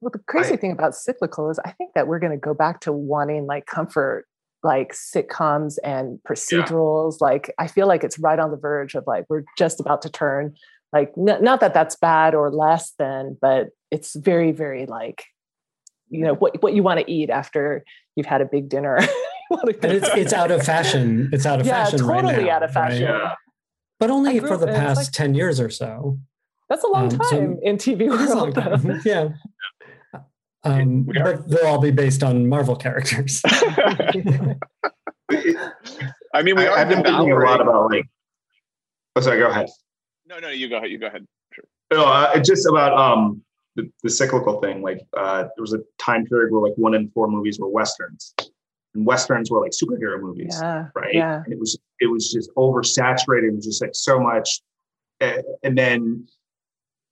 Well, 0.02 0.12
the 0.12 0.20
crazy 0.28 0.54
I- 0.54 0.58
thing 0.58 0.72
about 0.72 0.96
cyclical 0.96 1.50
is 1.50 1.60
I 1.66 1.72
think 1.72 1.94
that 1.96 2.08
we're 2.08 2.20
going 2.20 2.32
to 2.32 2.38
go 2.38 2.54
back 2.54 2.80
to 2.82 2.92
wanting 2.94 3.46
like 3.48 3.66
comfort, 3.66 4.26
like 4.64 4.94
sitcoms 4.94 5.78
and 5.84 6.20
procedurals. 6.28 7.20
Like 7.22 7.54
I 7.58 7.68
feel 7.68 7.88
like 7.88 8.04
it's 8.04 8.18
right 8.20 8.40
on 8.40 8.52
the 8.52 8.58
verge 8.58 8.96
of 8.96 9.04
like 9.08 9.26
we're 9.30 9.44
just 9.58 9.80
about 9.80 10.02
to 10.04 10.10
turn. 10.10 10.56
Like 10.94 11.12
n- 11.18 11.44
not 11.44 11.60
that 11.62 11.74
that's 11.74 11.96
bad 11.96 12.34
or 12.36 12.50
less 12.52 12.94
than, 12.98 13.38
but 13.42 13.68
it's 13.92 14.16
very 14.16 14.52
very 14.52 14.86
like 14.86 15.24
you 16.10 16.26
know 16.26 16.34
what 16.36 16.62
what 16.62 16.74
you 16.74 16.84
want 16.84 17.00
to 17.00 17.10
eat 17.12 17.30
after 17.30 17.84
you've 18.16 18.26
had 18.26 18.42
a 18.42 18.46
big 18.46 18.70
dinner. 18.70 19.00
You 19.52 19.58
and 19.82 19.94
it's 19.94 20.08
it's 20.10 20.32
out 20.32 20.52
of 20.52 20.62
fashion. 20.64 21.32
It's 21.34 21.44
out 21.48 21.60
of 21.60 21.66
yeah, 21.66 21.84
fashion 21.86 22.06
right 22.06 22.22
totally 22.22 22.44
now, 22.46 22.58
out 22.58 22.62
of 22.62 22.72
fashion. 22.72 23.06
right? 23.06 23.20
Yeah. 23.20 23.34
But 24.00 24.12
only 24.12 24.40
for 24.40 24.58
the 24.58 24.68
past 24.68 24.98
like- 25.00 25.12
ten 25.12 25.34
years 25.34 25.60
or 25.60 25.72
so. 25.72 26.20
That's 26.70 26.84
a 26.84 26.88
long 26.88 27.06
Um, 27.06 27.10
so- 27.24 27.30
time 27.32 27.58
in 27.64 27.78
TV 27.78 28.02
It 28.02 28.12
is 28.22 28.30
a 28.30 28.36
long 28.36 28.52
world. 28.52 28.56
though. 28.56 28.78
time. 28.78 29.02
yeah. 29.04 29.30
Um, 30.64 31.04
but 31.12 31.48
they'll 31.50 31.66
all 31.68 31.80
be 31.80 31.90
based 31.90 32.22
on 32.22 32.48
Marvel 32.50 32.76
characters. 32.76 33.42
i 33.46 34.56
mean 36.44 36.56
we 36.56 36.66
I, 36.66 36.68
are 36.68 36.78
have 36.78 36.90
been 36.90 37.04
thinking 37.04 37.32
a 37.32 37.36
lot 37.40 37.62
about 37.62 37.92
like. 37.92 38.06
Oh, 39.16 39.22
sorry. 39.22 39.40
Go 39.40 39.50
ahead. 39.50 39.70
no 40.28 40.38
no 40.40 40.50
you 40.50 40.70
go 40.70 40.78
ahead 40.78 40.92
you 40.92 41.00
go 41.00 41.08
ahead 41.08 41.26
Sure. 41.54 41.64
No, 41.92 42.06
uh, 42.06 42.32
it's 42.36 42.48
just 42.48 42.68
about 42.68 42.94
um 42.94 43.42
the, 43.80 43.92
the 44.04 44.10
cyclical 44.10 44.60
thing. 44.60 44.82
Like 44.82 45.02
uh, 45.16 45.44
there 45.44 45.62
was 45.62 45.74
a 45.74 45.80
time 45.98 46.26
period 46.26 46.52
where 46.52 46.62
like 46.62 46.78
one 46.78 46.94
in 46.94 47.10
four 47.10 47.28
movies 47.28 47.60
were 47.60 47.70
westerns, 47.70 48.34
and 48.94 49.06
westerns 49.06 49.50
were 49.50 49.62
like 49.62 49.72
superhero 49.72 50.20
movies, 50.22 50.58
yeah, 50.62 50.88
right? 50.96 51.14
yeah. 51.14 51.42
And 51.44 51.54
it 51.54 51.60
was 51.60 51.78
it 52.00 52.08
was 52.08 52.32
just 52.32 52.50
oversaturated. 52.56 53.50
It 53.50 53.56
was 53.56 53.66
just 53.66 53.82
like 53.82 53.96
so 53.96 54.20
much, 54.20 54.62
and 55.22 55.78
then 55.78 56.28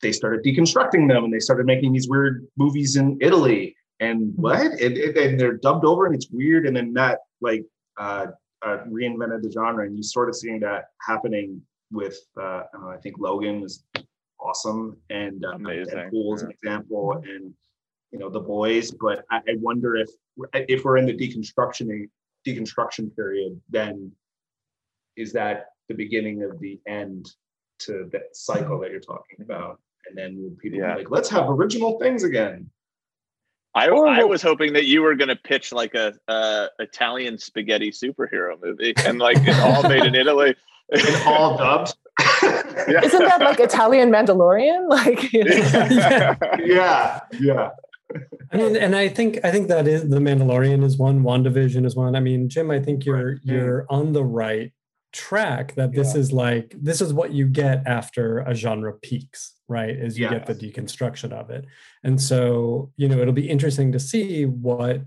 they 0.02 0.12
started 0.12 0.44
deconstructing 0.44 1.08
them, 1.08 1.24
and 1.24 1.34
they 1.34 1.40
started 1.40 1.66
making 1.66 1.94
these 1.94 2.08
weird 2.08 2.46
movies 2.58 2.96
in 2.96 3.18
Italy. 3.22 3.76
And 4.00 4.34
what? 4.36 4.60
And, 4.60 4.96
and, 4.98 5.18
and 5.18 5.40
they're 5.40 5.58
dubbed 5.58 5.86
over, 5.86 6.06
and 6.06 6.14
it's 6.14 6.30
weird. 6.30 6.68
And 6.68 6.76
then 6.76 6.94
that 6.94 7.20
like 7.42 7.66
uh, 7.98 8.28
uh, 8.66 8.78
reinvented 8.90 9.42
the 9.42 9.52
genre, 9.52 9.86
and 9.86 9.96
you 9.96 10.04
sort 10.04 10.30
of 10.30 10.36
seeing 10.36 10.60
that 10.60 10.86
happening 11.06 11.62
with 11.92 12.20
uh, 12.40 12.42
I, 12.42 12.64
don't 12.74 12.82
know, 12.84 12.90
I 12.90 12.98
think 12.98 13.16
Logan 13.18 13.62
was 13.62 13.84
awesome, 14.40 14.98
and 15.10 15.44
uh, 15.46 15.52
Amazing, 15.52 15.96
Deadpool 15.96 16.36
is 16.36 16.44
an 16.44 16.52
example, 16.52 17.24
and 17.26 17.54
you 18.12 18.20
know 18.20 18.30
the 18.30 18.40
boys. 18.40 18.92
But 18.92 19.26
I, 19.32 19.38
I 19.38 19.56
wonder 19.60 19.96
if 19.96 20.10
if 20.54 20.84
we're 20.86 20.98
in 20.98 21.06
the 21.06 21.14
deconstruction 21.14 22.10
deconstruction 22.48 23.16
period, 23.16 23.60
then 23.70 24.12
is 25.16 25.34
that 25.34 25.68
the 25.90 25.96
beginning 25.96 26.44
of 26.44 26.60
the 26.60 26.80
end 26.88 27.30
to 27.80 28.10
that 28.12 28.36
cycle 28.36 28.80
that 28.80 28.92
you're 28.92 29.00
talking 29.00 29.42
about? 29.42 29.80
And 30.08 30.18
then 30.18 30.58
people 30.62 30.80
Yeah. 30.80 30.94
be 30.94 31.00
like, 31.00 31.12
let's 31.12 31.30
have 31.30 31.50
original 31.50 32.00
things 32.00 32.24
again? 32.24 32.70
I, 33.76 33.90
I 33.90 34.24
was 34.24 34.42
hoping 34.42 34.74
that 34.74 34.86
you 34.86 35.04
were 35.04 35.14
going 35.14 35.28
to 35.28 35.36
pitch 35.36 35.72
like 35.72 35.94
a, 35.94 36.14
a 36.28 36.70
Italian 36.80 37.38
spaghetti 37.38 37.92
superhero 37.92 38.60
movie 38.62 38.96
and 39.06 39.20
like 39.20 39.38
it's 39.46 39.60
all 39.60 39.84
made 39.84 40.04
in 40.04 40.16
Italy. 40.16 40.56
And 40.92 41.24
all 41.26 41.58
dubbed. 41.58 41.96
Yeah. 42.88 43.04
Isn't 43.04 43.20
that 43.26 43.42
like 43.42 43.60
Italian 43.60 44.12
Mandalorian? 44.12 44.88
Like 44.90 45.34
you 45.34 45.44
know? 45.46 45.56
Yeah. 45.56 46.36
yeah, 46.60 47.20
yeah. 47.38 47.70
I 48.54 48.58
mean, 48.58 48.78
and 48.78 48.96
I 48.96 49.10
think 49.10 49.40
I 49.44 49.52
think 49.52 49.68
that 49.68 49.88
is 49.88 50.08
the 50.10 50.20
Mandalorian 50.20 50.84
is 50.84 50.98
one, 50.98 51.22
WandaVision 51.24 51.86
is 51.86 51.96
one. 51.96 52.16
I 52.16 52.22
mean, 52.22 52.48
Jim, 52.48 52.72
I 52.72 52.80
think 52.80 53.04
you're 53.06 53.32
Right. 53.32 53.40
you're 53.44 53.86
on 53.90 54.14
the 54.14 54.24
right 54.24 54.72
track 55.12 55.76
that 55.76 55.92
this 55.94 56.16
is 56.16 56.32
like 56.32 56.76
this 56.80 57.02
is 57.02 57.14
what 57.14 57.32
you 57.34 57.46
get 57.48 57.84
after 57.86 58.40
a 58.40 58.54
genre 58.54 58.94
peaks, 58.94 59.54
right? 59.68 59.90
Is 59.90 60.18
you 60.18 60.30
get 60.30 60.46
the 60.46 60.56
deconstruction 60.56 61.34
of 61.34 61.50
it. 61.50 61.66
And 62.04 62.22
so, 62.22 62.92
you 62.96 63.10
know, 63.10 63.20
it'll 63.20 63.34
be 63.34 63.50
interesting 63.50 63.92
to 63.92 64.00
see 64.00 64.46
what 64.46 65.02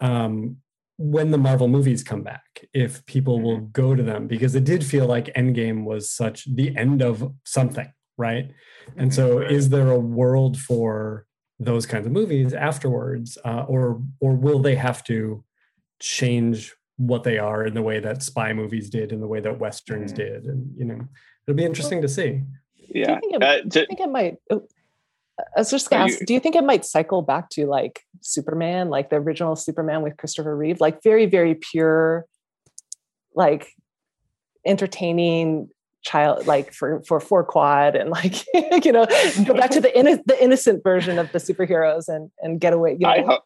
um 0.00 0.58
when 0.96 1.30
the 1.30 1.38
Marvel 1.38 1.68
movies 1.68 2.02
come 2.04 2.22
back, 2.22 2.64
if 2.72 3.04
people 3.06 3.40
will 3.40 3.58
go 3.58 3.94
to 3.94 4.02
them, 4.02 4.26
because 4.26 4.54
it 4.54 4.64
did 4.64 4.84
feel 4.84 5.06
like 5.06 5.26
Endgame 5.34 5.84
was 5.84 6.10
such 6.10 6.44
the 6.54 6.76
end 6.76 7.02
of 7.02 7.32
something, 7.44 7.92
right? 8.16 8.50
And 8.96 9.12
so, 9.12 9.40
is 9.40 9.70
there 9.70 9.90
a 9.90 9.98
world 9.98 10.58
for 10.58 11.26
those 11.58 11.86
kinds 11.86 12.06
of 12.06 12.12
movies 12.12 12.52
afterwards, 12.52 13.38
uh, 13.44 13.64
or 13.68 14.02
or 14.20 14.34
will 14.34 14.58
they 14.60 14.74
have 14.76 15.02
to 15.04 15.42
change 16.00 16.74
what 16.96 17.24
they 17.24 17.38
are 17.38 17.64
in 17.66 17.74
the 17.74 17.82
way 17.82 17.98
that 17.98 18.22
spy 18.22 18.52
movies 18.52 18.88
did, 18.90 19.10
in 19.12 19.20
the 19.20 19.26
way 19.26 19.40
that 19.40 19.58
westerns 19.58 20.12
Mhm. 20.12 20.16
did, 20.16 20.44
and 20.44 20.72
you 20.76 20.84
know, 20.84 21.00
it'll 21.46 21.56
be 21.56 21.64
interesting 21.64 22.02
to 22.02 22.08
see. 22.08 22.42
yeah. 22.76 23.18
think 23.18 23.34
it- 23.34 23.42
Uh, 23.42 23.60
Do 23.62 23.68
to- 23.70 23.80
you 23.80 23.86
think 23.86 24.00
it 24.00 24.10
might? 24.10 24.36
oh, 24.50 24.68
I 25.38 25.60
was 25.60 25.70
just 25.70 25.90
gonna 25.90 26.04
ask. 26.04 26.20
you- 26.20 26.26
do 26.26 26.34
you 26.34 26.40
think 26.40 26.54
it 26.56 26.64
might 26.64 26.84
cycle 26.84 27.22
back 27.22 27.50
to 27.50 27.66
like 27.66 28.02
Superman, 28.20 28.88
like 28.88 29.10
the 29.10 29.16
original 29.16 29.56
Superman 29.56 30.02
with 30.02 30.16
Christopher 30.16 30.56
Reeve, 30.56 30.80
like 30.80 31.02
very, 31.02 31.26
very 31.26 31.54
pure, 31.54 32.26
like 33.34 33.72
entertaining 34.66 35.68
child, 36.02 36.46
like 36.46 36.72
for 36.72 37.02
for 37.06 37.20
four 37.20 37.44
quad, 37.44 37.96
and 37.96 38.10
like 38.10 38.44
you 38.84 38.92
know, 38.92 39.06
go 39.44 39.54
back 39.54 39.70
to 39.70 39.80
the 39.80 39.88
inno- 39.96 40.22
the 40.26 40.42
innocent 40.42 40.82
version 40.82 41.18
of 41.18 41.30
the 41.32 41.38
superheroes 41.38 42.08
and 42.08 42.30
and 42.40 42.60
get 42.60 42.72
away. 42.72 42.92
You 42.92 42.98
know? 43.00 43.08
I 43.08 43.22
hope. 43.22 43.42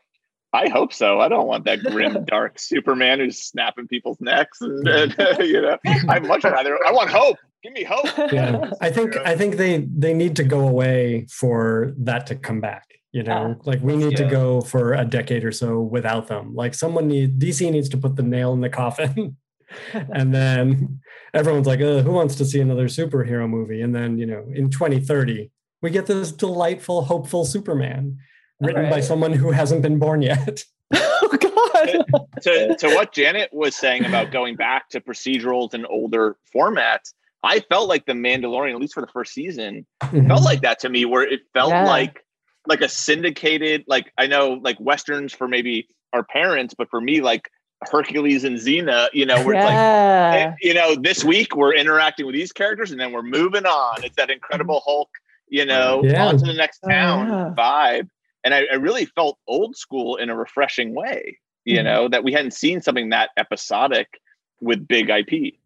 I 0.51 0.69
hope 0.69 0.95
so. 0.95 1.21
I 1.21 1.29
don't 1.29 1.47
want 1.47 1.67
that 1.67 1.81
grim, 1.83 2.25
dark 2.25 2.59
Superman 2.59 3.19
who's 3.19 3.39
snapping 3.39 3.87
people's 3.87 4.19
necks, 4.19 4.63
and, 4.63 4.89
and, 4.89 5.15
you 5.41 5.61
know. 5.61 5.77
I'd 6.09 6.27
much 6.27 6.43
rather. 6.45 6.79
I 6.87 6.91
want 6.93 7.11
hope. 7.11 7.37
Give 7.63 7.73
me 7.73 7.85
hope. 7.85 8.07
Yeah, 8.33 8.71
I 8.81 8.91
think 8.91 9.17
I 9.17 9.37
think 9.37 9.57
they 9.57 9.87
they 9.97 10.15
need 10.15 10.37
to 10.37 10.45
go 10.45 10.69
away 10.69 11.27
for 11.31 11.93
that 11.99 12.27
to 12.29 12.37
come 12.37 12.61
back. 12.61 12.85
You 13.13 13.23
know, 13.23 13.57
ah, 13.59 13.63
like 13.65 13.81
we 13.81 13.97
need 13.97 14.17
to 14.19 14.29
go 14.29 14.61
for 14.61 14.93
a 14.95 15.05
decade 15.05 15.45
or 15.45 15.53
so 15.53 15.81
without 15.81 16.29
them. 16.29 16.55
Like 16.55 16.75
someone 16.75 17.09
need 17.09 17.39
DC 17.39 17.71
needs 17.71 17.89
to 17.89 17.97
put 17.97 18.17
the 18.17 18.23
nail 18.23 18.53
in 18.53 18.61
the 18.61 18.69
coffin 18.69 19.37
and 19.93 20.35
then 20.35 21.01
everyone's 21.35 21.67
like, 21.67 21.81
who 21.81 22.11
wants 22.11 22.35
to 22.37 22.45
see 22.45 22.61
another 22.61 22.87
superhero 22.87 23.49
movie? 23.49 23.83
And 23.83 23.95
then, 23.95 24.19
you 24.19 24.27
know, 24.27 24.45
in 24.55 24.71
2030, 24.71 25.51
we 25.83 25.91
get 25.91 26.07
this 26.07 26.33
delightful, 26.33 27.03
hopeful 27.05 27.45
Superman 27.45 28.19
written 28.61 28.91
by 28.91 29.01
someone 29.01 29.33
who 29.33 29.53
hasn't 29.53 29.83
been 29.83 29.99
born 29.99 30.23
yet. 30.23 30.65
oh 30.95 31.39
God. 31.39 32.23
to, 32.43 32.77
to 32.77 32.95
what 32.95 33.13
Janet 33.13 33.51
was 33.53 33.77
saying 33.77 34.05
about 34.05 34.33
going 34.33 34.57
back 34.57 34.89
to 34.91 35.01
procedurals 35.01 35.75
and 35.75 35.87
older 35.87 36.37
formats, 36.55 37.13
I 37.43 37.61
felt 37.61 37.89
like 37.89 38.07
the 38.07 38.13
Mandalorian, 38.15 38.73
at 38.75 38.81
least 38.81 38.95
for 38.95 39.01
the 39.01 39.07
first 39.13 39.33
season, 39.33 39.87
felt 40.11 40.43
like 40.43 40.63
that 40.63 40.81
to 40.81 40.89
me, 40.89 41.05
where 41.05 41.23
it 41.23 41.41
felt 41.55 41.71
Yeah. 41.71 41.85
like 41.85 42.25
like 42.67 42.81
a 42.83 42.89
syndicated, 42.89 43.85
like 43.87 44.13
I 44.19 44.27
know 44.27 44.61
like 44.63 44.77
westerns 44.81 45.33
for 45.33 45.49
maybe 45.49 45.89
our 46.13 46.23
parents, 46.25 46.75
but 46.77 46.91
for 46.91 47.01
me, 47.01 47.21
like 47.23 47.49
Hercules 47.91 48.45
and 48.45 48.57
Xena, 48.59 49.09
you 49.15 49.25
know, 49.25 49.43
where 49.43 49.55
it's 49.55 49.65
like 49.65 50.55
you 50.61 50.75
know, 50.75 50.95
this 50.97 51.25
week 51.25 51.57
we're 51.57 51.75
interacting 51.75 52.27
with 52.27 52.35
these 52.35 52.53
characters 52.53 52.91
and 52.91 53.01
then 53.01 53.13
we're 53.13 53.23
moving 53.23 53.65
on. 53.67 54.03
It's 54.05 54.17
that 54.17 54.29
Incredible 54.31 54.83
Hulk, 54.85 55.09
you 55.49 55.65
know, 55.65 56.05
Yeah. 56.05 56.27
on 56.27 56.37
to 56.39 56.45
the 56.47 56.53
next 56.53 56.81
Oh, 56.85 56.89
town 56.91 57.29
yeah. 57.29 57.55
vibe. 57.57 58.09
And 58.45 58.53
I, 58.53 58.67
I 58.71 58.75
really 58.77 59.05
felt 59.07 59.39
old 59.47 59.77
school 59.77 60.17
in 60.17 60.29
a 60.29 60.37
refreshing 60.37 60.95
way, 60.95 61.39
you 61.65 61.79
Mhm. 61.79 61.85
know, 61.85 62.09
that 62.09 62.25
we 62.25 62.33
hadn't 62.33 62.53
seen 62.53 62.81
something 62.83 63.09
that 63.11 63.31
episodic 63.37 64.21
with 64.61 64.87
big 64.87 65.09
IP. 65.09 65.59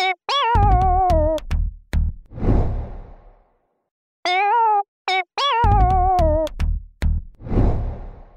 I 0.00 0.06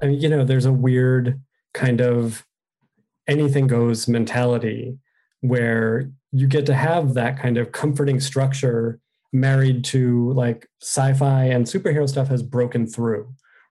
mean, 0.02 0.20
you 0.20 0.28
know, 0.28 0.44
there's 0.44 0.64
a 0.64 0.72
weird 0.72 1.40
kind 1.74 2.00
of 2.00 2.46
anything 3.26 3.66
goes 3.66 4.08
mentality 4.08 4.98
where 5.40 6.10
you 6.32 6.46
get 6.46 6.66
to 6.66 6.74
have 6.74 7.14
that 7.14 7.38
kind 7.38 7.58
of 7.58 7.72
comforting 7.72 8.20
structure 8.20 9.00
married 9.32 9.84
to 9.84 10.32
like 10.32 10.68
sci-fi 10.80 11.44
and 11.44 11.66
superhero 11.66 12.08
stuff 12.08 12.28
has 12.28 12.42
broken 12.42 12.86
through 12.86 13.28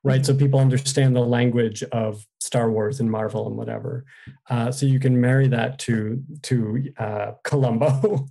right? 0.08 0.22
Mm-hmm. 0.22 0.34
So 0.34 0.36
people 0.36 0.60
understand 0.60 1.16
the 1.16 1.22
language 1.22 1.84
of 1.92 2.26
star 2.48 2.72
wars 2.72 3.00
and 3.00 3.12
marvel 3.12 3.46
and 3.48 3.56
whatever 3.56 4.06
uh, 4.50 4.72
so 4.72 4.86
you 4.86 5.00
can 5.00 5.20
marry 5.22 5.48
that 5.48 5.78
to 5.78 6.24
to 6.42 6.84
uh, 6.98 7.32
columbo 7.44 8.26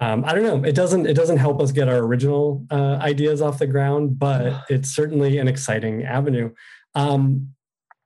um, 0.00 0.24
I 0.24 0.32
don't 0.34 0.44
know. 0.44 0.68
It 0.68 0.74
doesn't. 0.74 1.06
It 1.06 1.14
doesn't 1.14 1.38
help 1.38 1.60
us 1.60 1.72
get 1.72 1.88
our 1.88 1.98
original 1.98 2.64
uh, 2.70 2.98
ideas 3.00 3.42
off 3.42 3.58
the 3.58 3.66
ground, 3.66 4.18
but 4.18 4.64
it's 4.70 4.90
certainly 4.90 5.38
an 5.38 5.48
exciting 5.48 6.04
avenue. 6.04 6.52
Um, 6.94 7.54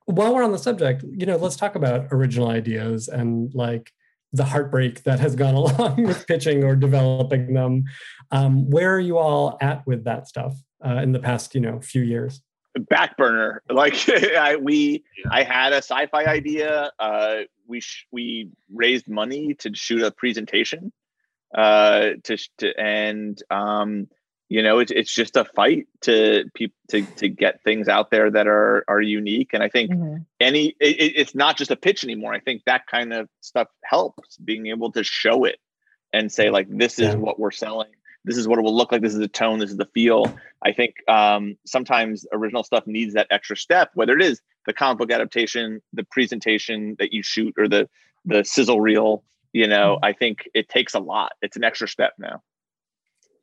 while 0.05 0.33
we're 0.33 0.43
on 0.43 0.51
the 0.51 0.57
subject, 0.57 1.03
you 1.03 1.25
know, 1.25 1.37
let's 1.37 1.55
talk 1.55 1.75
about 1.75 2.07
original 2.11 2.49
ideas 2.49 3.07
and 3.07 3.53
like 3.53 3.91
the 4.33 4.43
heartbreak 4.43 5.03
that 5.03 5.19
has 5.19 5.35
gone 5.35 5.53
along 5.63 6.03
with 6.03 6.27
pitching 6.27 6.63
or 6.63 6.75
developing 6.75 7.53
them. 7.53 7.85
Um, 8.31 8.69
where 8.69 8.93
are 8.93 8.99
you 8.99 9.17
all 9.17 9.57
at 9.61 9.85
with 9.85 10.03
that 10.05 10.27
stuff 10.27 10.55
uh, 10.85 11.01
in 11.01 11.11
the 11.11 11.19
past, 11.19 11.55
you 11.55 11.61
know, 11.61 11.79
few 11.81 12.01
years? 12.03 12.41
Back 12.89 13.17
burner. 13.17 13.61
Like 13.69 13.95
I, 14.09 14.55
we, 14.55 15.03
I 15.29 15.43
had 15.43 15.73
a 15.73 15.77
sci-fi 15.77 16.25
idea. 16.25 16.91
Uh, 16.99 17.41
we 17.67 17.79
sh- 17.81 18.07
we 18.11 18.49
raised 18.73 19.07
money 19.07 19.53
to 19.59 19.73
shoot 19.73 20.01
a 20.03 20.11
presentation. 20.11 20.91
Uh, 21.55 22.13
to, 22.23 22.35
sh- 22.37 22.49
to 22.57 22.73
and 22.79 23.41
um, 23.51 24.07
you 24.49 24.63
know, 24.63 24.79
it's 24.79 24.91
it's 24.91 25.13
just 25.13 25.37
a 25.37 25.45
fight 25.45 25.85
to 26.01 26.45
people 26.55 26.75
to 26.89 27.03
to 27.17 27.29
get 27.29 27.61
things 27.63 27.87
out 27.87 28.09
there 28.11 28.29
that 28.31 28.47
are 28.47 28.83
are 28.87 29.01
unique. 29.01 29.51
And 29.53 29.61
I 29.63 29.69
think 29.69 29.91
Mhm. 29.91 30.25
any 30.39 30.75
it, 30.79 30.99
it- 30.99 31.13
it's 31.15 31.35
not 31.35 31.57
just 31.57 31.69
a 31.71 31.75
pitch 31.75 32.03
anymore 32.03 32.33
i 32.33 32.39
think 32.39 32.63
that 32.65 32.85
kind 32.87 33.13
of 33.13 33.29
stuff 33.41 33.67
helps 33.83 34.37
being 34.37 34.67
able 34.67 34.91
to 34.91 35.03
show 35.03 35.45
it 35.45 35.57
and 36.11 36.31
say 36.31 36.49
like 36.49 36.67
this 36.69 36.99
is 36.99 37.09
Yeah. 37.13 37.15
what 37.15 37.39
we're 37.39 37.51
selling 37.51 37.91
this 38.25 38.37
is 38.37 38.47
what 38.47 38.59
it 38.59 38.61
will 38.61 38.75
look 38.75 38.91
like 38.91 39.01
this 39.01 39.13
is 39.13 39.19
the 39.19 39.27
tone 39.27 39.59
this 39.59 39.71
is 39.71 39.77
the 39.77 39.89
feel. 39.93 40.33
I 40.63 40.71
think 40.71 40.95
um, 41.09 41.57
sometimes 41.65 42.25
original 42.31 42.63
stuff 42.63 42.85
needs 42.87 43.13
that 43.13 43.27
extra 43.29 43.57
step 43.57 43.91
whether 43.93 44.13
it 44.13 44.21
is 44.21 44.41
the 44.65 44.73
comic 44.73 44.97
book 44.97 45.11
adaptation 45.11 45.81
the 45.91 46.03
presentation 46.05 46.95
that 46.99 47.13
you 47.13 47.21
shoot 47.23 47.53
or 47.57 47.67
the 47.67 47.89
the 48.25 48.43
sizzle 48.43 48.79
reel 48.79 49.23
you 49.51 49.67
know 49.67 49.99
i 50.01 50.13
think 50.13 50.47
it 50.53 50.69
takes 50.69 50.93
a 50.93 50.99
lot. 50.99 51.33
It's 51.41 51.57
an 51.57 51.63
extra 51.63 51.87
step 51.87 52.13
now. 52.17 52.41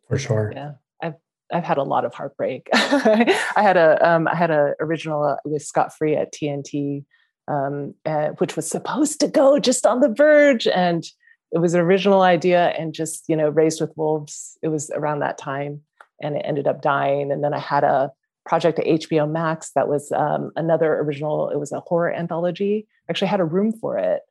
For 0.09 0.19
sure. 0.19 0.53
Yeah, 0.55 0.73
I've 1.03 1.15
I've 1.53 1.65
had 1.65 1.79
a 1.79 1.83
lot 1.83 2.05
of 2.05 2.15
heartbreak. 2.15 2.69
I 2.73 3.37
had 3.57 3.77
a 3.77 4.09
um, 4.09 4.29
I 4.29 4.35
had 4.35 4.51
a 4.51 4.75
original 4.81 5.23
uh, 5.23 5.37
with 5.45 5.63
Scott 5.63 5.97
Free 5.97 6.17
at 6.17 6.33
TNT, 6.33 7.05
um, 7.49 7.95
uh, 8.05 8.29
which 8.39 8.57
was 8.57 8.69
supposed 8.69 9.21
to 9.21 9.29
go 9.29 9.59
just 9.59 9.87
on 9.87 10.01
the 10.01 10.13
verge, 10.13 10.67
and 10.67 11.05
it 11.53 11.59
was 11.59 11.75
an 11.75 11.81
original 11.81 12.23
idea, 12.23 12.69
and 12.79 12.93
just 12.95 13.25
you 13.29 13.37
know, 13.37 13.49
Raised 13.49 13.81
with 13.81 13.93
Wolves. 13.97 14.59
It 14.63 14.69
was 14.69 14.91
around 14.95 15.21
that 15.21 15.39
time, 15.39 15.83
and 16.23 16.37
it 16.37 16.43
ended 16.45 16.67
up 16.69 16.83
dying. 16.83 17.33
And 17.33 17.43
then 17.43 17.53
I 17.55 17.59
had 17.59 17.85
a 17.85 18.11
project 18.47 18.79
at 18.79 18.87
HBO 18.87 19.31
Max 19.31 19.71
that 19.75 19.89
was 19.89 20.11
um, 20.13 20.51
another 20.57 20.95
original. 21.01 21.51
It 21.51 21.59
was 21.59 21.73
a 21.73 21.81
horror 21.81 22.13
anthology. 22.13 22.87
I 23.09 23.13
Actually, 23.13 23.29
had 23.29 23.41
a 23.41 23.45
room 23.45 23.73
for 23.73 23.99
it. 23.99 24.23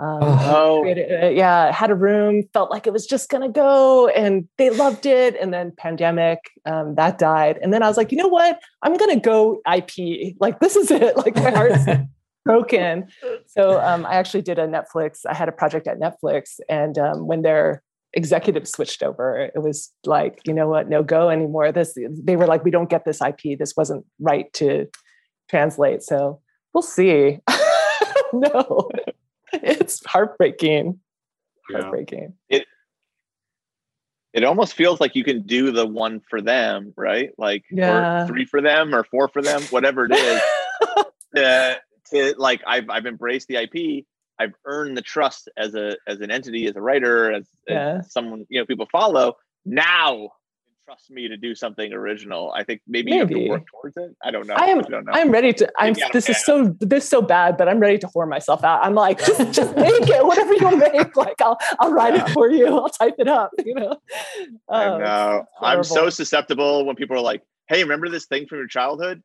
Um, 0.00 0.20
Oh. 0.22 0.78
created- 0.80 1.24
uh, 1.24 1.28
yeah, 1.28 1.70
had 1.72 1.90
a 1.90 1.94
room, 1.94 2.44
felt 2.54 2.70
like 2.70 2.86
it 2.86 2.92
was 2.92 3.06
just 3.06 3.28
gonna 3.28 3.50
go, 3.50 4.08
and 4.08 4.48
they 4.56 4.70
loved 4.70 5.04
it. 5.04 5.36
And 5.38 5.52
then 5.52 5.72
pandemic, 5.76 6.38
um, 6.64 6.94
that 6.94 7.18
died. 7.18 7.58
And 7.60 7.70
then 7.74 7.82
I 7.82 7.88
was 7.88 7.98
like, 7.98 8.10
you 8.10 8.16
know 8.16 8.28
what? 8.28 8.58
I'm 8.82 8.96
gonna 8.96 9.20
go 9.20 9.60
IP. 9.70 10.36
Like 10.40 10.58
this 10.60 10.74
is 10.76 10.90
it. 10.90 11.16
Like 11.18 11.34
my 11.36 11.50
heart's 11.50 11.84
broken. 12.44 13.08
So 13.46 13.80
um, 13.80 14.06
I 14.06 14.14
actually 14.14 14.42
did 14.42 14.60
a 14.60 14.68
Netflix. 14.68 15.26
I 15.28 15.34
had 15.34 15.48
a 15.48 15.52
project 15.52 15.88
at 15.88 15.98
Netflix, 15.98 16.60
and 16.68 16.96
um, 16.98 17.26
when 17.26 17.42
their 17.42 17.82
executives 18.12 18.70
switched 18.70 19.02
over, 19.02 19.50
it 19.54 19.60
was 19.60 19.92
like, 20.06 20.40
you 20.46 20.54
know 20.54 20.68
what? 20.68 20.88
No 20.88 21.02
go 21.02 21.30
anymore. 21.30 21.72
This 21.72 21.96
they 22.08 22.36
were 22.36 22.46
like, 22.46 22.64
we 22.64 22.70
don't 22.70 22.88
get 22.88 23.04
this 23.04 23.20
IP. 23.20 23.58
This 23.58 23.74
wasn't 23.76 24.06
right 24.20 24.52
to 24.54 24.86
translate. 25.48 26.04
So 26.04 26.40
we'll 26.72 26.82
see. 26.82 27.40
no, 28.32 28.88
it's 29.52 30.04
heartbreaking. 30.06 31.00
Yeah. 31.70 31.80
Heartbreaking. 31.80 32.34
it 32.48 34.44
almost 34.44 34.74
feels 34.74 35.00
like 35.00 35.16
you 35.16 35.24
can 35.24 35.42
do 35.42 35.72
the 35.72 35.86
one 35.86 36.20
for 36.30 36.40
them 36.40 36.92
right 36.96 37.30
like 37.36 37.64
Yeah. 37.70 38.24
or 38.24 38.26
three 38.28 38.44
for 38.44 38.60
them 38.60 38.94
or 38.94 39.02
four 39.04 39.28
for 39.28 39.42
them 39.42 39.60
whatever 39.70 40.06
it 40.08 40.12
is 40.14 40.40
to 42.10 42.34
like 42.38 42.62
I've 42.66 42.88
I've 42.90 43.06
embraced 43.06 43.48
the 43.48 43.56
IP. 43.56 44.04
I've 44.38 44.54
earned 44.64 44.96
the 44.96 45.02
trust 45.02 45.48
as 45.56 45.74
a 45.74 45.96
as 46.06 46.20
an 46.20 46.30
entity, 46.30 46.66
as 46.66 46.76
a 46.76 46.80
writer, 46.80 47.32
as, 47.32 47.46
as 47.68 48.12
someone 48.12 48.46
you 48.48 48.60
know 48.60 48.66
people 48.66 48.86
follow. 48.90 49.36
Now 49.66 50.30
trust 50.90 51.10
me 51.10 51.28
to 51.28 51.36
do 51.36 51.54
something 51.54 51.92
original. 51.92 52.52
I 52.56 52.64
think 52.64 52.80
maybe, 52.88 53.12
you 53.12 53.20
have 53.20 53.28
to 53.28 53.48
work 53.48 53.62
towards 53.70 53.96
it. 53.96 54.16
I 54.24 54.32
don't 54.32 54.46
know. 54.48 54.54
I 54.54 54.66
am 54.66 54.80
don't 54.80 55.04
know. 55.04 55.12
I'm 55.12 55.30
ready 55.30 55.52
to 55.52 55.70
I'm 55.78 55.92
Maybe 55.92 56.02
I 56.02 56.10
this 56.12 56.28
is 56.28 56.44
so 56.44 56.74
this 56.80 57.04
is 57.04 57.10
so 57.10 57.22
bad, 57.22 57.56
but 57.56 57.68
I'm 57.68 57.78
ready 57.78 57.98
to 57.98 58.08
whore 58.08 58.28
myself 58.28 58.64
out. 58.64 58.84
I'm 58.84 58.94
like, 58.94 59.18
just 59.24 59.52
just 59.52 59.76
make 59.76 60.08
it, 60.08 60.26
whatever 60.26 60.54
you'll 60.54 60.76
make. 60.76 61.16
Like 61.16 61.40
I'll 61.40 61.58
I'll 61.78 61.92
write 61.92 62.16
it 62.16 62.28
for 62.30 62.50
you. 62.50 62.66
I'll 62.66 62.88
type 62.88 63.14
it 63.18 63.28
up, 63.28 63.50
you 63.64 63.74
know. 63.74 63.96
I 64.68 64.84
Oh, 64.86 64.98
know. 64.98 65.44
I'm 65.60 65.84
so 65.84 66.10
susceptible 66.10 66.84
when 66.86 66.96
people 66.96 67.16
are 67.16 67.22
like, 67.22 67.42
"Hey, 67.68 67.82
remember 67.82 68.08
this 68.08 68.26
thing 68.26 68.46
from 68.46 68.58
your 68.58 68.66
childhood?" 68.66 69.22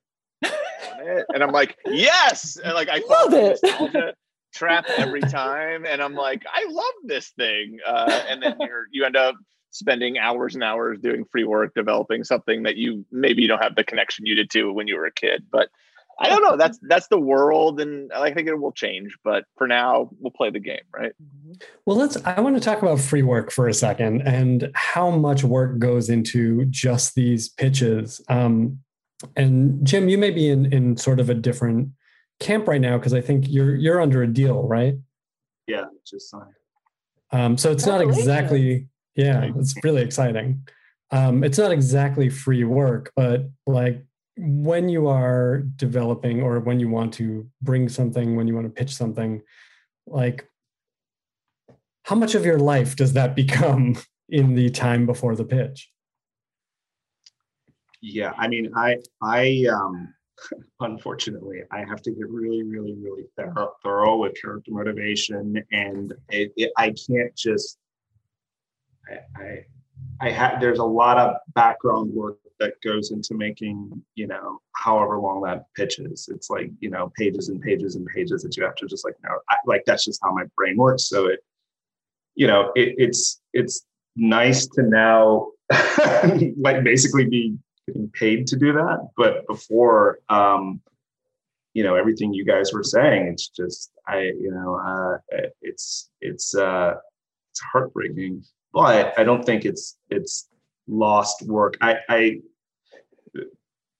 Want 0.97 1.19
it? 1.19 1.25
and 1.33 1.43
I'm 1.43 1.51
like, 1.51 1.77
"Yes!" 1.85 2.57
And 2.63 2.73
like 2.73 2.89
I 2.89 2.99
fall 3.01 3.29
Love 3.29 3.33
into 3.33 3.45
it. 3.51 3.59
nostalgia 3.63 4.13
trap 4.53 4.85
every 4.97 5.21
time, 5.21 5.85
and 5.85 6.01
I'm 6.01 6.13
like, 6.15 6.43
"I 6.51 6.65
love 6.69 6.93
this 7.05 7.29
thing," 7.29 7.79
uh, 7.85 8.23
and 8.29 8.41
then 8.41 8.55
you're 8.59 8.87
you 8.91 9.05
end 9.05 9.15
up 9.15 9.35
spending 9.71 10.17
hours 10.17 10.55
and 10.55 10.63
hours 10.63 10.99
doing 10.99 11.25
free 11.31 11.43
work 11.43 11.73
developing 11.75 12.23
something 12.23 12.63
that 12.63 12.77
you 12.77 13.05
maybe 13.11 13.41
you 13.41 13.47
don't 13.47 13.61
have 13.61 13.75
the 13.75 13.83
connection 13.83 14.25
you 14.25 14.33
did 14.35 14.49
to 14.51 14.71
when 14.71 14.87
you 14.87 14.95
were 14.95 15.05
a 15.05 15.11
kid, 15.11 15.45
but. 15.51 15.69
I 16.17 16.29
don't 16.29 16.41
know. 16.43 16.55
That's 16.55 16.79
that's 16.83 17.09
the 17.09 17.19
world, 17.19 17.81
and 17.81 18.09
I 18.13 18.31
think 18.33 18.47
it 18.47 18.55
will 18.55 18.71
change. 18.71 19.17
But 19.25 19.43
for 19.57 19.67
now, 19.67 20.09
we'll 20.21 20.31
play 20.31 20.49
the 20.49 20.61
game, 20.61 20.79
right? 20.93 21.11
Well, 21.85 21.97
let's. 21.97 22.15
I 22.23 22.39
want 22.39 22.55
to 22.55 22.61
talk 22.61 22.81
about 22.81 23.01
free 23.01 23.21
work 23.21 23.51
for 23.51 23.67
a 23.67 23.73
second 23.73 24.21
and 24.21 24.71
how 24.75 25.09
much 25.11 25.43
work 25.43 25.77
goes 25.77 26.09
into 26.09 26.63
just 26.67 27.15
these 27.15 27.49
pitches. 27.49 28.21
Um, 28.29 28.79
and 29.35 29.85
Jim, 29.85 30.09
you 30.09 30.17
may 30.17 30.31
be 30.31 30.49
in 30.49 30.71
in 30.73 30.97
sort 30.97 31.19
of 31.19 31.29
a 31.29 31.33
different 31.33 31.89
camp 32.39 32.67
right 32.67 32.81
now 32.81 32.97
because 32.97 33.13
I 33.13 33.21
think 33.21 33.45
you're 33.47 33.75
you're 33.75 34.01
under 34.01 34.23
a 34.23 34.27
deal, 34.27 34.63
right? 34.67 34.95
Yeah, 35.67 35.85
just 36.05 36.29
sign. 36.29 36.53
Um, 37.31 37.57
so 37.57 37.71
it's 37.71 37.85
not 37.85 38.01
exactly. 38.01 38.87
Yeah, 39.15 39.49
it's 39.55 39.73
really 39.83 40.01
exciting. 40.01 40.67
Um, 41.11 41.43
it's 41.43 41.57
not 41.57 41.71
exactly 41.71 42.29
free 42.29 42.63
work, 42.63 43.13
but 43.15 43.49
like 43.65 44.03
when 44.37 44.89
you 44.89 45.07
are 45.07 45.63
developing 45.75 46.41
or 46.41 46.59
when 46.59 46.79
you 46.79 46.89
want 46.89 47.13
to 47.13 47.49
bring 47.61 47.87
something, 47.87 48.35
when 48.35 48.47
you 48.47 48.55
want 48.55 48.67
to 48.67 48.73
pitch 48.73 48.93
something, 48.93 49.41
like 50.07 50.49
how 52.03 52.15
much 52.15 52.35
of 52.35 52.45
your 52.45 52.59
life 52.59 52.95
does 52.95 53.13
that 53.13 53.35
become 53.43 53.95
in 54.29 54.55
the 54.55 54.69
time 54.69 55.05
before 55.05 55.35
the 55.35 55.45
pitch? 55.45 55.89
Yeah, 58.07 58.33
I 58.37 58.47
mean, 58.47 58.71
I 58.75 58.97
I 59.19 59.65
um 59.73 60.13
unfortunately, 60.79 61.63
I 61.71 61.79
have 61.79 62.03
to 62.03 62.11
get 62.11 62.29
really, 62.29 62.61
really, 62.61 62.93
really 62.93 63.23
thorough, 63.35 63.71
thorough 63.83 64.17
with 64.17 64.39
character 64.39 64.71
motivation, 64.71 65.63
and 65.71 66.13
it, 66.29 66.53
it, 66.55 66.71
I 66.77 66.93
can't 67.07 67.35
just. 67.35 67.79
I, 69.09 69.41
I, 69.41 69.65
I 70.21 70.29
have. 70.29 70.61
There's 70.61 70.77
a 70.77 70.85
lot 70.85 71.17
of 71.17 71.37
background 71.55 72.13
work 72.13 72.37
that 72.59 72.75
goes 72.83 73.09
into 73.09 73.33
making, 73.33 73.89
you 74.13 74.27
know, 74.27 74.59
however 74.75 75.19
long 75.19 75.41
that 75.41 75.65
pitch 75.75 75.97
is. 75.97 76.29
It's 76.31 76.51
like 76.51 76.69
you 76.81 76.91
know, 76.91 77.11
pages 77.17 77.49
and 77.49 77.59
pages 77.59 77.95
and 77.95 78.05
pages 78.05 78.43
that 78.43 78.55
you 78.55 78.63
have 78.63 78.75
to 78.75 78.85
just 78.85 79.03
like 79.03 79.15
know. 79.23 79.39
Like 79.65 79.81
that's 79.87 80.05
just 80.05 80.19
how 80.21 80.31
my 80.31 80.43
brain 80.55 80.77
works. 80.77 81.07
So 81.09 81.25
it, 81.25 81.39
you 82.35 82.45
know, 82.45 82.71
it, 82.75 82.93
it's 82.99 83.41
it's 83.53 83.83
nice 84.15 84.67
to 84.67 84.83
now 84.83 85.47
like 86.57 86.83
basically 86.83 87.25
be 87.25 87.57
getting 87.87 88.09
paid 88.09 88.47
to 88.47 88.57
do 88.57 88.73
that. 88.73 89.09
But 89.15 89.45
before, 89.47 90.19
um, 90.29 90.81
you 91.73 91.83
know, 91.83 91.95
everything 91.95 92.33
you 92.33 92.45
guys 92.45 92.73
were 92.73 92.83
saying, 92.83 93.27
it's 93.27 93.49
just, 93.49 93.91
I, 94.07 94.19
you 94.21 94.51
know, 94.51 94.75
uh, 94.75 95.17
it's, 95.61 96.09
it's, 96.21 96.55
uh, 96.55 96.95
it's 97.51 97.61
heartbreaking, 97.71 98.43
but 98.73 99.13
I 99.17 99.23
don't 99.23 99.45
think 99.45 99.65
it's, 99.65 99.97
it's 100.09 100.47
lost 100.87 101.43
work. 101.43 101.77
I, 101.81 101.97
I, 102.07 102.39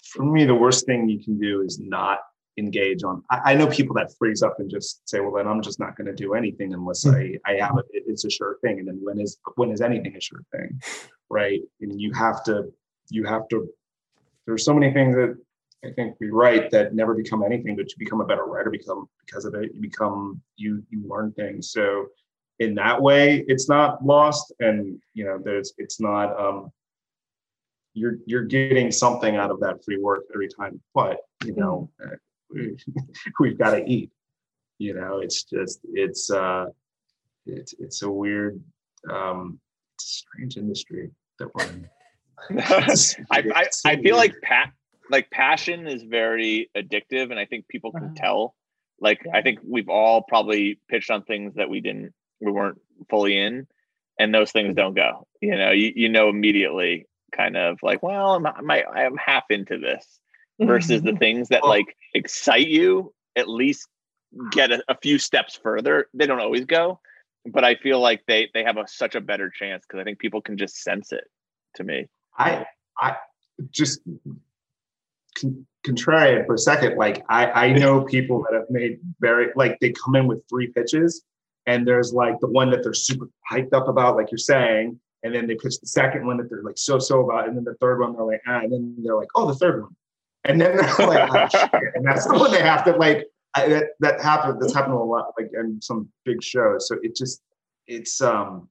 for 0.04 0.24
me, 0.24 0.46
the 0.46 0.56
worst 0.56 0.86
thing 0.86 1.10
you 1.10 1.22
can 1.22 1.38
do 1.38 1.62
is 1.62 1.80
not 1.80 2.20
engage 2.58 3.04
on. 3.04 3.24
I, 3.30 3.52
I 3.52 3.54
know 3.56 3.68
people 3.68 3.96
that 3.96 4.14
freeze 4.18 4.42
up 4.42 4.56
and 4.60 4.70
just 4.70 5.08
say, 5.10 5.20
well, 5.20 5.34
then 5.34 5.48
I'm 5.48 5.62
just 5.62 5.80
not 5.80 5.98
going 5.98 6.08
to 6.08 6.14
do 6.14 6.34
anything 6.34 6.74
unless. 6.74 7.06
I, 7.06 7.38
I 7.46 7.56
have 7.56 7.78
it. 7.78 7.86
It's 7.92 8.24
a 8.24 8.30
sure 8.30 8.58
thing. 8.62 8.80
And 8.80 8.88
then 8.88 9.00
when 9.02 9.20
is, 9.20 9.38
when 9.56 9.72
is 9.72 9.82
anything 9.82 10.16
a 10.16 10.22
sure 10.22 10.44
thing? 10.56 10.82
Right. 11.30 11.62
And 11.82 12.00
you 12.00 12.14
have 12.14 12.44
to, 12.46 12.72
you 13.10 13.26
have 13.26 13.47
to 13.49 13.70
there's 14.45 14.64
so 14.64 14.74
many 14.74 14.93
things 14.93 15.16
that 15.16 15.38
I 15.84 15.91
think 15.91 16.16
we 16.20 16.30
write 16.30 16.72
that 16.72 16.95
never 16.95 17.14
become 17.14 17.43
anything, 17.43 17.76
but 17.76 17.89
you 17.89 17.95
become 17.97 18.22
a 18.22 18.26
better 18.26 18.45
writer 18.45 18.70
become 18.70 19.08
because 19.26 19.45
of 19.45 19.53
it. 19.56 19.72
You 19.74 19.82
become 19.82 20.41
you 20.56 20.84
you 20.89 21.08
learn 21.08 21.32
things. 21.34 21.72
So 21.72 22.08
in 22.60 22.76
that 22.76 23.01
way, 23.01 23.43
it's 23.47 23.70
not 23.70 24.03
lost, 24.03 24.53
and 24.60 24.99
you 25.14 25.26
know, 25.26 25.39
there's 25.43 25.74
it's 25.78 25.99
not 25.99 26.39
um 26.39 26.72
you're 27.93 28.18
you're 28.26 28.45
getting 28.45 28.91
something 28.91 29.36
out 29.36 29.51
of 29.51 29.60
that 29.62 29.84
free 29.84 29.97
work 29.97 30.24
every 30.34 30.47
time. 30.47 30.82
But 30.93 31.18
you 31.43 31.56
know, 31.56 31.89
we, 32.51 32.78
we've 33.39 33.58
got 33.58 33.72
to 33.72 33.84
eat. 33.86 34.12
You 34.78 34.93
know, 34.93 35.20
it's 35.20 35.43
just 35.43 35.80
it's 35.93 36.30
uh 36.30 36.66
it's 37.45 37.74
it's 37.80 38.01
a 38.01 38.10
weird 38.10 38.62
um 39.10 39.60
it's 39.95 40.06
a 40.06 40.08
strange 40.08 40.58
industry 40.58 41.12
that 41.39 41.53
we're 41.53 41.66
in. 41.66 41.89
I, 42.50 42.96
I, 43.32 43.68
I 43.86 43.96
feel 43.98 44.16
like 44.16 44.36
pa- 44.42 44.72
like 45.10 45.30
passion 45.32 45.88
is 45.88 46.04
very 46.04 46.70
addictive 46.76 47.32
and 47.32 47.40
I 47.40 47.46
think 47.46 47.68
people 47.68 47.92
can 47.92 48.06
uh-huh. 48.06 48.16
tell. 48.16 48.56
Like 49.00 49.22
yeah. 49.26 49.36
I 49.36 49.42
think 49.42 49.60
we've 49.68 49.90
all 49.90 50.22
probably 50.22 50.80
pitched 50.90 51.12
on 51.12 51.24
things 51.24 51.56
that 51.56 51.70
we 51.70 51.82
didn't 51.82 52.14
we 52.42 52.52
weren't 52.52 52.80
fully 53.10 53.38
in 53.38 53.68
and 54.20 54.34
those 54.34 54.52
things 54.52 54.76
don't 54.76 54.96
go. 54.96 55.28
You 55.42 55.58
know, 55.58 55.72
you, 55.72 55.92
you 55.96 56.10
know 56.10 56.30
immediately 56.30 57.08
kind 57.36 57.58
of 57.58 57.80
like, 57.84 58.02
well, 58.02 58.36
I'm 58.36 58.72
I, 58.72 58.84
I'm 58.84 59.18
half 59.18 59.44
into 59.50 59.78
this 59.78 60.20
versus 60.60 61.02
the 61.02 61.14
things 61.20 61.50
that 61.50 61.66
like 61.66 61.96
excite 62.14 62.68
you 62.68 63.14
at 63.36 63.50
least 63.50 63.88
get 64.52 64.72
a, 64.72 64.84
a 64.88 64.98
few 65.02 65.18
steps 65.18 65.60
further. 65.62 66.08
They 66.14 66.26
don't 66.26 66.40
always 66.40 66.66
go, 66.66 67.00
but 67.46 67.64
I 67.64 67.76
feel 67.76 68.00
like 68.00 68.24
they 68.28 68.50
they 68.54 68.64
have 68.64 68.78
a 68.78 68.88
such 68.88 69.16
a 69.16 69.22
better 69.22 69.50
chance 69.50 69.86
because 69.88 70.00
I 70.00 70.04
think 70.04 70.20
people 70.20 70.42
can 70.42 70.58
just 70.58 70.82
sense 70.82 71.12
it 71.12 71.26
to 71.76 71.84
me. 71.84 72.08
I 72.38 72.66
I 73.00 73.16
just 73.72 74.02
con- 75.40 75.66
contrarian 75.86 76.46
for 76.46 76.56
a 76.56 76.58
second. 76.58 76.98
Like 76.98 77.24
I 77.30 77.68
I 77.68 77.74
know 77.74 78.04
people 78.04 78.44
that 78.44 78.58
have 78.58 78.70
made 78.70 79.00
very 79.20 79.52
like 79.56 79.78
they 79.80 79.92
come 79.92 80.16
in 80.16 80.28
with 80.28 80.44
three 80.50 80.68
pitches, 80.68 81.24
and 81.66 81.88
there's 81.88 82.14
like 82.14 82.40
the 82.40 82.48
one 82.48 82.70
that 82.72 82.84
they're 82.84 82.94
super 82.94 83.30
hyped 83.50 83.74
up 83.74 83.88
about, 83.88 84.16
like 84.16 84.32
you're 84.32 84.38
saying, 84.38 85.00
and 85.24 85.34
then 85.34 85.48
they 85.48 85.56
pitch 85.56 85.80
the 85.80 85.88
second 85.88 86.26
one 86.26 86.38
that 86.38 86.50
they're 86.50 86.64
like 86.64 86.78
so 86.78 87.00
so 87.00 87.22
about, 87.28 87.48
and 87.48 87.56
then 87.56 87.64
the 87.64 87.76
third 87.76 88.00
one 88.00 88.14
they're 88.14 88.26
like 88.26 88.42
ah, 88.48 88.60
and 88.60 88.72
then 88.72 88.96
they're 89.04 89.18
like 89.18 89.30
oh 89.36 89.48
the 89.48 89.56
third 89.56 89.82
one, 89.84 89.96
and 90.44 90.60
then 90.60 90.78
they're 90.78 91.08
like 91.08 91.30
oh, 91.32 91.48
shit. 91.52 91.92
and 91.96 92.06
that's 92.06 92.26
the 92.28 92.34
one 92.34 92.52
they 92.52 92.62
have 92.62 92.84
to 92.86 92.92
like. 92.94 93.28
I, 93.58 93.70
that 93.70 93.86
that 94.02 94.22
happened. 94.22 94.62
That's 94.62 94.74
happened 94.74 94.96
a 94.96 94.98
lot, 94.98 95.32
like 95.40 95.50
in 95.54 95.82
some 95.82 96.10
big 96.26 96.44
shows. 96.44 96.90
So 96.90 96.98
it 97.02 97.16
just 97.16 97.42
it's 97.88 98.20
um 98.20 98.68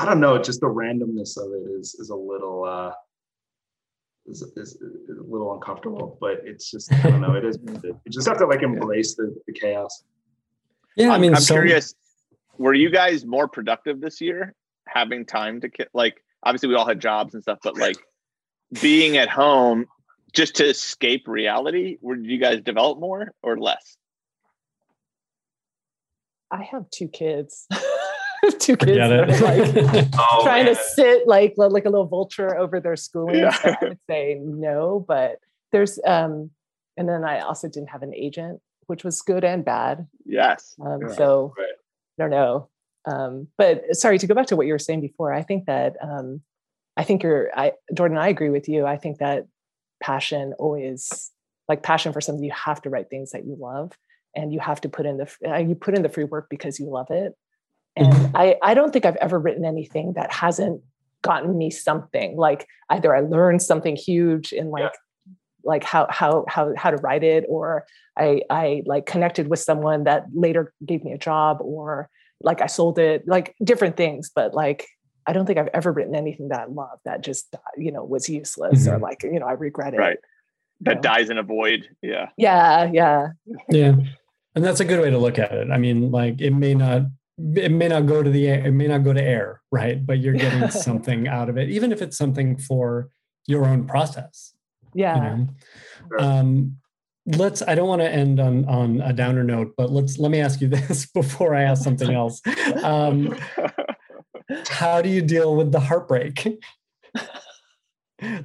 I 0.00 0.06
don't 0.06 0.18
know, 0.18 0.38
just 0.38 0.60
the 0.60 0.66
randomness 0.66 1.36
of 1.36 1.52
it 1.52 1.70
is 1.78 1.94
is 1.96 2.08
a 2.08 2.16
little 2.16 2.64
uh 2.64 2.92
is, 4.26 4.40
is, 4.56 4.76
is 4.76 5.18
a 5.18 5.22
little 5.22 5.52
uncomfortable, 5.52 6.16
but 6.22 6.40
it's 6.42 6.70
just 6.70 6.90
I 6.90 7.02
don't 7.10 7.20
know, 7.20 7.34
it 7.34 7.44
is 7.44 7.58
you 7.84 8.00
just 8.08 8.26
have 8.26 8.38
to 8.38 8.46
like 8.46 8.62
embrace 8.70 9.14
the, 9.14 9.36
the 9.46 9.52
chaos. 9.52 10.04
Yeah, 10.96 11.12
I 11.12 11.18
mean, 11.18 11.32
I'm, 11.32 11.36
I'm 11.36 11.42
so, 11.42 11.54
curious. 11.54 11.94
Were 12.56 12.72
you 12.72 12.88
guys 12.88 13.26
more 13.26 13.46
productive 13.46 14.00
this 14.00 14.22
year, 14.22 14.54
having 14.88 15.26
time 15.26 15.60
to 15.60 15.70
like? 15.92 16.24
Obviously, 16.44 16.70
we 16.70 16.76
all 16.76 16.86
had 16.86 16.98
jobs 16.98 17.34
and 17.34 17.42
stuff, 17.42 17.58
but 17.62 17.76
like 17.76 17.98
being 18.80 19.18
at 19.18 19.28
home 19.28 19.84
just 20.32 20.56
to 20.56 20.66
escape 20.66 21.28
reality. 21.28 21.98
Were 22.00 22.16
did 22.16 22.26
you 22.26 22.38
guys 22.38 22.62
develop 22.62 22.98
more 22.98 23.32
or 23.42 23.58
less? 23.58 23.98
I 26.50 26.62
have 26.62 26.88
two 26.88 27.08
kids. 27.08 27.66
two 28.60 28.76
kids 28.76 29.40
like 29.40 30.08
oh, 30.18 30.40
trying 30.42 30.66
man. 30.66 30.76
to 30.76 30.82
sit 30.82 31.26
like 31.26 31.54
like 31.56 31.84
a 31.84 31.90
little 31.90 32.06
vulture 32.06 32.56
over 32.56 32.80
their 32.80 32.96
schooling. 32.96 33.36
Yeah. 33.36 33.52
So 33.52 33.68
I 33.68 33.76
would 33.82 33.98
say 34.08 34.40
no, 34.42 35.04
but 35.06 35.38
there's 35.72 35.98
um 36.06 36.50
and 36.96 37.08
then 37.08 37.24
I 37.24 37.40
also 37.40 37.68
didn't 37.68 37.90
have 37.90 38.02
an 38.02 38.14
agent, 38.14 38.60
which 38.86 39.04
was 39.04 39.22
good 39.22 39.44
and 39.44 39.64
bad. 39.64 40.06
Yes. 40.24 40.74
Um, 40.84 41.00
yeah. 41.02 41.14
So 41.14 41.54
right. 41.56 41.66
I 42.18 42.22
don't 42.22 42.30
know. 42.30 42.68
Um, 43.06 43.48
but 43.56 43.96
sorry 43.96 44.18
to 44.18 44.26
go 44.26 44.34
back 44.34 44.46
to 44.48 44.56
what 44.56 44.66
you 44.66 44.74
were 44.74 44.78
saying 44.78 45.00
before. 45.00 45.32
I 45.32 45.42
think 45.42 45.66
that 45.66 45.96
um, 46.02 46.42
I 46.96 47.04
think 47.04 47.22
you're 47.22 47.50
I 47.58 47.72
Jordan, 47.94 48.18
I 48.18 48.28
agree 48.28 48.50
with 48.50 48.68
you. 48.68 48.86
I 48.86 48.96
think 48.96 49.18
that 49.18 49.46
passion 50.02 50.54
always 50.58 51.30
like 51.68 51.82
passion 51.82 52.12
for 52.12 52.20
something 52.20 52.44
you 52.44 52.52
have 52.52 52.82
to 52.82 52.90
write 52.90 53.08
things 53.10 53.30
that 53.30 53.44
you 53.44 53.56
love 53.58 53.92
and 54.34 54.52
you 54.52 54.60
have 54.60 54.80
to 54.80 54.88
put 54.88 55.06
in 55.06 55.16
the 55.16 55.30
uh, 55.46 55.56
you 55.56 55.74
put 55.74 55.94
in 55.94 56.02
the 56.02 56.08
free 56.08 56.24
work 56.24 56.48
because 56.50 56.78
you 56.78 56.90
love 56.90 57.10
it 57.10 57.34
and. 58.00 58.36
I, 58.36 58.56
I 58.62 58.74
don't 58.74 58.92
think 58.92 59.04
I've 59.04 59.16
ever 59.16 59.38
written 59.38 59.64
anything 59.64 60.14
that 60.14 60.32
hasn't 60.32 60.82
gotten 61.22 61.56
me 61.56 61.70
something. 61.70 62.36
Like 62.36 62.66
either 62.88 63.14
I 63.14 63.20
learned 63.20 63.62
something 63.62 63.96
huge 63.96 64.52
in 64.52 64.70
like 64.70 64.82
yeah. 64.82 65.34
like 65.64 65.84
how 65.84 66.06
how 66.10 66.44
how 66.48 66.72
how 66.76 66.90
to 66.90 66.96
write 66.98 67.24
it, 67.24 67.44
or 67.48 67.86
I 68.16 68.42
I 68.50 68.82
like 68.86 69.06
connected 69.06 69.48
with 69.48 69.60
someone 69.60 70.04
that 70.04 70.26
later 70.32 70.72
gave 70.84 71.04
me 71.04 71.12
a 71.12 71.18
job, 71.18 71.58
or 71.60 72.08
like 72.40 72.60
I 72.60 72.66
sold 72.66 72.98
it, 72.98 73.26
like 73.26 73.54
different 73.62 73.96
things. 73.96 74.30
But 74.34 74.54
like 74.54 74.86
I 75.26 75.32
don't 75.32 75.46
think 75.46 75.58
I've 75.58 75.68
ever 75.74 75.92
written 75.92 76.14
anything 76.14 76.48
that 76.48 76.60
I 76.60 76.64
love 76.66 76.98
that 77.04 77.22
just 77.22 77.54
you 77.76 77.92
know 77.92 78.04
was 78.04 78.28
useless 78.28 78.86
mm-hmm. 78.86 78.96
or 78.96 78.98
like 78.98 79.22
you 79.22 79.38
know 79.38 79.46
I 79.46 79.52
regret 79.52 79.94
it. 79.94 79.98
Right. 79.98 80.18
That 80.82 80.96
know? 80.96 81.02
dies 81.02 81.28
in 81.28 81.36
a 81.36 81.42
void. 81.42 81.88
Yeah. 82.02 82.30
Yeah. 82.38 82.90
Yeah. 82.90 83.28
Yeah. 83.68 83.96
And 84.54 84.64
that's 84.64 84.80
a 84.80 84.84
good 84.84 85.00
way 85.00 85.10
to 85.10 85.18
look 85.18 85.38
at 85.38 85.52
it. 85.52 85.70
I 85.70 85.76
mean, 85.76 86.10
like 86.10 86.40
it 86.40 86.52
may 86.52 86.74
not 86.74 87.02
it 87.56 87.70
may 87.70 87.88
not 87.88 88.06
go 88.06 88.22
to 88.22 88.30
the 88.30 88.48
air, 88.48 88.66
it 88.66 88.72
may 88.72 88.86
not 88.86 89.04
go 89.04 89.12
to 89.12 89.22
air, 89.22 89.62
right? 89.70 90.04
But 90.04 90.20
you're 90.20 90.34
getting 90.46 90.70
something 90.70 91.28
out 91.28 91.48
of 91.48 91.56
it, 91.56 91.70
even 91.70 91.92
if 91.92 92.02
it's 92.02 92.16
something 92.16 92.56
for 92.56 93.08
your 93.46 93.66
own 93.66 93.86
process. 93.86 94.54
Yeah. 94.94 95.16
You 95.16 95.48
know? 96.18 96.18
um, 96.18 96.76
let's 97.26 97.62
i 97.62 97.74
don't 97.74 97.88
want 97.88 98.00
to 98.00 98.10
end 98.10 98.40
on 98.40 98.64
on 98.66 99.00
a 99.02 99.12
downer 99.12 99.44
note 99.44 99.74
but 99.76 99.90
let's 99.90 100.18
let 100.18 100.30
me 100.30 100.40
ask 100.40 100.60
you 100.60 100.68
this 100.88 101.06
before 101.06 101.54
i 101.54 101.62
ask 101.62 101.82
something 101.82 102.12
else 102.12 102.40
um, 102.82 103.36
how 104.68 105.00
do 105.02 105.08
you 105.08 105.22
deal 105.22 105.54
with 105.54 105.70
the 105.72 105.80
heartbreak 105.80 106.62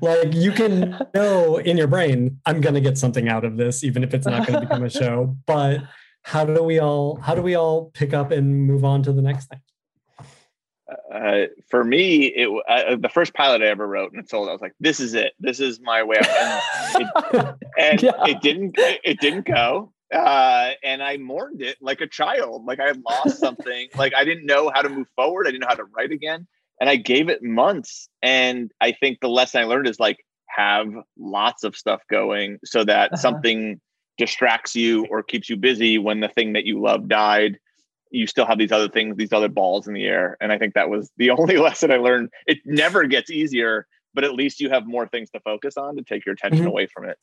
like 0.01 0.33
you 0.33 0.51
can 0.51 0.97
know 1.13 1.57
in 1.57 1.77
your 1.77 1.87
brain 1.87 2.39
i'm 2.45 2.61
going 2.61 2.75
to 2.75 2.81
get 2.81 2.97
something 2.97 3.27
out 3.27 3.43
of 3.43 3.57
this 3.57 3.83
even 3.83 4.03
if 4.03 4.13
it's 4.13 4.27
not 4.27 4.45
going 4.45 4.59
to 4.59 4.65
become 4.65 4.83
a 4.83 4.89
show 4.89 5.35
but 5.45 5.81
how 6.25 6.43
do 6.43 6.63
we 6.63 6.79
all 6.79 7.17
how 7.17 7.35
do 7.35 7.41
we 7.41 7.55
all 7.55 7.91
pick 7.93 8.13
up 8.13 8.31
and 8.31 8.65
move 8.67 8.83
on 8.83 9.03
to 9.03 9.13
the 9.13 9.21
next 9.21 9.47
thing 9.47 9.61
uh, 11.11 11.45
for 11.69 11.83
me, 11.83 12.25
it 12.25 12.47
uh, 12.67 12.95
the 12.97 13.09
first 13.09 13.33
pilot 13.33 13.63
I 13.63 13.67
ever 13.67 13.87
wrote 13.87 14.13
and 14.13 14.27
sold. 14.29 14.49
I 14.49 14.51
was 14.51 14.61
like, 14.61 14.75
"This 14.79 14.99
is 14.99 15.15
it. 15.15 15.33
This 15.39 15.59
is 15.59 15.79
my 15.79 16.03
way." 16.03 16.17
And, 16.17 16.61
it, 17.33 17.55
and 17.79 18.03
yeah. 18.03 18.23
it 18.27 18.41
didn't. 18.41 18.75
It 18.77 19.19
didn't 19.19 19.47
go. 19.47 19.93
Uh, 20.13 20.71
and 20.83 21.01
I 21.01 21.17
mourned 21.17 21.61
it 21.61 21.77
like 21.81 22.01
a 22.01 22.07
child. 22.07 22.65
Like 22.65 22.79
I 22.79 22.85
had 22.85 23.01
lost 23.03 23.39
something. 23.39 23.87
like 23.97 24.13
I 24.13 24.23
didn't 24.25 24.45
know 24.45 24.71
how 24.73 24.83
to 24.83 24.89
move 24.89 25.07
forward. 25.15 25.47
I 25.47 25.51
didn't 25.51 25.61
know 25.61 25.69
how 25.69 25.75
to 25.75 25.85
write 25.85 26.11
again. 26.11 26.47
And 26.79 26.89
I 26.89 26.97
gave 26.97 27.29
it 27.29 27.41
months. 27.41 28.07
And 28.21 28.71
I 28.79 28.91
think 28.91 29.19
the 29.21 29.29
lesson 29.29 29.61
I 29.61 29.63
learned 29.65 29.87
is 29.87 29.99
like 29.99 30.23
have 30.47 30.87
lots 31.17 31.63
of 31.63 31.75
stuff 31.75 32.01
going 32.09 32.59
so 32.63 32.83
that 32.83 33.13
uh-huh. 33.13 33.21
something 33.21 33.81
distracts 34.17 34.75
you 34.75 35.05
or 35.09 35.23
keeps 35.23 35.49
you 35.49 35.57
busy 35.57 35.97
when 35.97 36.19
the 36.19 36.29
thing 36.29 36.53
that 36.53 36.65
you 36.65 36.81
love 36.81 37.07
died 37.07 37.59
you 38.11 38.27
still 38.27 38.45
have 38.45 38.57
these 38.57 38.71
other 38.71 38.87
things 38.87 39.17
these 39.17 39.33
other 39.33 39.49
balls 39.49 39.87
in 39.87 39.93
the 39.93 40.05
air 40.05 40.37
and 40.39 40.51
i 40.51 40.57
think 40.57 40.73
that 40.73 40.89
was 40.89 41.11
the 41.17 41.29
only 41.37 41.57
lesson 41.57 41.91
i 41.91 41.97
learned 41.97 42.29
it 42.47 42.59
never 42.65 43.05
gets 43.05 43.29
easier 43.29 43.87
but 44.13 44.23
at 44.23 44.33
least 44.33 44.61
you 44.61 44.69
have 44.69 44.87
more 44.87 45.07
things 45.07 45.29
to 45.29 45.39
focus 45.41 45.75
on 45.75 45.95
to 45.95 46.01
take 46.01 46.25
your 46.25 46.33
attention 46.33 46.59
mm-hmm. 46.59 46.67
away 46.69 46.87
from 46.87 47.05
it 47.05 47.17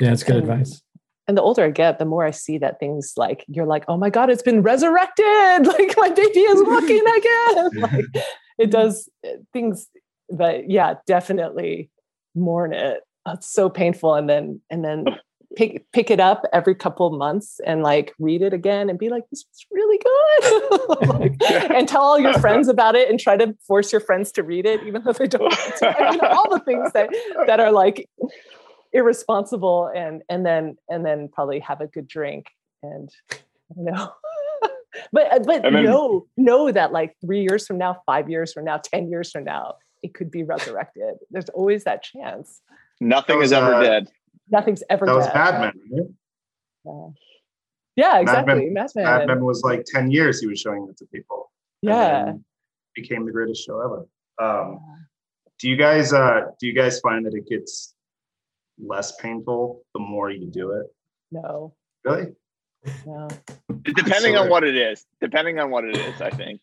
Yeah, 0.00 0.12
it's 0.12 0.22
good 0.22 0.36
And- 0.36 0.50
advice. 0.50 0.82
and 1.26 1.36
the 1.36 1.42
older 1.42 1.64
I 1.64 1.70
get, 1.70 1.98
the 1.98 2.04
more 2.04 2.24
I 2.24 2.30
see 2.30 2.58
that 2.58 2.78
things 2.78 3.14
like 3.16 3.44
you're 3.48 3.66
like, 3.66 3.84
oh 3.88 3.96
my 3.96 4.10
god, 4.10 4.30
it's 4.30 4.42
been 4.42 4.62
resurrected! 4.62 5.24
Like 5.66 5.94
my 5.96 6.10
baby 6.10 6.40
is 6.40 6.62
walking 6.66 7.02
again. 7.16 7.70
like 7.80 8.04
it 8.58 8.70
does 8.70 9.08
uh, 9.26 9.30
things 9.52 9.88
that 10.28 10.70
yeah, 10.70 10.94
definitely 11.06 11.90
mourn 12.34 12.72
it. 12.72 13.00
It's 13.26 13.50
so 13.50 13.68
painful, 13.68 14.14
and 14.14 14.28
then 14.28 14.60
and 14.70 14.84
then 14.84 15.06
pick 15.56 15.90
pick 15.92 16.10
it 16.10 16.20
up 16.20 16.44
every 16.52 16.74
couple 16.74 17.10
months 17.10 17.60
and 17.66 17.82
like 17.82 18.14
read 18.18 18.42
it 18.42 18.52
again 18.52 18.88
and 18.90 18.98
be 18.98 19.08
like, 19.08 19.24
this 19.30 19.44
was 19.50 19.66
really 19.72 19.98
good. 19.98 21.08
like, 21.40 21.70
and 21.70 21.88
tell 21.88 22.02
all 22.02 22.18
your 22.18 22.38
friends 22.40 22.68
about 22.68 22.94
it 22.94 23.08
and 23.10 23.18
try 23.18 23.36
to 23.36 23.56
force 23.66 23.90
your 23.90 24.00
friends 24.00 24.30
to 24.32 24.42
read 24.42 24.66
it, 24.66 24.82
even 24.86 25.02
though 25.02 25.12
they 25.12 25.26
don't 25.26 25.42
want 25.42 25.76
to. 25.78 26.02
I 26.02 26.10
mean, 26.12 26.20
all 26.20 26.50
the 26.50 26.60
things 26.60 26.92
that 26.92 27.10
that 27.46 27.58
are 27.58 27.72
like 27.72 28.08
irresponsible 28.92 29.90
and 29.94 30.22
and 30.28 30.44
then 30.46 30.76
and 30.88 31.04
then 31.04 31.28
probably 31.32 31.58
have 31.60 31.80
a 31.80 31.86
good 31.86 32.06
drink 32.06 32.46
and 32.82 33.10
you 33.76 33.84
know 33.84 34.12
but 35.12 35.44
but 35.44 35.64
And 35.64 35.74
then- 35.74 35.84
know 35.84 36.26
know 36.36 36.70
that 36.70 36.92
like 36.92 37.16
three 37.24 37.42
years 37.42 37.66
from 37.66 37.78
now 37.78 38.00
five 38.06 38.30
years 38.30 38.52
from 38.52 38.64
now 38.64 38.78
ten 38.78 39.10
years 39.10 39.32
from 39.32 39.44
now 39.44 39.74
it 40.02 40.14
could 40.14 40.30
be 40.30 40.44
resurrected 40.44 41.16
there's 41.30 41.48
always 41.50 41.84
that 41.84 42.02
chance 42.02 42.62
Nothing 43.00 43.42
is 43.42 43.52
ever 43.52 43.74
uh, 43.74 43.82
dead. 43.82 44.08
Nothing's 44.50 44.82
ever 44.90 45.06
That 45.06 45.14
was 45.14 45.26
dead. 45.26 45.34
Mad 45.34 45.60
Men. 45.60 45.72
right? 45.92 46.06
Yeah. 46.84 47.08
yeah 47.96 48.20
exactly 48.20 48.54
Men- 48.66 48.72
Mad 48.74 48.90
Men. 48.94 49.04
Mad 49.04 49.26
Men 49.26 49.44
was 49.44 49.62
like 49.62 49.84
10 49.86 50.10
years 50.10 50.40
he 50.40 50.46
was 50.46 50.60
showing 50.60 50.86
it 50.90 50.96
to 50.98 51.06
people. 51.06 51.50
yeah 51.82 52.24
then 52.26 52.44
Became 52.94 53.26
the 53.26 53.32
greatest 53.32 53.64
show 53.64 53.80
ever. 53.80 54.06
Um, 54.38 54.80
do 55.58 55.68
you 55.70 55.76
guys 55.76 56.12
uh 56.12 56.42
do 56.60 56.66
you 56.66 56.72
guys 56.74 57.00
find 57.00 57.24
that 57.26 57.34
it 57.34 57.46
gets 57.48 57.94
less 58.78 59.16
painful 59.16 59.82
the 59.94 60.00
more 60.00 60.30
you 60.30 60.46
do 60.46 60.72
it? 60.72 60.86
no 61.32 61.74
Really? 62.04 62.26
no 63.06 63.28
Depending 63.82 64.34
So- 64.34 64.42
on 64.42 64.48
what 64.50 64.62
it 64.64 64.76
is. 64.76 65.04
Depending 65.20 65.58
on 65.58 65.70
what 65.70 65.84
it 65.84 65.96
is, 65.96 66.20
I 66.20 66.30
think. 66.30 66.60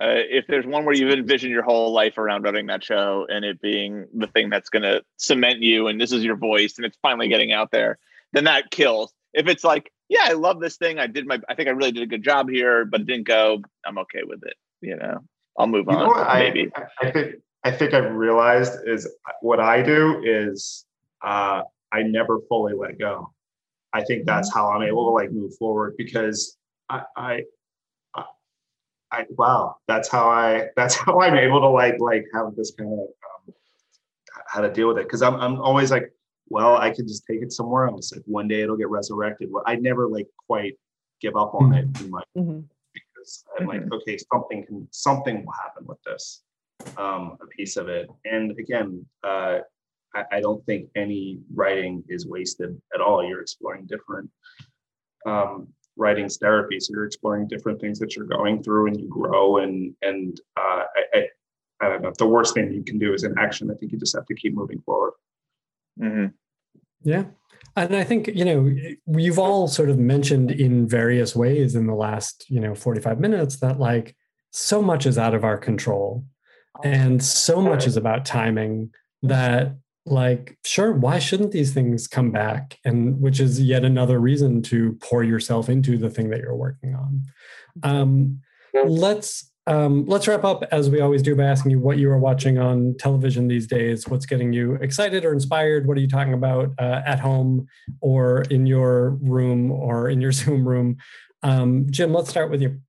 Uh, 0.00 0.22
if 0.30 0.46
there's 0.46 0.64
one 0.64 0.84
where 0.84 0.94
you've 0.94 1.12
envisioned 1.12 1.52
your 1.52 1.64
whole 1.64 1.92
life 1.92 2.18
around 2.18 2.42
running 2.42 2.66
that 2.66 2.84
show 2.84 3.26
and 3.28 3.44
it 3.44 3.60
being 3.60 4.06
the 4.14 4.28
thing 4.28 4.48
that's 4.48 4.70
going 4.70 4.84
to 4.84 5.02
cement 5.16 5.60
you 5.60 5.88
and 5.88 6.00
this 6.00 6.12
is 6.12 6.22
your 6.22 6.36
voice 6.36 6.76
and 6.76 6.86
it's 6.86 6.96
finally 7.02 7.28
getting 7.28 7.52
out 7.52 7.70
there, 7.72 7.98
then 8.32 8.44
that 8.44 8.70
kills. 8.70 9.12
If 9.34 9.48
it's 9.48 9.64
like, 9.64 9.90
yeah, 10.08 10.22
I 10.22 10.34
love 10.34 10.60
this 10.60 10.76
thing. 10.76 11.00
I 11.00 11.08
did 11.08 11.26
my, 11.26 11.40
I 11.48 11.54
think 11.54 11.68
I 11.68 11.72
really 11.72 11.90
did 11.90 12.04
a 12.04 12.06
good 12.06 12.22
job 12.22 12.48
here, 12.48 12.84
but 12.84 13.00
it 13.00 13.06
didn't 13.08 13.26
go. 13.26 13.60
I'm 13.84 13.98
okay 13.98 14.22
with 14.24 14.44
it. 14.44 14.54
You 14.80 14.96
know, 14.96 15.18
I'll 15.58 15.66
move 15.66 15.86
You 15.90 15.96
on. 15.96 16.06
what 16.06 16.26
I, 16.28 16.44
maybe. 16.44 16.70
I 17.02 17.10
think 17.10 17.34
I 17.64 17.72
think 17.72 17.92
I've 17.92 18.12
realized 18.12 18.74
is 18.86 19.12
what 19.40 19.58
I 19.58 19.82
do 19.82 20.22
is 20.24 20.86
uh, 21.24 21.62
I 21.90 22.02
never 22.02 22.38
fully 22.48 22.74
let 22.74 22.98
go. 22.98 23.32
I 23.92 24.04
think 24.04 24.26
that's 24.26 24.52
how 24.54 24.70
I'm 24.70 24.82
able 24.82 25.06
to 25.06 25.10
like 25.10 25.32
move 25.32 25.56
forward 25.56 25.94
because 25.98 26.56
I, 26.88 27.02
I, 27.16 27.42
I 29.12 29.24
wow, 29.30 29.76
that's 29.86 30.08
how 30.08 30.28
I 30.28 30.68
that's 30.76 30.94
how 30.96 31.20
I'm 31.20 31.36
able 31.36 31.60
to 31.60 31.68
like 31.68 31.96
like 32.00 32.26
have 32.34 32.54
this 32.56 32.72
kind 32.72 32.92
of 32.92 32.98
um, 32.98 33.54
how 34.46 34.60
to 34.60 34.72
deal 34.72 34.88
with 34.88 34.98
it 34.98 35.04
because 35.04 35.22
I'm 35.22 35.34
I'm 35.34 35.60
always 35.60 35.90
like, 35.90 36.12
well, 36.48 36.76
I 36.76 36.90
can 36.90 37.06
just 37.06 37.24
take 37.30 37.42
it 37.42 37.52
somewhere 37.52 37.86
else. 37.86 38.12
Like 38.12 38.22
one 38.26 38.48
day 38.48 38.62
it'll 38.62 38.76
get 38.76 38.88
resurrected. 38.90 39.48
Well, 39.50 39.64
I 39.66 39.76
never 39.76 40.06
like 40.06 40.28
quite 40.46 40.74
give 41.20 41.36
up 41.36 41.54
on 41.54 41.74
it 41.74 41.86
my 42.08 42.22
Mhm. 42.36 42.64
because 42.94 43.44
I'm 43.58 43.66
like, 43.66 43.82
okay, 43.92 44.16
something 44.32 44.64
can 44.66 44.88
something 44.90 45.44
will 45.44 45.52
happen 45.52 45.84
with 45.86 46.02
this, 46.04 46.42
um, 46.96 47.36
a 47.42 47.46
piece 47.46 47.76
of 47.76 47.88
it. 47.88 48.08
And 48.24 48.52
again, 48.58 49.04
uh, 49.24 49.58
I, 50.14 50.24
I 50.32 50.40
don't 50.40 50.64
think 50.64 50.88
any 50.96 51.40
writing 51.52 52.04
is 52.08 52.26
wasted 52.26 52.80
at 52.94 53.00
all. 53.00 53.24
You're 53.24 53.40
exploring 53.42 53.86
different 53.86 54.30
um, 55.26 55.68
writing's 55.98 56.38
therapy, 56.38 56.80
so 56.80 56.92
you're 56.92 57.04
exploring 57.04 57.48
different 57.48 57.80
things 57.80 57.98
that 57.98 58.16
you're 58.16 58.26
going 58.26 58.62
through, 58.62 58.86
and 58.88 59.00
you 59.00 59.08
grow. 59.08 59.58
And 59.58 59.94
and 60.02 60.40
uh, 60.56 60.84
I, 60.96 61.02
I 61.14 61.28
I 61.80 61.88
don't 61.88 62.02
know. 62.02 62.12
The 62.18 62.26
worst 62.26 62.54
thing 62.54 62.72
you 62.72 62.82
can 62.82 62.98
do 62.98 63.12
is 63.12 63.24
inaction. 63.24 63.70
I 63.70 63.74
think 63.74 63.92
you 63.92 63.98
just 63.98 64.16
have 64.16 64.26
to 64.26 64.34
keep 64.34 64.54
moving 64.54 64.80
forward. 64.80 65.12
Mhm. 66.00 66.32
Yeah. 67.02 67.24
And 67.76 67.94
I 67.94 68.02
think, 68.02 68.28
you 68.28 68.44
know, 68.44 68.74
you've 69.06 69.38
all 69.38 69.68
sort 69.68 69.88
of 69.88 69.98
mentioned 69.98 70.50
in 70.50 70.88
various 70.88 71.36
ways 71.36 71.76
in 71.76 71.86
the 71.86 71.94
last, 71.94 72.44
you 72.48 72.58
know, 72.60 72.74
45 72.74 73.20
minutes 73.20 73.56
that 73.60 73.78
like 73.78 74.16
so 74.50 74.82
much 74.82 75.06
is 75.06 75.16
out 75.16 75.34
of 75.34 75.44
our 75.44 75.56
control 75.56 76.24
and 76.82 77.22
so 77.22 77.60
much 77.60 77.86
is 77.86 77.96
about 77.96 78.24
timing 78.24 78.90
that 79.22 79.76
like 80.10 80.58
sure 80.64 80.92
why 80.92 81.18
shouldn't 81.18 81.52
these 81.52 81.72
things 81.72 82.06
come 82.06 82.30
back? 82.30 82.78
And 82.84 83.20
which 83.20 83.40
is 83.40 83.60
yet 83.60 83.84
another 83.84 84.18
reason 84.18 84.62
to 84.62 84.98
pour 85.00 85.22
yourself 85.22 85.68
into 85.68 85.96
the 85.96 86.10
thing 86.10 86.30
that 86.30 86.40
you're 86.40 86.56
working 86.56 86.94
on. 86.94 87.22
Um, 87.82 88.40
let's 88.84 89.50
um, 89.66 90.06
let's 90.06 90.26
wrap 90.26 90.44
up 90.44 90.64
as 90.72 90.88
we 90.88 91.00
always 91.00 91.20
do 91.20 91.36
by 91.36 91.44
asking 91.44 91.72
you 91.72 91.78
what 91.78 91.98
you 91.98 92.10
are 92.10 92.18
watching 92.18 92.58
on 92.58 92.94
television 92.98 93.48
these 93.48 93.66
days 93.66 94.08
what's 94.08 94.24
getting 94.24 94.50
you 94.50 94.76
excited 94.76 95.26
or 95.26 95.32
inspired 95.34 95.86
what 95.86 95.98
are 95.98 96.00
you 96.00 96.08
talking 96.08 96.32
about 96.32 96.70
uh, 96.78 97.02
at 97.04 97.20
home 97.20 97.66
or 98.00 98.42
in 98.50 98.64
your 98.64 99.10
room 99.20 99.70
or 99.70 100.08
in 100.08 100.20
your 100.20 100.32
zoom 100.40 100.66
room? 100.66 100.96
Um, 101.42 101.86
jim 101.90 102.12
let's 102.12 102.30
start 102.30 102.50
with 102.50 102.62
you. 102.62 102.80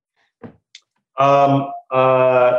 Um, 1.18 1.70
uh, 1.90 2.58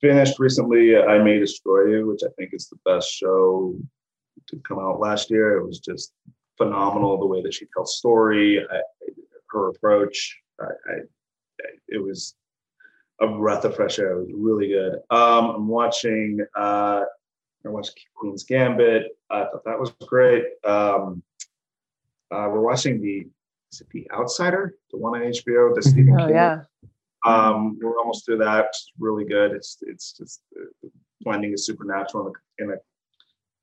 finished 0.00 0.38
recently. 0.38 0.96
I 0.96 1.22
May 1.22 1.38
Destroy 1.38 1.86
You, 1.86 2.06
which 2.06 2.20
I 2.24 2.30
think 2.36 2.50
is 2.52 2.68
the 2.68 2.78
best 2.84 3.10
show 3.12 3.76
to 4.48 4.56
come 4.66 4.78
out 4.78 5.00
last 5.00 5.30
year. 5.30 5.58
It 5.58 5.66
was 5.66 5.78
just 5.78 6.12
phenomenal 6.56 7.18
the 7.18 7.26
way 7.26 7.42
that 7.42 7.54
she 7.54 7.66
tells 7.74 7.96
story, 7.96 8.60
I, 8.60 8.80
her 9.50 9.68
approach. 9.68 10.38
I, 10.60 10.64
I, 10.64 10.96
it 11.88 12.02
was 12.02 12.34
a 13.20 13.28
breath 13.28 13.64
of 13.64 13.76
fresh 13.76 13.98
air. 13.98 14.12
It 14.12 14.26
was 14.26 14.34
really 14.34 14.68
good. 14.68 14.94
Um, 15.10 15.50
I'm 15.50 15.68
watching. 15.68 16.40
Uh, 16.54 17.02
I 17.64 17.68
watched 17.68 18.00
Queen's 18.14 18.44
Gambit. 18.44 19.08
I 19.28 19.44
thought 19.44 19.64
that 19.64 19.78
was 19.78 19.90
great. 20.06 20.44
Um, 20.64 21.22
uh, 22.30 22.48
we're 22.48 22.60
watching 22.60 23.00
the 23.00 23.26
is 23.72 23.80
it 23.80 23.88
the 23.90 24.10
Outsider, 24.12 24.74
the 24.90 24.98
one 24.98 25.20
on 25.20 25.26
HBO, 25.26 25.74
the 25.74 25.82
Stephen 25.82 26.14
oh 26.14 26.26
King 26.26 26.34
yeah 26.34 26.62
um, 27.26 27.78
we're 27.80 27.98
almost 27.98 28.24
through 28.24 28.38
that. 28.38 28.66
It's 28.66 28.92
really 28.98 29.24
good. 29.24 29.52
It's 29.52 29.78
it's 29.82 30.12
just 30.12 30.40
uh, 30.58 30.88
blending 31.22 31.52
is 31.52 31.66
supernatural 31.66 32.32
in 32.58 32.66
a, 32.68 32.72
in 32.72 32.76
a 32.76 32.80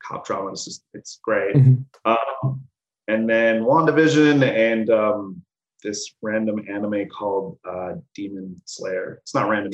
cop 0.05 0.26
drama. 0.26 0.51
It's 0.51 0.66
just 0.66 0.84
it's 0.93 1.20
great. 1.24 1.55
Mhm. 1.55 1.86
Um, 2.05 2.62
and 3.08 3.30
then 3.30 3.62
WandaVision 3.64 4.43
and 4.43 4.89
um, 4.89 5.41
this 5.84 6.14
random 6.22 6.66
anime 6.70 7.08
called 7.10 7.58
uh, 7.68 7.93
Demon 8.16 8.62
Slayer. 8.66 9.20
It's 9.22 9.34
not 9.34 9.49
random, 9.49 9.72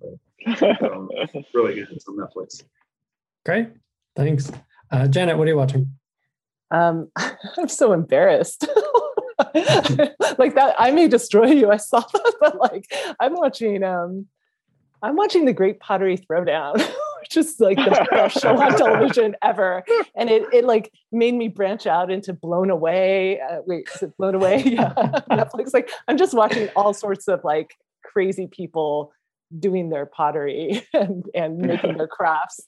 but 0.00 0.82
um, 0.92 1.08
really 1.54 1.74
good. 1.74 1.88
It's 1.92 2.06
on 2.08 2.16
Netflix. 2.16 2.62
great 3.46 3.68
thanks 4.16 4.50
uh, 4.90 5.06
janet 5.06 5.36
what 5.38 5.46
are 5.46 5.50
you 5.50 5.56
watching 5.56 5.94
um 6.70 7.10
i'm 7.58 7.68
so 7.68 7.92
embarrassed 7.92 8.66
like 10.38 10.54
that 10.54 10.74
i 10.78 10.90
may 10.90 11.08
destroy 11.08 11.46
you 11.46 11.70
i 11.70 11.76
saw 11.76 12.00
that 12.00 12.34
but 12.40 12.58
like 12.58 12.84
i'm 13.20 13.34
watching 13.34 13.82
um 13.82 14.26
i'm 15.02 15.16
watching 15.16 15.44
the 15.44 15.52
great 15.52 15.80
pottery 15.80 16.16
throwdown 16.16 16.76
which 17.20 17.36
is 17.36 17.60
like 17.60 17.76
the 17.76 18.06
best 18.10 18.40
show 18.40 18.56
on 18.56 18.76
television 18.76 19.36
ever. 19.42 19.84
And 20.16 20.30
it 20.30 20.42
it 20.52 20.64
like 20.64 20.92
made 21.12 21.34
me 21.34 21.48
branch 21.48 21.86
out 21.86 22.10
into 22.10 22.32
blown 22.32 22.70
away 22.70 23.40
uh, 23.40 23.60
wait 23.66 23.88
is 23.94 24.02
it 24.02 24.16
blown 24.16 24.34
away? 24.34 24.62
Yeah 24.66 24.92
netflix. 25.30 25.72
Like 25.72 25.90
i'm 26.08 26.16
just 26.16 26.34
watching 26.34 26.68
all 26.74 26.94
sorts 26.94 27.28
of 27.28 27.44
like 27.44 27.76
crazy 28.04 28.46
people 28.46 29.12
doing 29.58 29.90
their 29.90 30.06
pottery 30.06 30.86
and 30.92 31.24
and 31.34 31.58
making 31.58 31.96
their 31.96 32.08
crafts. 32.08 32.60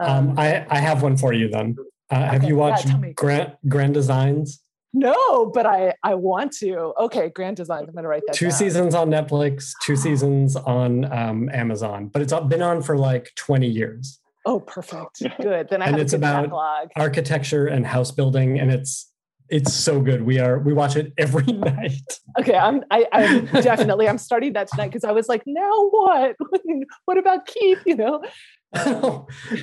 Um, 0.00 0.34
I, 0.36 0.66
I 0.68 0.80
have 0.80 1.02
one 1.02 1.16
for 1.16 1.32
you 1.32 1.48
then. 1.48 1.76
Uh, 2.10 2.26
have 2.26 2.42
you 2.44 2.56
watched 2.56 2.88
me. 2.98 3.12
grand 3.12 3.56
grand 3.68 3.94
designs 3.94 4.60
No, 4.96 5.46
but 5.52 5.66
I 5.66 5.92
I 6.02 6.14
want 6.14 6.52
to. 6.58 6.92
Okay, 7.00 7.28
Grand 7.28 7.56
Design. 7.56 7.84
I'm 7.88 7.94
gonna 7.94 8.08
write 8.08 8.22
that. 8.28 8.34
two 8.36 8.46
down. 8.48 8.52
seasons 8.58 8.94
on 8.94 9.10
netflix 9.10 9.72
two 9.82 9.96
seasons 9.96 10.54
on 10.56 11.04
um, 11.12 11.50
amazon 11.52 12.06
but 12.08 12.22
it's 12.22 12.32
been 12.48 12.62
on 12.62 12.80
for 12.80 12.96
like 12.96 13.32
20 13.36 13.66
years 13.66 14.20
Oh, 14.46 14.60
perfect. 14.60 15.22
Good. 15.40 15.68
Then 15.70 15.80
I 15.82 15.86
And 15.86 15.94
have 15.96 16.00
it's 16.02 16.12
a 16.12 16.16
good 16.18 16.24
about- 16.24 16.42
backlog. 16.44 16.88
architecture 16.96 17.66
and 17.66 17.84
house 17.86 18.10
building 18.12 18.58
and 18.60 18.70
it's 18.70 19.10
it's 19.50 19.72
so 19.74 20.00
good 20.00 20.22
we 20.22 20.38
are 20.38 20.58
we 20.58 20.72
watch 20.72 20.96
it 20.96 21.12
every 21.18 21.44
night 21.52 22.20
Okay, 22.38 22.54
I'm 22.56 22.82
I, 22.90 23.06
I'm 23.12 23.46
definitely 23.46 24.08
I'm 24.08 24.18
starting 24.18 24.52
that 24.54 24.68
tonight 24.68 24.88
because 24.88 25.04
I 25.04 25.12
was 25.12 25.28
like, 25.28 25.42
now 25.46 25.88
what? 25.90 26.36
what 27.06 27.18
about 27.18 27.46
Keith? 27.46 27.82
You 27.84 27.96
know? 27.96 28.22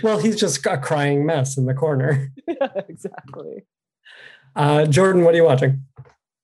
well 0.03 0.19
he's 0.19 0.35
just 0.39 0.65
a 0.65 0.77
crying 0.77 1.25
mess 1.25 1.57
in 1.57 1.65
the 1.65 1.73
corner 1.73 2.29
Yeah, 2.47 2.67
exactly. 2.89 3.65
Uh, 4.55 4.85
jordan 4.85 5.23
what 5.23 5.33
are 5.33 5.37
you 5.37 5.43
watching 5.45 5.83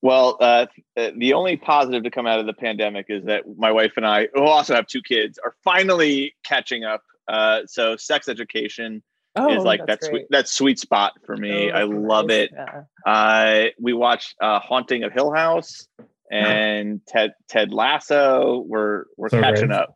Well, 0.01 0.37
uh, 0.39 0.67
the 0.95 1.33
only 1.33 1.57
positive 1.57 2.03
to 2.03 2.11
come 2.11 2.27
out 2.27 2.39
of 2.39 2.45
the 2.45 2.53
pandemic 2.53 3.07
is 3.09 3.25
that 3.25 3.43
my 3.57 3.71
wife 3.71 3.93
and 3.97 4.05
I, 4.05 4.27
who 4.33 4.43
also 4.43 4.75
have 4.75 4.85
two 4.85 5.01
kids, 5.01 5.39
are 5.43 5.55
finally 5.63 6.35
catching 6.45 6.83
up. 6.83 7.01
Uh, 7.27 7.61
so, 7.65 7.97
sex 7.97 8.29
education 8.29 9.01
Oh, 9.35 9.55
is 9.57 9.63
like 9.63 9.81
that's 9.87 10.05
that 10.05 10.09
sweet 10.09 10.25
that 10.29 10.47
sweet 10.47 10.79
spot 10.79 11.13
for 11.25 11.35
me. 11.35 11.71
Oh, 11.71 11.75
I 11.75 11.83
love 11.83 12.27
nice. 12.27 12.49
it. 12.49 12.51
Yeah. 12.53 12.83
Uh, 13.11 13.65
we 13.81 13.93
watched 13.93 14.35
uh, 14.41 14.59
Haunting 14.59 15.03
of 15.03 15.11
Hill 15.13 15.31
House 15.33 15.87
and 16.31 17.01
Ted 17.07 17.33
Ted 17.49 17.73
Lasso. 17.73 18.63
We're 18.67 19.05
we're 19.17 19.29
So 19.29 19.41
catching 19.41 19.67
great. 19.69 19.79
up. 19.79 19.95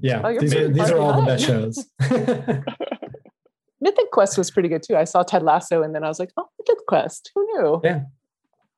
Yeah, 0.00 0.22
Oh, 0.24 0.38
these 0.38 0.54
are 0.54 0.68
these 0.68 0.90
are 0.90 0.98
all 0.98 1.20
the 1.20 1.26
best 1.26 1.44
shows. 1.44 1.86
Mythic 3.82 4.10
Quest 4.12 4.38
was 4.38 4.50
pretty 4.50 4.68
good 4.68 4.82
too. 4.82 4.96
I 4.96 5.04
saw 5.04 5.22
Ted 5.24 5.42
Lasso 5.42 5.82
and 5.82 5.92
then 5.94 6.04
I 6.04 6.08
was 6.08 6.18
like, 6.20 6.30
oh, 6.36 6.46
Mythic 6.58 6.86
Quest. 6.86 7.32
Who 7.34 7.44
knew? 7.52 7.80
Yeah. 7.82 8.02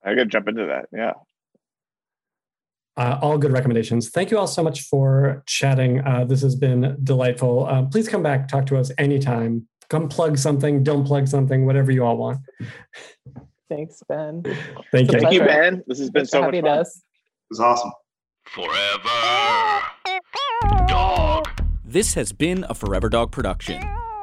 I 0.03 0.11
gotta 0.15 0.25
jump 0.27 0.49
into 0.49 0.67
that. 0.67 0.89
Yeah. 0.93 1.13
Uh, 2.97 3.19
all 3.21 3.37
good 3.39 3.53
recommendations. 3.53 4.09
Thank 4.11 4.31
you 4.31 4.39
all 4.39 4.47
so 4.47 4.63
much 4.63 4.83
for 4.83 5.43
chatting. 5.47 6.01
Uh, 6.01 6.25
this 6.25 6.41
has 6.43 6.55
been 6.57 6.97
delightful. 7.05 7.67
Uh, 7.67 7.83
please 7.85 8.09
come 8.09 8.23
back, 8.23 8.49
talk 8.49 8.67
to 8.67 8.77
us 8.79 8.91
anytime. 8.99 9.69
Come 9.91 10.09
plug 10.09 10.39
something, 10.39 10.83
don't 10.83 11.05
plug 11.07 11.29
something, 11.29 11.67
whatever 11.67 11.91
you 11.93 12.05
all 12.05 12.17
want. 12.17 12.39
Thanks, 13.69 14.03
Ben. 14.09 14.43
Thank 14.93 15.13
It's 15.13 15.15
you. 15.15 15.21
Thank 15.21 15.33
you, 15.35 15.41
Ben. 15.41 15.83
This 15.87 15.99
has 15.99 16.11
been 16.11 16.21
Thanks 16.21 16.31
so 16.31 16.39
for 16.39 16.47
much 16.47 16.55
having 16.55 16.71
fun. 16.71 16.79
us. 16.79 16.97
It 16.97 17.03
was 17.51 17.61
awesome. 17.61 17.93
Forever. 18.47 19.83
Dog. 20.87 21.49
This 21.85 22.15
has 22.15 22.33
been 22.33 22.65
a 22.69 22.75
Forever 22.75 23.09
Dog 23.09 23.33
production. 23.33 23.83